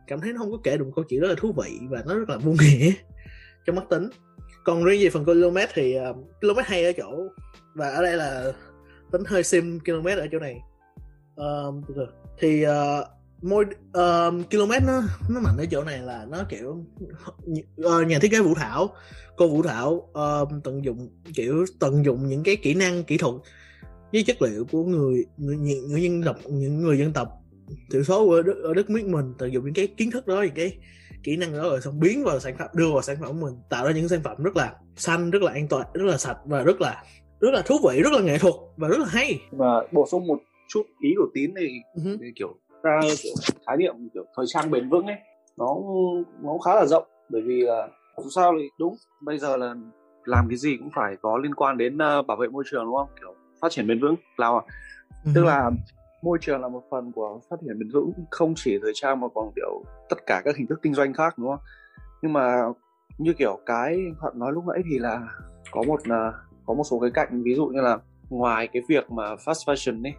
cảm 0.08 0.22
thấy 0.22 0.34
nó 0.34 0.39
không 0.39 0.51
có 0.51 0.58
kể 0.64 0.78
được 0.78 0.86
một 0.86 0.91
câu 0.95 1.06
chuyện 1.10 1.22
rất 1.22 1.28
là 1.28 1.36
thú 1.38 1.54
vị 1.58 1.80
và 1.89 2.04
nó 2.08 2.16
rất 2.16 2.30
là 2.30 2.38
vô 2.38 2.51
nghĩa 2.51 2.91
trong 3.66 3.76
mắt 3.76 3.86
tính. 3.89 4.10
Còn 4.64 4.84
riêng 4.84 5.01
về 5.01 5.10
phần 5.10 5.26
km 5.26 5.58
thì 5.74 5.97
uh, 6.10 6.16
km 6.41 6.60
hay 6.66 6.86
ở 6.86 6.91
chỗ 6.97 7.28
và 7.74 7.89
ở 7.89 8.04
đây 8.04 8.18
là 8.18 8.51
tính 9.12 9.24
hơi 9.28 9.43
sim 9.43 9.80
km 9.80 10.08
ở 10.08 10.28
chỗ 10.32 10.39
này. 10.39 10.60
Uh, 11.41 11.84
thì 12.39 12.66
uh, 12.66 13.08
môi 13.41 13.66
uh, 13.66 14.49
km 14.51 14.72
nó 14.88 15.01
nó 15.30 15.39
mạnh 15.39 15.58
ở 15.58 15.66
chỗ 15.72 15.84
này 15.84 15.99
là 15.99 16.26
nó 16.30 16.43
kiểu 16.49 16.86
uh, 17.82 18.08
nhà 18.08 18.20
thiết 18.20 18.32
kế 18.32 18.39
vũ 18.39 18.54
thảo. 18.56 18.95
Cô 19.38 19.47
vũ 19.47 19.64
thảo 19.64 19.89
uh, 19.91 20.49
tận 20.64 20.86
dụng 20.86 21.10
kiểu 21.36 21.66
tận 21.80 22.06
dụng 22.06 22.28
những 22.28 22.43
cái 22.43 22.56
kỹ 22.56 22.74
năng 22.74 23.04
kỹ 23.04 23.18
thuật 23.18 23.36
với 24.12 24.24
chất 24.24 24.41
liệu 24.41 24.66
của 24.72 24.84
người 24.84 25.26
người, 25.38 25.58
người 25.88 26.04
dân 26.04 26.24
tộc 26.24 26.38
những 26.49 26.82
người 26.82 26.97
dân 26.97 27.14
tộc 27.14 27.43
thiểu 27.91 28.03
số 28.03 28.30
ở 28.30 28.41
đất, 28.41 28.55
ở 28.64 28.74
đất 28.74 28.89
nước 28.89 29.05
mình 29.05 29.34
tận 29.38 29.53
dụng 29.53 29.66
những 29.66 29.74
cái 29.74 29.88
kiến 29.88 30.11
thức 30.11 30.28
đó 30.28 30.41
những 30.41 30.55
cái 30.55 30.78
kỹ 31.24 31.38
năng 31.38 31.53
đó 31.53 31.61
rồi 31.61 31.82
xong 31.82 31.99
biến 31.99 32.24
vào 32.24 32.39
sản 32.39 32.55
phẩm 32.59 32.68
đưa 32.74 32.91
vào 32.91 33.01
sản 33.01 33.18
phẩm 33.22 33.28
của 33.28 33.45
mình 33.45 33.55
tạo 33.70 33.86
ra 33.86 33.91
những 33.91 34.07
sản 34.07 34.20
phẩm 34.24 34.43
rất 34.43 34.55
là 34.55 34.74
xanh 34.95 35.32
rất 35.32 35.41
là 35.41 35.51
an 35.51 35.68
toàn 35.70 35.88
rất 35.93 36.05
là 36.05 36.18
sạch 36.18 36.38
và 36.45 36.64
rất 36.64 36.82
là 36.82 37.03
rất 37.39 37.51
là 37.53 37.61
thú 37.61 37.76
vị 37.89 38.01
rất 38.01 38.14
là 38.14 38.22
nghệ 38.22 38.38
thuật 38.38 38.53
và 38.78 38.88
rất 38.88 38.99
là 38.99 39.05
hay 39.09 39.39
và 39.51 39.88
bổ 39.91 40.07
sung 40.11 40.28
một 40.28 40.39
chút 40.68 40.84
ý 41.01 41.09
của 41.18 41.28
tín 41.34 41.53
thì, 41.59 41.68
uh-huh. 41.95 42.18
thì 42.22 42.28
kiểu 42.36 42.55
ra 42.84 42.99
kiểu 43.24 43.34
khái 43.68 43.78
niệm 43.78 43.93
kiểu 44.14 44.26
thời 44.36 44.45
trang 44.47 44.72
bền 44.72 44.89
vững 44.89 45.05
ấy 45.05 45.18
nó 45.57 45.76
nó 46.41 46.57
khá 46.66 46.76
là 46.76 46.86
rộng 46.86 47.03
bởi 47.30 47.41
vì 47.41 47.61
là 47.61 47.88
dù 48.18 48.30
sao 48.30 48.53
thì 48.57 48.70
đúng 48.80 48.95
bây 49.22 49.38
giờ 49.38 49.57
là 49.57 49.76
làm 50.26 50.45
cái 50.49 50.57
gì 50.57 50.78
cũng 50.78 50.89
phải 50.95 51.16
có 51.22 51.38
liên 51.38 51.55
quan 51.55 51.78
đến 51.78 51.95
uh, 51.95 52.28
bảo 52.28 52.38
vệ 52.38 52.47
môi 52.47 52.64
trường 52.72 52.86
đúng 52.86 52.95
không 52.95 53.09
kiểu 53.20 53.36
phát 53.61 53.72
triển 53.72 53.88
bền 53.88 53.99
vững 54.01 54.16
nào 54.39 54.59
à 54.59 54.64
uh-huh. 55.24 55.32
tức 55.36 55.43
là 55.43 55.72
môi 56.24 56.38
trường 56.41 56.61
là 56.61 56.67
một 56.67 56.84
phần 56.91 57.11
của 57.11 57.39
phát 57.49 57.55
triển 57.61 57.80
bền 57.80 57.89
vững 57.89 58.11
không 58.32 58.53
chỉ 58.55 58.80
thời 58.82 58.91
trang 58.95 59.19
mà 59.19 59.28
còn 59.36 59.51
kiểu 59.55 59.84
tất 60.09 60.26
cả 60.26 60.41
các 60.45 60.57
hình 60.57 60.67
thức 60.67 60.80
kinh 60.82 60.93
doanh 60.93 61.13
khác 61.13 61.34
đúng 61.38 61.49
không? 61.49 61.59
Nhưng 62.21 62.34
mà 62.34 62.61
như 63.17 63.34
kiểu 63.34 63.59
cái 63.65 63.99
thuận 64.21 64.39
nói 64.39 64.51
lúc 64.53 64.63
nãy 64.67 64.84
thì 64.91 64.99
là 64.99 65.28
có 65.71 65.84
một 65.88 65.99
ờ, 66.09 66.34
có 66.65 66.74
một 66.74 66.84
số 66.84 66.99
cái 66.99 67.11
cạnh 67.13 67.43
ví 67.43 67.55
dụ 67.55 67.67
như 67.67 67.82
là 67.82 67.97
ngoài 68.30 68.67
cái 68.74 68.82
việc 68.89 69.11
mà 69.11 69.36
fast 69.36 69.74
fashion 69.74 70.05
ấy 70.05 70.13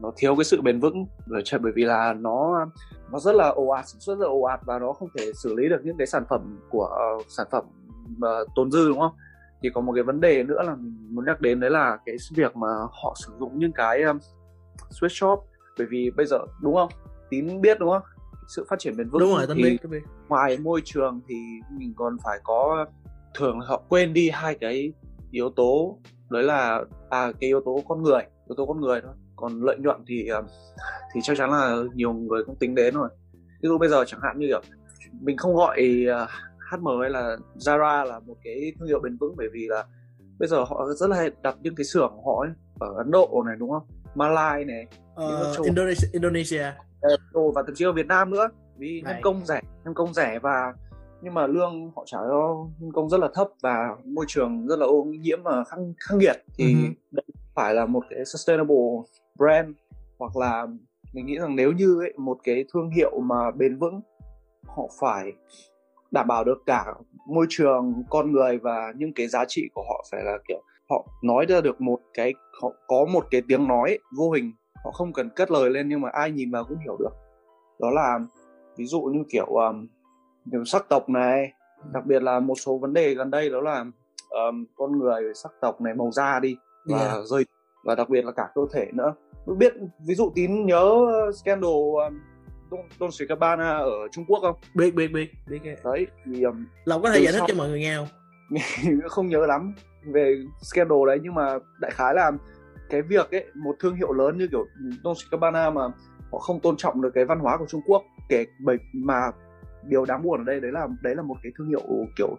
nó 0.00 0.12
thiếu 0.16 0.36
cái 0.36 0.44
sự 0.44 0.60
bền 0.60 0.80
vững 0.80 1.06
bởi 1.26 1.42
bởi 1.60 1.72
vì 1.72 1.84
là 1.84 2.12
nó 2.12 2.66
nó 3.12 3.18
rất 3.18 3.34
là 3.34 3.48
ồ 3.48 3.66
ạt 3.68 3.88
sản 3.88 4.00
xuất 4.00 4.18
rất 4.18 4.24
là 4.24 4.30
ồ 4.30 4.42
ạt 4.42 4.60
và 4.64 4.78
nó 4.78 4.92
không 4.92 5.08
thể 5.18 5.32
xử 5.34 5.54
lý 5.54 5.68
được 5.68 5.80
những 5.84 5.96
cái 5.98 6.06
sản 6.06 6.24
phẩm 6.28 6.58
của 6.70 7.16
uh, 7.20 7.26
sản 7.28 7.46
phẩm 7.50 7.64
uh, 8.16 8.48
tồn 8.54 8.70
dư 8.70 8.88
đúng 8.88 8.98
không? 8.98 9.12
Thì 9.62 9.70
có 9.74 9.80
một 9.80 9.92
cái 9.94 10.04
vấn 10.04 10.20
đề 10.20 10.42
nữa 10.42 10.62
là 10.62 10.74
mình 10.74 11.14
muốn 11.14 11.24
nhắc 11.24 11.40
đến 11.40 11.60
đấy 11.60 11.70
là 11.70 11.98
cái 12.06 12.16
việc 12.34 12.56
mà 12.56 12.68
họ 13.02 13.14
sử 13.26 13.32
dụng 13.38 13.58
những 13.58 13.72
cái 13.72 14.02
um, 14.02 14.18
sweatshop 14.90 15.40
bởi 15.80 15.86
vì 15.90 16.10
bây 16.16 16.26
giờ 16.26 16.38
đúng 16.62 16.74
không? 16.74 16.88
Tín 17.30 17.60
biết 17.60 17.78
đúng 17.80 17.90
không? 17.90 18.02
Sự 18.48 18.64
phát 18.68 18.78
triển 18.78 18.96
bền 18.96 19.08
vững 19.08 19.20
đúng 19.20 19.30
rồi 19.30 19.46
thì 19.54 19.62
biết, 19.62 19.76
biết. 19.90 20.02
ngoài 20.28 20.58
môi 20.58 20.80
trường 20.84 21.20
thì 21.28 21.34
mình 21.78 21.92
còn 21.96 22.16
phải 22.24 22.38
có 22.42 22.86
thường 23.34 23.60
họ 23.60 23.82
quên 23.88 24.12
đi 24.12 24.30
hai 24.30 24.54
cái 24.54 24.92
yếu 25.30 25.50
tố. 25.50 25.98
Đấy 26.30 26.42
là 26.42 26.84
à 27.10 27.32
cái 27.40 27.48
yếu 27.48 27.60
tố 27.64 27.82
con 27.88 28.02
người 28.02 28.22
yếu 28.48 28.56
tố 28.56 28.66
con 28.66 28.80
người 28.80 29.00
thôi. 29.00 29.12
Còn 29.36 29.62
lợi 29.62 29.76
nhuận 29.78 30.04
thì 30.06 30.28
ờ, 30.28 30.42
thì 31.14 31.20
chắc 31.22 31.36
chắn 31.36 31.50
là 31.50 31.76
nhiều 31.94 32.12
người 32.12 32.44
cũng 32.44 32.56
tính 32.56 32.74
đến 32.74 32.94
rồi. 32.94 33.08
Ví 33.62 33.68
dụ 33.68 33.78
bây 33.78 33.88
giờ 33.88 34.04
chẳng 34.06 34.20
hạn 34.22 34.38
như 34.38 34.46
kiểu 34.46 34.60
mình 35.20 35.36
không 35.36 35.54
gọi 35.54 35.80
HM 36.70 36.86
hay 37.00 37.10
là 37.10 37.36
Zara 37.56 38.04
là 38.04 38.18
một 38.18 38.36
cái 38.44 38.72
thương 38.78 38.88
hiệu 38.88 39.00
bền 39.00 39.16
vững 39.16 39.34
bởi 39.36 39.48
vì 39.52 39.66
là 39.68 39.84
bây 40.38 40.48
giờ 40.48 40.64
họ 40.64 40.86
rất 40.96 41.10
là 41.10 41.28
đặt 41.42 41.56
những 41.62 41.74
cái 41.74 41.84
xưởng 41.84 42.12
của 42.16 42.34
họ 42.34 42.44
ấy, 42.44 42.50
ở 42.80 42.94
Ấn 42.96 43.10
Độ 43.10 43.42
này 43.46 43.56
đúng 43.58 43.70
không 43.70 43.82
Malai 44.14 44.64
này 44.64 44.86
uh, 45.14 45.64
Indonesia. 45.64 46.08
Indonesia 46.12 46.66
uh, 47.38 47.54
và 47.54 47.62
thậm 47.66 47.74
chí 47.74 47.84
ở 47.84 47.92
Việt 47.92 48.06
Nam 48.06 48.30
nữa. 48.30 48.48
Vì 48.76 49.02
nhân 49.04 49.16
công 49.22 49.46
rẻ 49.46 49.60
nhân 49.84 49.94
công 49.94 50.14
rẻ 50.14 50.38
và 50.42 50.74
nhưng 51.22 51.34
mà 51.34 51.46
lương 51.46 51.90
họ 51.96 52.02
trả 52.06 52.18
cho 52.18 52.66
nhân 52.78 52.92
công 52.92 53.08
rất 53.08 53.20
là 53.20 53.28
thấp 53.34 53.48
và 53.62 53.96
môi 54.04 54.24
trường 54.28 54.66
rất 54.66 54.78
là 54.78 54.86
ô 54.86 55.04
nhiễm 55.04 55.42
và 55.42 55.64
khắc 55.64 55.78
khắc 56.08 56.18
nghiệt. 56.18 56.36
Thì 56.58 56.74
uh-huh. 56.74 56.92
đây 57.10 57.24
phải 57.54 57.74
là 57.74 57.86
một 57.86 58.04
cái 58.10 58.24
sustainable 58.24 58.76
brand 59.38 59.76
hoặc 60.18 60.36
là 60.36 60.66
mình 61.12 61.26
nghĩ 61.26 61.38
rằng 61.38 61.56
nếu 61.56 61.72
như 61.72 62.00
ấy, 62.00 62.12
một 62.16 62.38
cái 62.44 62.64
thương 62.72 62.90
hiệu 62.90 63.20
mà 63.20 63.50
bền 63.50 63.78
vững 63.78 64.00
họ 64.66 64.88
phải 65.00 65.32
đảm 66.10 66.26
bảo 66.28 66.44
được 66.44 66.58
cả 66.66 66.84
môi 67.26 67.46
trường 67.48 68.02
con 68.10 68.32
người 68.32 68.58
và 68.58 68.92
những 68.96 69.12
cái 69.12 69.28
giá 69.28 69.44
trị 69.48 69.68
của 69.74 69.82
họ 69.88 70.04
phải 70.12 70.24
là 70.24 70.38
kiểu 70.48 70.62
họ 70.90 71.06
nói 71.22 71.46
ra 71.48 71.60
được 71.60 71.80
một 71.80 71.98
cái 72.14 72.34
họ 72.62 72.72
có 72.86 73.04
một 73.12 73.26
cái 73.30 73.42
tiếng 73.48 73.68
nói 73.68 73.98
vô 74.18 74.30
hình 74.30 74.52
họ 74.84 74.90
không 74.90 75.12
cần 75.12 75.30
cất 75.30 75.50
lời 75.50 75.70
lên 75.70 75.88
nhưng 75.88 76.00
mà 76.00 76.08
ai 76.12 76.30
nhìn 76.30 76.50
vào 76.50 76.64
cũng 76.68 76.78
hiểu 76.78 76.96
được 76.98 77.12
đó 77.80 77.90
là 77.90 78.18
ví 78.76 78.86
dụ 78.86 79.00
như 79.00 79.22
kiểu 79.30 79.46
um, 79.46 79.86
kiểu 80.52 80.64
sắc 80.64 80.88
tộc 80.88 81.08
này 81.08 81.52
đặc 81.92 82.06
biệt 82.06 82.22
là 82.22 82.40
một 82.40 82.54
số 82.54 82.78
vấn 82.78 82.92
đề 82.92 83.14
gần 83.14 83.30
đây 83.30 83.50
đó 83.50 83.60
là 83.60 83.84
um, 84.30 84.64
con 84.74 84.98
người 84.98 85.34
sắc 85.34 85.52
tộc 85.60 85.80
này 85.80 85.94
màu 85.94 86.10
da 86.12 86.40
đi 86.40 86.56
và 86.84 86.98
yeah. 86.98 87.24
rơi 87.24 87.44
và 87.84 87.94
đặc 87.94 88.08
biệt 88.08 88.24
là 88.24 88.32
cả 88.32 88.48
cơ 88.54 88.62
thể 88.72 88.86
nữa 88.92 89.14
biết 89.58 89.72
ví 90.08 90.14
dụ 90.14 90.32
tín 90.34 90.66
nhớ 90.66 91.06
scandal 91.42 91.70
um, 91.70 92.20
Don, 92.70 92.80
Don 93.00 93.10
Gabbana 93.28 93.76
ở 93.76 94.08
Trung 94.12 94.24
Quốc 94.28 94.38
không? 94.42 94.56
Biết 94.74 94.94
biết 94.94 95.08
biết 95.08 95.30
biết 95.48 95.58
Đấy 95.84 96.06
thì 96.24 96.42
um, 96.42 96.66
Lòng 96.84 97.02
có 97.02 97.10
thể 97.10 97.22
giải 97.22 97.32
thích 97.32 97.42
cho 97.48 97.54
mọi 97.54 97.68
người 97.68 97.80
nghe 97.80 97.96
không? 97.96 98.08
không 99.08 99.28
nhớ 99.28 99.46
lắm 99.46 99.74
về 100.04 100.42
scandal 100.62 100.98
đấy 101.06 101.18
nhưng 101.22 101.34
mà 101.34 101.58
đại 101.80 101.90
khái 101.94 102.14
là 102.14 102.32
cái 102.90 103.02
việc 103.02 103.30
ấy 103.30 103.46
một 103.54 103.76
thương 103.80 103.94
hiệu 103.94 104.12
lớn 104.12 104.38
như 104.38 104.48
kiểu 104.50 104.66
Dolce 105.04 105.26
Gabbana 105.30 105.70
mà 105.70 105.82
họ 106.32 106.38
không 106.38 106.60
tôn 106.60 106.76
trọng 106.76 107.02
được 107.02 107.10
cái 107.14 107.24
văn 107.24 107.38
hóa 107.38 107.56
của 107.56 107.66
Trung 107.66 107.80
Quốc 107.86 108.02
kể 108.28 108.44
bởi 108.64 108.76
mà 108.92 109.30
điều 109.82 110.04
đáng 110.04 110.22
buồn 110.22 110.40
ở 110.40 110.44
đây 110.44 110.60
đấy 110.60 110.72
là 110.72 110.88
đấy 111.02 111.14
là 111.14 111.22
một 111.22 111.36
cái 111.42 111.52
thương 111.58 111.68
hiệu 111.68 111.82
kiểu 112.16 112.36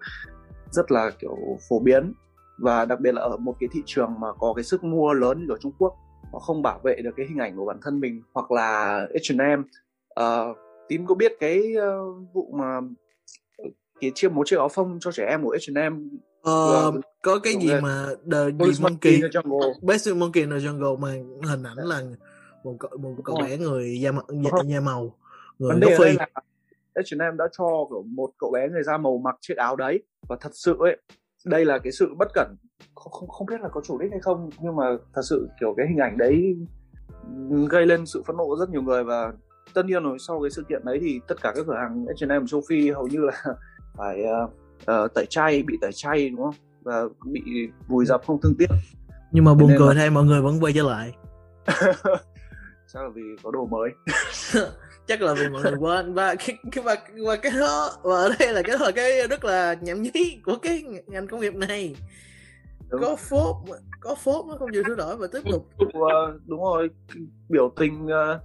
rất 0.72 0.92
là 0.92 1.12
kiểu 1.20 1.38
phổ 1.70 1.80
biến. 1.80 2.14
Và 2.58 2.86
đặc 2.86 3.00
biệt 3.00 3.14
là 3.14 3.22
ở 3.22 3.38
một 3.38 3.56
cái 3.60 3.70
thị 3.72 3.82
trường 3.86 4.20
mà 4.20 4.28
có 4.40 4.54
cái 4.56 4.64
sức 4.64 4.84
mua 4.84 5.14
lớn 5.14 5.40
như 5.40 5.54
ở 5.54 5.58
Trung 5.62 5.72
Quốc 5.78 5.96
họ 6.34 6.40
không 6.40 6.62
bảo 6.62 6.80
vệ 6.84 6.96
được 7.04 7.12
cái 7.18 7.26
hình 7.30 7.38
ảnh 7.38 7.56
của 7.56 7.66
bản 7.66 7.78
thân 7.82 8.00
mình 8.00 8.22
hoặc 8.34 8.52
là 8.52 9.00
H&M 9.10 9.60
uh, 9.60 9.66
ờ, 10.10 10.54
tín 10.88 11.06
có 11.06 11.16
biết 11.16 11.32
cái 11.40 11.74
uh, 11.78 12.34
vụ 12.34 12.52
mà 12.54 12.80
ờ, 13.58 13.66
cái 14.02 14.12
chia 14.16 14.30
một 14.30 14.48
chiếc 14.48 14.58
áo 14.58 14.70
phông 14.70 14.98
cho 15.00 15.12
trẻ 15.12 15.26
em 15.26 15.44
của 15.44 15.58
H&M 15.68 16.10
Ờ, 16.42 16.92
Vâng. 16.92 17.02
có 17.24 17.40
cái 17.40 17.54
Đúng 17.54 17.62
gì 17.62 17.70
rồi. 17.70 17.82
mà 17.82 18.08
The 18.32 18.72
gì 18.74 18.84
Monkey. 18.84 19.22
Best 19.82 20.10
Monkey 20.16 20.42
in 20.42 20.50
the 20.50 20.58
Jungle 20.58 20.98
mà 20.98 21.12
hình 21.12 21.42
ảnh 21.48 21.64
là 21.78 22.02
một 22.64 22.76
cậu, 22.80 22.92
một 23.00 23.16
cậu 23.26 23.38
bé 23.42 23.58
người 23.58 24.00
da 24.02 24.12
màu, 24.12 24.24
da, 24.30 24.64
da 24.68 24.80
màu 24.80 25.16
người 25.60 25.70
vấn 25.70 25.80
gốc 25.80 25.94
phi 25.98 26.18
H&M 26.96 27.38
đã 27.38 27.46
cho 27.58 27.66
kiểu 27.90 28.04
một 28.04 28.30
cậu 28.38 28.52
bé 28.52 28.68
người 28.70 28.84
da 28.84 28.98
màu 28.98 29.18
mặc 29.18 29.36
chiếc 29.42 29.58
áo 29.58 29.76
đấy 29.76 30.04
và 30.28 30.38
thật 30.42 30.50
sự 30.54 30.76
ấy 30.80 30.98
đây 31.46 31.66
là 31.66 31.80
cái 31.80 31.92
sự 31.92 32.14
bất 32.18 32.28
cẩn 32.34 32.56
không 32.96 33.12
không, 33.12 33.30
không 33.30 33.48
biết 33.48 33.62
là 33.62 33.70
có 33.70 33.82
chủ 33.82 33.98
đích 33.98 34.12
hay 34.12 34.20
không 34.20 34.50
nhưng 34.62 34.76
mà 34.76 34.86
thật 35.14 35.22
sự 35.30 35.48
kiểu 35.60 35.74
cái 35.78 35.86
hình 35.90 35.98
ảnh 35.98 36.18
đấy 36.18 36.56
gây 37.70 37.86
lên 37.86 38.06
sự 38.06 38.24
phẫn 38.28 38.38
nộ 38.38 38.46
của 38.46 38.56
rất 38.60 38.70
nhiều 38.70 38.82
người 38.82 39.04
và 39.04 39.34
tất 39.74 39.86
nhiên 39.86 40.04
rồi 40.04 40.18
sau 40.28 40.42
cái 40.42 40.50
sự 40.50 40.64
kiện 40.70 40.86
đấy 40.86 40.98
thì 41.02 41.20
tất 41.28 41.42
cả 41.42 41.52
các 41.56 41.66
cửa 41.68 41.78
hàng 41.78 42.06
H&M 42.06 42.46
châu 42.48 42.62
Phi 42.70 42.90
hầu 42.92 43.08
như 43.08 43.20
là 43.20 43.44
phải 43.98 44.24
uh, 44.46 44.54
uh, 44.82 45.14
tẩy 45.14 45.26
chay 45.30 45.64
bị 45.64 45.78
tẩy 45.82 45.92
chay 45.94 46.30
đúng 46.30 46.42
không? 46.42 46.56
Và 46.82 47.04
bị 47.26 47.42
vùi 47.88 48.06
dập 48.06 48.22
không 48.28 48.42
thương 48.42 48.56
tiếc. 48.60 48.68
Nhưng 49.32 49.46
mà 49.46 49.54
buồn 49.54 49.70
nên 49.70 49.78
cười 49.80 49.96
là- 49.96 50.02
thay 50.02 50.10
mọi 50.10 50.24
người 50.24 50.42
vẫn 50.42 50.64
quay 50.64 50.74
trở 50.74 50.84
lại. 50.84 51.12
Chắc 52.94 53.04
là 53.04 53.10
vì 53.16 53.22
có 53.44 53.52
đồ 53.52 53.66
mới. 53.66 53.90
Chắc 55.08 55.22
là 55.22 55.34
vì 55.34 55.50
mọi 55.50 55.62
người 55.64 55.76
quên. 55.80 56.14
Và 56.14 56.36
cái 56.36 56.58
cái 56.72 56.84
và, 56.84 56.96
và 57.26 57.36
cái 57.36 57.52
đó 57.60 57.92
và 58.04 58.16
ở 58.16 58.34
đây 58.40 58.54
là 58.54 58.62
cái 58.62 58.78
đó 58.80 58.86
là 58.86 58.92
cái 58.92 59.28
rất 59.28 59.46
là 59.46 59.76
nhảm 59.82 60.02
nhí 60.02 60.40
của 60.46 60.56
cái 60.62 60.84
ngành 61.08 61.28
công 61.28 61.40
nghiệp 61.40 61.56
này. 61.56 61.96
Đúng. 62.90 63.02
có 63.02 63.16
phốt 63.16 63.56
có 64.00 64.16
phốt 64.16 64.46
nó 64.46 64.56
không 64.60 64.70
chịu 64.74 64.84
sửa 64.88 64.96
đổi 64.96 65.18
và 65.18 65.28
tiếp 65.32 65.40
tục. 65.52 65.70
Đúng, 65.80 66.04
ờ, 66.04 66.40
đúng 66.46 66.64
rồi 66.64 66.90
biểu 67.50 67.74
tình 67.76 68.08
ờ, 68.08 68.40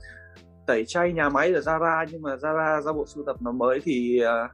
tẩy 0.66 0.84
chay 0.86 1.12
nhà 1.12 1.28
máy 1.28 1.52
ở 1.52 1.60
Zara 1.60 2.06
nhưng 2.10 2.22
mà 2.22 2.36
Zara 2.36 2.82
ra 2.82 2.92
bộ 2.92 3.06
sưu 3.06 3.24
tập 3.24 3.36
nó 3.40 3.52
mới 3.52 3.80
thì 3.84 4.18
ờ, 4.18 4.48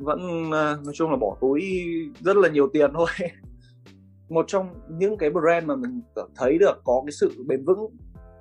vẫn 0.00 0.50
ờ, 0.52 0.78
nói 0.84 0.94
chung 0.94 1.10
là 1.10 1.16
bỏ 1.16 1.36
túi 1.40 1.62
rất 2.20 2.36
là 2.36 2.48
nhiều 2.48 2.68
tiền 2.72 2.90
thôi 2.94 3.06
một 4.28 4.44
trong 4.48 4.74
những 4.88 5.18
cái 5.18 5.30
brand 5.30 5.66
mà 5.66 5.76
mình 5.76 6.02
thấy 6.36 6.58
được 6.58 6.74
có 6.84 7.02
cái 7.06 7.12
sự 7.12 7.32
bền 7.46 7.64
vững 7.64 7.78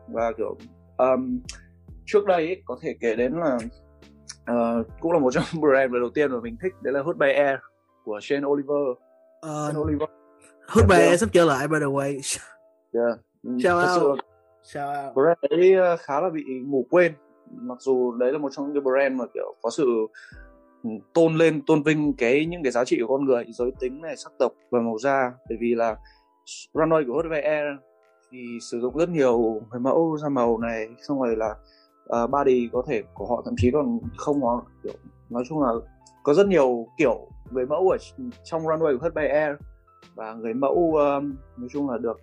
và 0.08 0.32
kiểu 0.38 0.58
ờm, 0.98 1.40
trước 2.06 2.26
đây 2.26 2.46
ấy, 2.48 2.62
có 2.66 2.78
thể 2.82 2.96
kể 3.02 3.16
đến 3.16 3.34
là 3.34 3.58
ờ, 4.46 4.84
cũng 5.00 5.12
là 5.12 5.20
một 5.20 5.32
trong 5.34 5.44
brand 5.62 5.94
đầu 5.94 6.10
tiên 6.14 6.32
mà 6.32 6.40
mình 6.44 6.58
thích 6.62 6.74
đấy 6.82 6.94
là 6.94 7.02
Hood 7.02 7.18
by 7.18 7.32
Air 7.32 7.60
của 8.04 8.20
Shane 8.22 8.46
Oliver 8.48 8.78
uh, 8.80 8.98
Shane 9.68 9.80
Oliver 9.80 10.10
hút 10.70 10.86
Dạ, 10.90 10.98
bè 10.98 11.10
vâng. 11.10 11.18
sắp 11.18 11.30
trở 11.34 11.46
lại 11.46 11.68
by 11.68 11.78
the 11.80 11.86
way 11.86 12.38
yeah. 12.94 13.20
Shout 13.64 13.86
Thật 13.86 14.02
out. 14.02 14.20
sao 14.64 15.06
out. 15.08 15.16
brand 15.16 15.38
đấy 15.60 15.74
ờ, 15.74 15.98
khá 15.98 16.22
là 16.22 16.30
bị 16.30 16.44
ngủ 16.66 16.86
quên 16.90 17.14
mặc 17.52 17.78
dù 17.82 18.12
đấy 18.12 18.32
là 18.32 18.38
một 18.38 18.50
trong 18.52 18.66
những 18.66 18.74
cái 18.74 18.82
brand 18.82 19.20
mà 19.20 19.26
kiểu 19.34 19.56
có 19.62 19.70
sự 19.70 19.86
ừ, 19.86 20.08
tôn 21.14 21.36
lên 21.36 21.62
tôn 21.66 21.84
vinh 21.84 22.14
cái 22.14 22.46
những 22.46 22.64
cái 22.64 22.72
giá 22.72 22.86
trị 22.86 23.00
của 23.02 23.08
con 23.18 23.26
người 23.26 23.46
giới 23.54 23.72
tính 23.80 24.02
này 24.02 24.18
sắc 24.18 24.32
tộc 24.40 24.52
và 24.72 24.80
màu 24.82 24.98
da. 25.00 25.32
Bởi 25.50 25.58
vì 25.62 25.76
là 25.76 25.96
runway 26.74 27.08
của 27.08 27.24
Air 27.44 27.66
thì 28.32 28.58
sử 28.72 28.80
dụng 28.82 28.98
rất 28.98 29.10
nhiều 29.10 29.62
người 29.72 29.80
mẫu 29.80 30.18
da 30.22 30.30
màu 30.30 30.58
này 30.58 30.88
xong 31.08 31.22
rồi 31.22 31.36
là 31.36 31.56
uh, 32.24 32.30
body 32.30 32.70
có 32.74 32.84
thể 32.88 33.04
của 33.14 33.26
họ 33.28 33.42
thậm 33.46 33.54
chí 33.58 33.72
còn 33.72 34.00
không 34.18 34.42
có 34.42 34.62
kiểu 34.84 34.94
nói 35.30 35.44
chung 35.50 35.62
là 35.64 35.70
có 36.24 36.34
rất 36.34 36.48
nhiều 36.48 36.88
kiểu 36.98 37.28
người 37.52 37.66
mẫu 37.66 37.90
ở 37.90 37.98
trong 38.44 38.62
runway 38.64 38.98
của 39.00 39.10
Air. 39.16 39.56
Và 40.16 40.34
người 40.34 40.54
mẫu 40.54 40.96
um, 40.96 41.36
nói 41.58 41.68
chung 41.74 41.90
là 41.90 41.98
được 41.98 42.20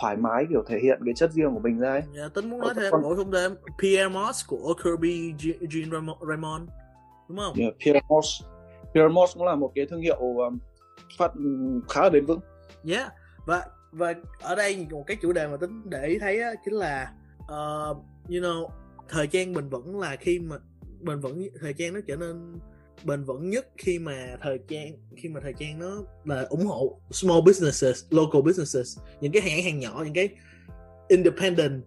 thoải 0.00 0.16
mái 0.16 0.46
kiểu 0.50 0.62
thể 0.66 0.78
hiện 0.82 1.00
cái 1.04 1.14
chất 1.16 1.32
riêng 1.32 1.54
của 1.54 1.60
mình 1.60 1.78
ra 1.78 1.90
ấy. 1.90 2.02
Dạ, 2.16 2.28
tính 2.34 2.50
muốn 2.50 2.60
nói 2.60 2.68
Ờ, 2.76 2.80
thêm 2.82 2.92
con- 2.92 3.02
bổ 3.02 3.16
sung 3.16 3.30
thêm. 3.32 3.52
Pierre 3.82 4.08
Moss 4.08 4.46
của 4.48 4.74
Kirby 4.84 5.32
Jean 5.38 5.58
Jean 5.60 5.90
Ramo- 5.90 6.26
Raymond 6.28 6.68
đúng 7.28 7.38
không? 7.38 7.56
Yeah, 7.58 7.74
Pierre 7.84 8.00
Moss 8.08 8.42
Pierre 8.94 9.08
Moss 9.08 9.34
cũng 9.34 9.46
là 9.46 9.54
một 9.54 9.72
cái 9.74 9.86
thương 9.86 10.00
hiệu 10.00 10.16
um, 10.16 10.58
phát 11.18 11.32
khá 11.88 12.02
là 12.02 12.10
bền 12.10 12.26
vững. 12.26 12.40
Yeah 12.88 13.12
và 13.46 13.66
và 13.92 14.14
ở 14.40 14.54
đây 14.54 14.86
một 14.90 15.04
cái 15.06 15.16
chủ 15.22 15.32
đề 15.32 15.46
mà 15.46 15.56
tính 15.56 15.82
để 15.84 16.06
ý 16.06 16.18
thấy 16.18 16.40
á, 16.40 16.50
chính 16.64 16.74
là 16.74 17.12
uh, 17.42 17.96
you 18.28 18.40
know 18.40 18.68
thời 19.08 19.26
trang 19.26 19.52
bền 19.52 19.68
vững 19.68 20.00
là 20.00 20.16
khi 20.16 20.38
mà 20.38 20.56
bền 21.00 21.20
vững 21.20 21.48
thời 21.60 21.72
trang 21.72 21.94
nó 21.94 22.00
trở 22.06 22.16
nên 22.16 22.58
bền 23.04 23.24
vững 23.24 23.50
nhất 23.50 23.68
khi 23.76 23.98
mà 23.98 24.36
thời 24.42 24.58
trang 24.68 24.92
khi 25.16 25.28
mà 25.28 25.40
thời 25.40 25.52
trang 25.58 25.78
nó 25.78 26.02
là 26.24 26.46
ủng 26.50 26.66
hộ 26.66 27.00
small 27.10 27.40
businesses 27.46 28.04
local 28.10 28.42
businesses 28.42 28.98
những 29.20 29.32
cái 29.32 29.42
hãng 29.42 29.62
hàng 29.62 29.78
nhỏ 29.78 30.02
những 30.04 30.14
cái 30.14 30.28
independent 31.08 31.82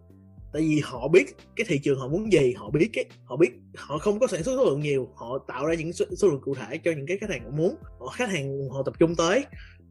tại 0.55 0.61
vì 0.61 0.81
họ 0.83 1.07
biết 1.07 1.25
cái 1.55 1.65
thị 1.69 1.79
trường 1.83 1.99
họ 1.99 2.07
muốn 2.07 2.31
gì 2.31 2.53
họ 2.53 2.69
biết 2.69 2.89
cái 2.93 3.05
họ 3.25 3.35
biết 3.35 3.51
họ 3.75 3.97
không 3.97 4.19
có 4.19 4.27
sản 4.27 4.43
xuất 4.43 4.55
số 4.57 4.65
lượng 4.65 4.79
nhiều 4.79 5.09
họ 5.15 5.37
tạo 5.47 5.65
ra 5.65 5.73
những 5.73 5.93
số, 5.93 6.05
số 6.17 6.27
lượng 6.27 6.41
cụ 6.41 6.53
thể 6.55 6.77
cho 6.77 6.91
những 6.91 7.07
cái 7.07 7.17
khách 7.17 7.29
hàng 7.29 7.43
họ 7.43 7.49
muốn 7.49 7.75
họ 7.99 8.07
khách 8.07 8.29
hàng 8.29 8.69
họ 8.69 8.83
tập 8.85 8.93
trung 8.99 9.15
tới 9.15 9.45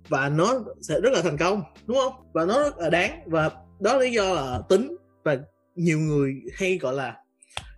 và 0.09 0.29
nó 0.29 0.65
sẽ 0.81 1.01
rất 1.01 1.13
là 1.13 1.23
thành 1.23 1.37
công 1.37 1.63
đúng 1.87 1.97
không? 1.97 2.13
Và 2.33 2.45
nó 2.45 2.63
rất 2.63 2.79
là 2.79 2.91
đáng 2.91 3.21
và 3.27 3.51
đó 3.81 3.93
là 3.93 3.99
lý 3.99 4.13
do 4.13 4.35
là 4.35 4.61
tính 4.69 4.97
và 5.25 5.39
nhiều 5.75 5.99
người 5.99 6.35
hay 6.55 6.79
gọi 6.79 6.95
là 6.95 7.17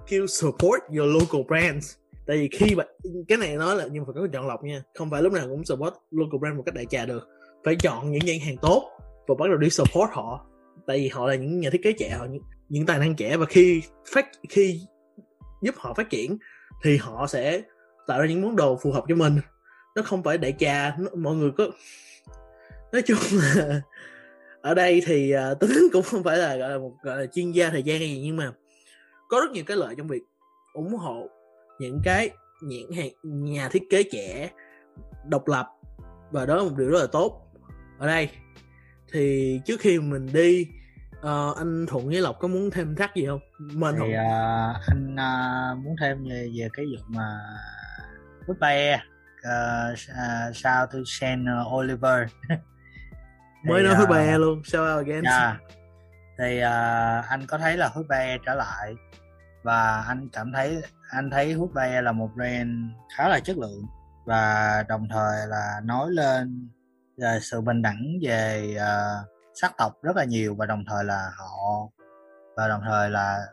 kêu 0.06 0.26
support 0.26 0.82
your 0.96 1.14
local 1.14 1.42
brands. 1.48 1.94
Tại 2.26 2.36
vì 2.36 2.48
khi 2.52 2.74
bạn 2.74 2.86
cái 3.28 3.38
này 3.38 3.56
nói 3.56 3.76
là 3.76 3.88
nhưng 3.92 4.04
phải 4.04 4.14
có 4.14 4.28
chọn 4.32 4.46
lọc 4.46 4.64
nha 4.64 4.82
không 4.94 5.10
phải 5.10 5.22
lúc 5.22 5.32
nào 5.32 5.48
cũng 5.48 5.64
support 5.64 5.94
local 6.10 6.38
brand 6.40 6.56
một 6.56 6.62
cách 6.66 6.74
đại 6.74 6.86
trà 6.90 7.06
được. 7.06 7.28
Phải 7.64 7.76
chọn 7.76 8.12
những 8.12 8.24
nhãn 8.24 8.38
hàng 8.40 8.56
tốt 8.62 8.90
và 9.28 9.34
bắt 9.38 9.46
đầu 9.48 9.56
đi 9.56 9.70
support 9.70 10.10
họ. 10.12 10.46
Tại 10.86 10.98
vì 10.98 11.08
họ 11.08 11.26
là 11.26 11.34
những 11.34 11.60
nhà 11.60 11.70
thiết 11.70 11.82
kế 11.82 11.92
trẻ 11.92 12.16
họ 12.18 12.26
những, 12.68 12.86
tài 12.86 12.98
năng 12.98 13.14
trẻ 13.16 13.36
và 13.36 13.46
khi 13.46 13.82
phát 14.12 14.28
khi 14.48 14.80
giúp 15.62 15.74
họ 15.78 15.94
phát 15.94 16.10
triển 16.10 16.38
thì 16.82 16.96
họ 16.96 17.26
sẽ 17.26 17.62
tạo 18.06 18.20
ra 18.20 18.26
những 18.26 18.42
món 18.42 18.56
đồ 18.56 18.78
phù 18.82 18.92
hợp 18.92 19.04
cho 19.08 19.14
mình. 19.14 19.38
Nó 19.96 20.02
không 20.02 20.22
phải 20.22 20.38
đại 20.38 20.54
trà 20.58 20.96
mọi 21.16 21.34
người 21.34 21.50
có 21.58 21.70
nói 22.92 23.02
chung 23.02 23.18
là 23.32 23.80
ở 24.60 24.74
đây 24.74 25.02
thì 25.06 25.34
uh, 25.52 25.58
tính 25.60 25.88
cũng 25.92 26.02
không 26.02 26.22
phải 26.22 26.38
là 26.38 26.56
gọi 26.56 26.70
là 26.70 26.78
một 26.78 26.92
gọi 27.02 27.20
là 27.20 27.26
chuyên 27.26 27.52
gia 27.52 27.70
thời 27.70 27.82
gian 27.82 27.98
hay 27.98 28.08
gì 28.08 28.20
nhưng 28.24 28.36
mà 28.36 28.52
có 29.28 29.40
rất 29.40 29.50
nhiều 29.50 29.64
cái 29.66 29.76
lợi 29.76 29.94
trong 29.98 30.08
việc 30.08 30.22
ủng 30.74 30.94
hộ 30.94 31.28
những 31.78 32.00
cái 32.04 32.30
nhãn 32.62 32.92
hàng 32.96 33.10
nhà 33.22 33.68
thiết 33.68 33.82
kế 33.90 34.02
trẻ 34.02 34.50
độc 35.28 35.48
lập 35.48 35.66
và 36.30 36.46
đó 36.46 36.56
là 36.56 36.62
một 36.62 36.76
điều 36.76 36.88
rất 36.88 36.98
là 37.00 37.06
tốt. 37.06 37.42
Ở 37.98 38.06
đây 38.06 38.28
thì 39.12 39.60
trước 39.64 39.80
khi 39.80 39.98
mình 39.98 40.26
đi 40.32 40.68
uh, 41.26 41.56
anh 41.56 41.86
thuận 41.86 42.06
với 42.06 42.20
lộc 42.20 42.38
có 42.38 42.48
muốn 42.48 42.70
thêm 42.70 42.96
thắt 42.96 43.14
gì 43.14 43.26
không? 43.26 43.40
Mình 43.58 43.94
thì 43.94 43.98
không 43.98 44.14
à, 44.14 44.74
anh 44.88 45.16
à, 45.16 45.74
muốn 45.84 45.96
thêm 46.00 46.24
về, 46.24 46.50
về 46.58 46.68
cái 46.72 46.86
vụ 46.86 47.02
mà 47.08 47.38
Good 48.46 48.58
Bye 48.58 49.00
uh, 49.46 49.98
sao 50.54 50.86
to 50.86 50.98
Shane 51.06 51.50
Oliver. 51.76 52.28
Mới 53.64 53.82
nói 53.82 53.94
với 53.94 54.06
à, 54.06 54.10
bè 54.10 54.38
luôn 54.38 54.58
out 54.58 55.06
again 55.06 55.24
Dạ. 55.24 55.58
Thì 56.38 56.58
à, 56.58 57.20
anh 57.28 57.46
có 57.46 57.58
thấy 57.58 57.76
là 57.76 57.88
Hút 57.88 58.06
Be 58.08 58.38
trở 58.46 58.54
lại 58.54 58.94
và 59.62 60.04
anh 60.08 60.28
cảm 60.32 60.52
thấy 60.52 60.82
anh 61.10 61.30
thấy 61.30 61.52
Hút 61.52 61.74
Be 61.74 62.02
là 62.02 62.12
một 62.12 62.30
brand 62.34 62.70
khá 63.16 63.28
là 63.28 63.40
chất 63.40 63.58
lượng 63.58 63.82
và 64.26 64.84
đồng 64.88 65.08
thời 65.10 65.46
là 65.46 65.80
nói 65.84 66.10
lên 66.10 66.68
về 67.18 67.38
sự 67.42 67.60
bình 67.60 67.82
đẳng 67.82 68.04
về 68.22 68.76
à, 68.80 69.14
sắc 69.60 69.72
tộc 69.78 69.92
rất 70.02 70.16
là 70.16 70.24
nhiều 70.24 70.54
và 70.54 70.66
đồng 70.66 70.84
thời 70.90 71.04
là 71.04 71.30
họ 71.36 71.88
và 72.56 72.68
đồng 72.68 72.82
thời 72.88 73.10
là 73.10 73.46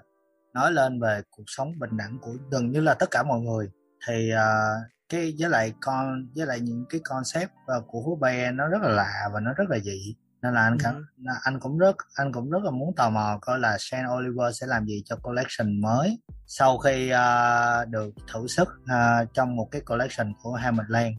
nói 0.53 0.71
lên 0.71 0.99
về 1.01 1.21
cuộc 1.29 1.43
sống 1.47 1.71
bình 1.79 1.97
đẳng 1.97 2.17
của 2.21 2.31
gần 2.51 2.71
như 2.71 2.81
là 2.81 2.93
tất 2.93 3.11
cả 3.11 3.23
mọi 3.23 3.39
người. 3.39 3.69
Thì 4.07 4.31
à, 4.31 4.75
cái 5.09 5.33
với 5.39 5.49
lại 5.49 5.73
con 5.81 6.27
với 6.35 6.45
lại 6.45 6.59
những 6.59 6.85
cái 6.89 7.01
concept 7.03 7.51
à, 7.67 7.75
của 7.87 8.01
Hút 8.01 8.19
Be 8.19 8.51
nó 8.51 8.67
rất 8.67 8.81
là 8.81 8.89
lạ 8.89 9.29
và 9.33 9.39
nó 9.39 9.53
rất 9.53 9.69
là 9.69 9.79
dị. 9.79 10.15
Nên 10.41 10.53
là 10.53 10.61
anh 10.61 10.77
cảm 10.83 11.05
là 11.17 11.33
anh 11.43 11.59
cũng 11.59 11.77
rất 11.77 11.95
anh 12.15 12.33
cũng 12.33 12.49
rất 12.49 12.63
là 12.63 12.71
muốn 12.71 12.95
tò 12.95 13.09
mò 13.09 13.37
coi 13.41 13.59
là 13.59 13.77
Shane 13.79 14.07
Oliver 14.17 14.59
sẽ 14.61 14.67
làm 14.67 14.85
gì 14.85 15.03
cho 15.05 15.15
collection 15.15 15.81
mới 15.81 16.19
sau 16.47 16.77
khi 16.77 17.11
uh, 17.11 17.89
được 17.89 18.09
thử 18.33 18.47
sức 18.47 18.67
uh, 18.83 19.33
trong 19.33 19.55
một 19.55 19.67
cái 19.71 19.81
collection 19.81 20.33
của 20.43 20.53
Hammond 20.53 20.89
Land. 20.89 21.15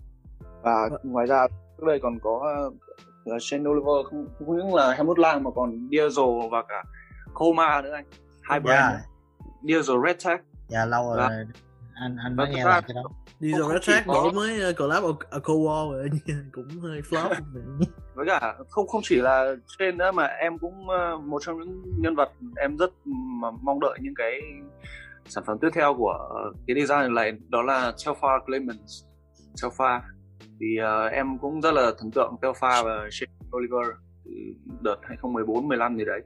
Và 0.63 0.89
ngoài 1.03 1.27
ra 1.27 1.47
trước 1.79 1.85
đây 1.87 1.99
còn 2.03 2.19
có 2.23 2.67
uh, 2.67 2.84
Shane 3.41 3.69
Oliver 3.69 4.07
không, 4.11 4.29
không 4.39 4.57
những 4.57 4.75
là 4.75 4.93
Helmut 4.93 5.19
Lang 5.19 5.45
mà 5.45 5.51
còn 5.55 5.89
Diesel 5.91 6.25
và 6.51 6.63
cả 6.69 6.85
Coma 7.35 7.83
nữa 7.83 7.93
anh. 7.93 8.05
Hai 8.43 8.61
brand 8.61 8.81
dạ. 8.81 8.91
nữa. 8.91 9.05
Diesel 9.63 9.97
Red 10.07 10.27
Tag. 10.27 10.41
Dạ 10.69 10.85
lâu 10.85 11.09
rồi. 11.09 11.17
Và- 11.17 11.45
anh 11.95 12.17
anh 12.25 12.37
và 12.37 12.45
mới 12.45 12.55
nghe 12.55 12.65
lại 12.65 12.83
cái 12.89 12.95
đó. 12.95 13.03
Không 13.59 13.73
Red 13.73 13.83
chỉ 13.83 13.93
Tag 13.93 14.07
bữa 14.07 14.31
mới 14.31 14.61
ờ, 14.61 14.73
collab 14.73 15.05
ở, 15.05 15.13
ở 15.31 15.41
Cold 15.41 15.67
rồi 15.67 16.11
cũng 16.53 16.69
hơi 16.83 17.01
flop. 17.01 17.35
Với 18.15 18.27
cả 18.27 18.55
không 18.69 18.89
không 18.89 19.01
chỉ 19.05 19.17
là 19.17 19.55
trên 19.79 19.99
nữa 19.99 20.13
mà 20.13 20.27
em 20.27 20.59
cũng 20.59 20.87
uh, 20.87 21.21
một 21.21 21.43
trong 21.47 21.61
những 21.61 21.83
nhân 22.03 22.15
vật 22.15 22.31
em 22.57 22.77
rất 22.77 22.91
mà 23.41 23.51
mong 23.51 23.81
đợi 23.81 23.99
những 24.01 24.15
cái 24.15 24.41
sản 25.27 25.45
phẩm 25.47 25.59
tiếp 25.61 25.69
theo 25.75 25.95
của 25.95 26.29
cái 26.67 26.77
design 26.81 27.15
này 27.15 27.33
đó 27.49 27.63
là 27.63 27.93
Telfar 27.97 28.41
Clemens. 28.47 29.05
Telfar 29.63 30.01
thì 30.61 30.67
uh, 30.81 31.13
em 31.13 31.39
cũng 31.39 31.61
rất 31.61 31.75
là 31.75 31.93
thần 31.99 32.11
tượng 32.11 32.35
Telfar 32.43 32.85
và 32.85 33.09
Shane 33.11 33.33
Oliver 33.57 33.97
đợt 34.81 34.97
2014 35.03 35.69
15 35.69 35.97
gì 35.97 36.05
đấy. 36.05 36.21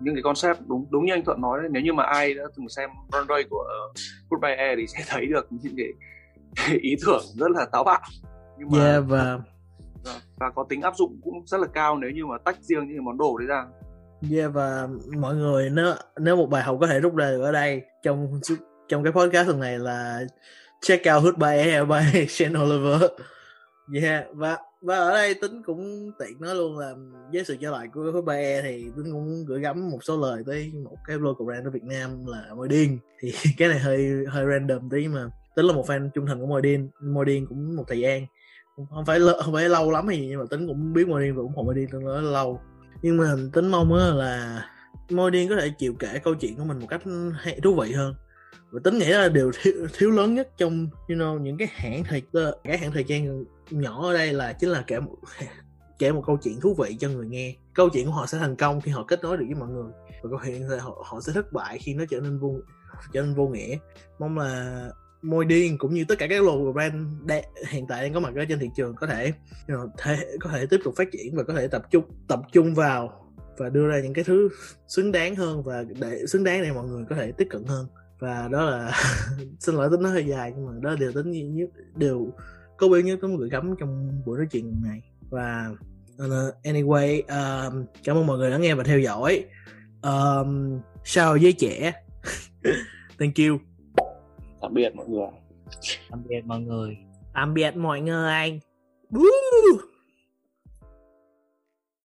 Những 0.00 0.14
cái 0.14 0.22
concept 0.22 0.58
đúng 0.66 0.86
đúng 0.90 1.04
như 1.04 1.12
anh 1.12 1.24
Thuận 1.24 1.40
nói 1.40 1.58
đấy 1.60 1.68
nếu 1.72 1.82
như 1.82 1.92
mà 1.92 2.04
ai 2.04 2.34
đã 2.34 2.42
từng 2.56 2.68
xem 2.68 2.90
runway 3.12 3.42
của 3.50 3.64
uh, 3.90 3.96
Goodbye 4.30 4.56
Air 4.56 4.78
thì 4.78 4.86
sẽ 4.86 5.04
thấy 5.08 5.26
được 5.26 5.46
những 5.50 5.74
cái 5.76 5.88
ý 6.80 6.96
tưởng 7.06 7.22
rất 7.34 7.50
là 7.50 7.66
táo 7.72 7.84
bạo. 7.84 8.00
Nhưng 8.58 8.68
mà 8.70 8.84
yeah, 8.84 9.04
và 9.08 9.38
và 10.38 10.50
có 10.54 10.66
tính 10.68 10.80
áp 10.80 10.96
dụng 10.96 11.20
cũng 11.24 11.46
rất 11.46 11.60
là 11.60 11.66
cao 11.66 11.98
nếu 11.98 12.10
như 12.10 12.26
mà 12.26 12.38
tách 12.44 12.56
riêng 12.60 12.88
những 12.88 13.04
món 13.04 13.18
đồ 13.18 13.38
đấy 13.38 13.46
ra. 13.46 13.66
Yeah 14.32 14.52
và 14.52 14.88
mọi 15.18 15.34
người 15.34 15.70
nếu 15.70 15.94
nếu 16.16 16.36
một 16.36 16.46
bài 16.46 16.62
học 16.62 16.76
có 16.80 16.86
thể 16.86 17.00
rút 17.00 17.14
ra 17.14 17.30
được 17.30 17.42
ở 17.42 17.52
đây 17.52 17.82
trong 18.02 18.40
trong 18.88 19.04
cái 19.04 19.12
podcast 19.12 19.48
lần 19.48 19.60
này 19.60 19.78
là 19.78 20.20
check 20.80 21.06
out 21.14 21.22
Hood 21.22 21.36
by 21.36 21.70
Air 21.70 21.88
by 21.88 22.26
Shane 22.28 22.60
Oliver. 22.60 23.10
Yeah 23.94 24.26
và 24.32 24.58
và 24.82 24.96
ở 24.96 25.12
đây 25.12 25.34
tính 25.34 25.62
cũng 25.66 26.10
tiện 26.18 26.40
nói 26.40 26.54
luôn 26.54 26.78
là 26.78 26.94
với 27.32 27.44
sự 27.44 27.56
trở 27.60 27.70
lại 27.70 27.88
của 27.88 28.10
Hood 28.12 28.28
e 28.28 28.62
thì 28.62 28.84
tính 28.96 29.12
cũng 29.12 29.44
gửi 29.46 29.60
gắm 29.60 29.90
một 29.90 30.04
số 30.04 30.20
lời 30.20 30.42
tới 30.46 30.72
một 30.84 30.96
cái 31.06 31.18
local 31.18 31.46
brand 31.46 31.66
ở 31.66 31.70
Việt 31.70 31.84
Nam 31.84 32.26
là 32.26 32.54
Môi 32.56 32.68
Điên 32.68 32.98
thì 33.20 33.32
cái 33.58 33.68
này 33.68 33.78
hơi 33.78 34.26
hơi 34.28 34.46
random 34.50 34.90
tí 34.90 35.08
mà 35.08 35.30
tính 35.56 35.66
là 35.66 35.72
một 35.72 35.86
fan 35.86 36.10
trung 36.10 36.26
thành 36.26 36.40
của 36.40 36.46
Môi 36.46 36.62
Điên 36.62 36.88
Môi 37.02 37.24
Điên 37.24 37.46
cũng 37.46 37.76
một 37.76 37.84
thời 37.88 37.98
gian. 37.98 38.26
Không 38.90 39.06
phải 39.06 39.20
không 39.44 39.54
phải 39.54 39.68
lâu 39.68 39.90
lắm 39.90 40.08
gì 40.08 40.26
nhưng 40.30 40.38
mà 40.38 40.44
tính 40.50 40.66
cũng 40.66 40.92
biết 40.92 41.08
Môi 41.08 41.22
Điên 41.22 41.36
và 41.36 41.40
ủng 41.40 41.52
hộ 41.56 41.62
Môi 41.62 41.74
Điên 41.74 41.88
tương 41.92 42.04
đối 42.04 42.22
lâu. 42.22 42.60
Nhưng 43.02 43.16
mà 43.16 43.34
tính 43.52 43.68
mong 43.68 43.94
là 43.94 44.64
môi 45.10 45.30
điên 45.30 45.48
có 45.48 45.56
thể 45.56 45.70
chịu 45.78 45.94
kể 45.98 46.18
câu 46.24 46.34
chuyện 46.34 46.56
của 46.56 46.64
mình 46.64 46.78
một 46.78 46.86
cách 46.90 47.02
hay, 47.34 47.60
thú 47.62 47.74
vị 47.74 47.92
hơn. 47.92 48.14
Và 48.70 48.80
tính 48.84 48.98
nghĩ 48.98 49.08
là 49.08 49.28
điều 49.28 49.50
thiếu, 49.62 49.72
thiếu 49.98 50.10
lớn 50.10 50.34
nhất 50.34 50.48
trong 50.56 50.88
you 51.08 51.16
know 51.16 51.38
những 51.38 51.56
cái 51.58 51.68
hãng 51.70 52.04
thời 52.04 52.22
cái 52.64 52.78
hãng 52.78 52.92
thời 52.92 53.04
gian 53.04 53.44
nhỏ 53.70 54.06
ở 54.06 54.12
đây 54.12 54.32
là 54.32 54.52
chính 54.52 54.70
là 54.70 54.84
kể 54.86 55.00
một 55.00 55.16
kể 55.98 56.12
một 56.12 56.22
câu 56.26 56.36
chuyện 56.42 56.60
thú 56.60 56.74
vị 56.78 56.96
cho 57.00 57.08
người 57.08 57.26
nghe. 57.26 57.54
Câu 57.74 57.88
chuyện 57.88 58.06
của 58.06 58.12
họ 58.12 58.26
sẽ 58.26 58.38
thành 58.38 58.56
công 58.56 58.80
khi 58.80 58.90
họ 58.90 59.04
kết 59.08 59.22
nối 59.22 59.36
được 59.36 59.44
với 59.46 59.54
mọi 59.54 59.68
người 59.68 59.92
và 60.22 60.30
câu 60.30 60.38
chuyện 60.44 60.68
họ, 60.80 61.04
họ 61.06 61.20
sẽ 61.20 61.32
thất 61.32 61.52
bại 61.52 61.78
khi 61.78 61.94
nó 61.94 62.04
trở 62.10 62.20
nên 62.20 62.38
vô 62.38 62.54
trở 63.12 63.22
nên 63.22 63.34
vô 63.34 63.48
nghĩa. 63.48 63.76
Mong 64.18 64.38
là 64.38 64.88
môi 65.22 65.44
điên 65.44 65.78
cũng 65.78 65.94
như 65.94 66.04
tất 66.08 66.14
cả 66.18 66.26
các 66.26 66.42
logo 66.42 66.72
brand 66.72 66.94
đa, 67.24 67.42
hiện 67.68 67.86
tại 67.86 68.02
đang 68.02 68.14
có 68.14 68.20
mặt 68.20 68.34
ở 68.36 68.44
trên 68.48 68.58
thị 68.58 68.70
trường 68.76 68.94
có 68.94 69.06
thể 69.06 69.32
you 69.68 69.76
know, 69.76 69.88
thể 69.98 70.16
có 70.40 70.50
thể 70.50 70.66
tiếp 70.66 70.80
tục 70.84 70.94
phát 70.96 71.08
triển 71.12 71.36
và 71.36 71.42
có 71.42 71.54
thể 71.54 71.68
tập 71.68 71.82
trung 71.90 72.04
tập 72.28 72.40
trung 72.52 72.74
vào 72.74 73.26
và 73.58 73.68
đưa 73.68 73.86
ra 73.88 74.00
những 74.00 74.14
cái 74.14 74.24
thứ 74.24 74.48
xứng 74.88 75.12
đáng 75.12 75.34
hơn 75.34 75.62
và 75.62 75.84
để 76.00 76.26
xứng 76.26 76.44
đáng 76.44 76.62
để 76.62 76.72
mọi 76.72 76.86
người 76.86 77.04
có 77.10 77.16
thể 77.16 77.32
tiếp 77.32 77.46
cận 77.50 77.64
hơn. 77.64 77.86
Và 78.18 78.48
đó 78.52 78.64
là 78.70 78.92
xin 79.58 79.74
lỗi 79.74 79.88
tính 79.90 80.02
nó 80.02 80.08
hơi 80.08 80.26
dài 80.26 80.52
nhưng 80.56 80.66
mà 80.66 80.72
đó 80.82 80.90
là 80.90 80.96
điều 80.96 81.12
tính 81.12 81.54
nhất 81.54 81.70
đều 82.80 82.88
có 82.88 82.92
bao 82.92 83.00
nhiêu 83.00 83.16
tính 83.16 83.36
gửi 83.36 83.50
gắm 83.50 83.74
trong 83.78 84.22
buổi 84.26 84.38
nói 84.38 84.46
chuyện 84.50 84.82
này 84.82 85.02
và 85.30 85.70
uh, 86.24 86.54
anyway 86.64 87.22
um, 87.28 87.84
cảm 88.04 88.16
ơn 88.16 88.26
mọi 88.26 88.38
người 88.38 88.50
đã 88.50 88.58
nghe 88.58 88.74
và 88.74 88.84
theo 88.84 88.98
dõi. 88.98 89.44
Um, 90.02 90.80
sao 91.04 91.36
với 91.42 91.52
trẻ. 91.52 91.92
Thank 93.18 93.34
you. 93.36 93.58
Tạm 94.60 94.74
biệt 94.74 94.94
mọi 94.94 95.08
người. 95.08 95.28
Tạm 96.10 96.22
biệt 96.28 96.40
mọi 96.44 96.60
người. 96.60 96.96
Tạm 97.34 97.54
biệt 97.54 97.76
mọi 97.76 98.00
người. 98.00 98.60
Woo! 99.10 99.89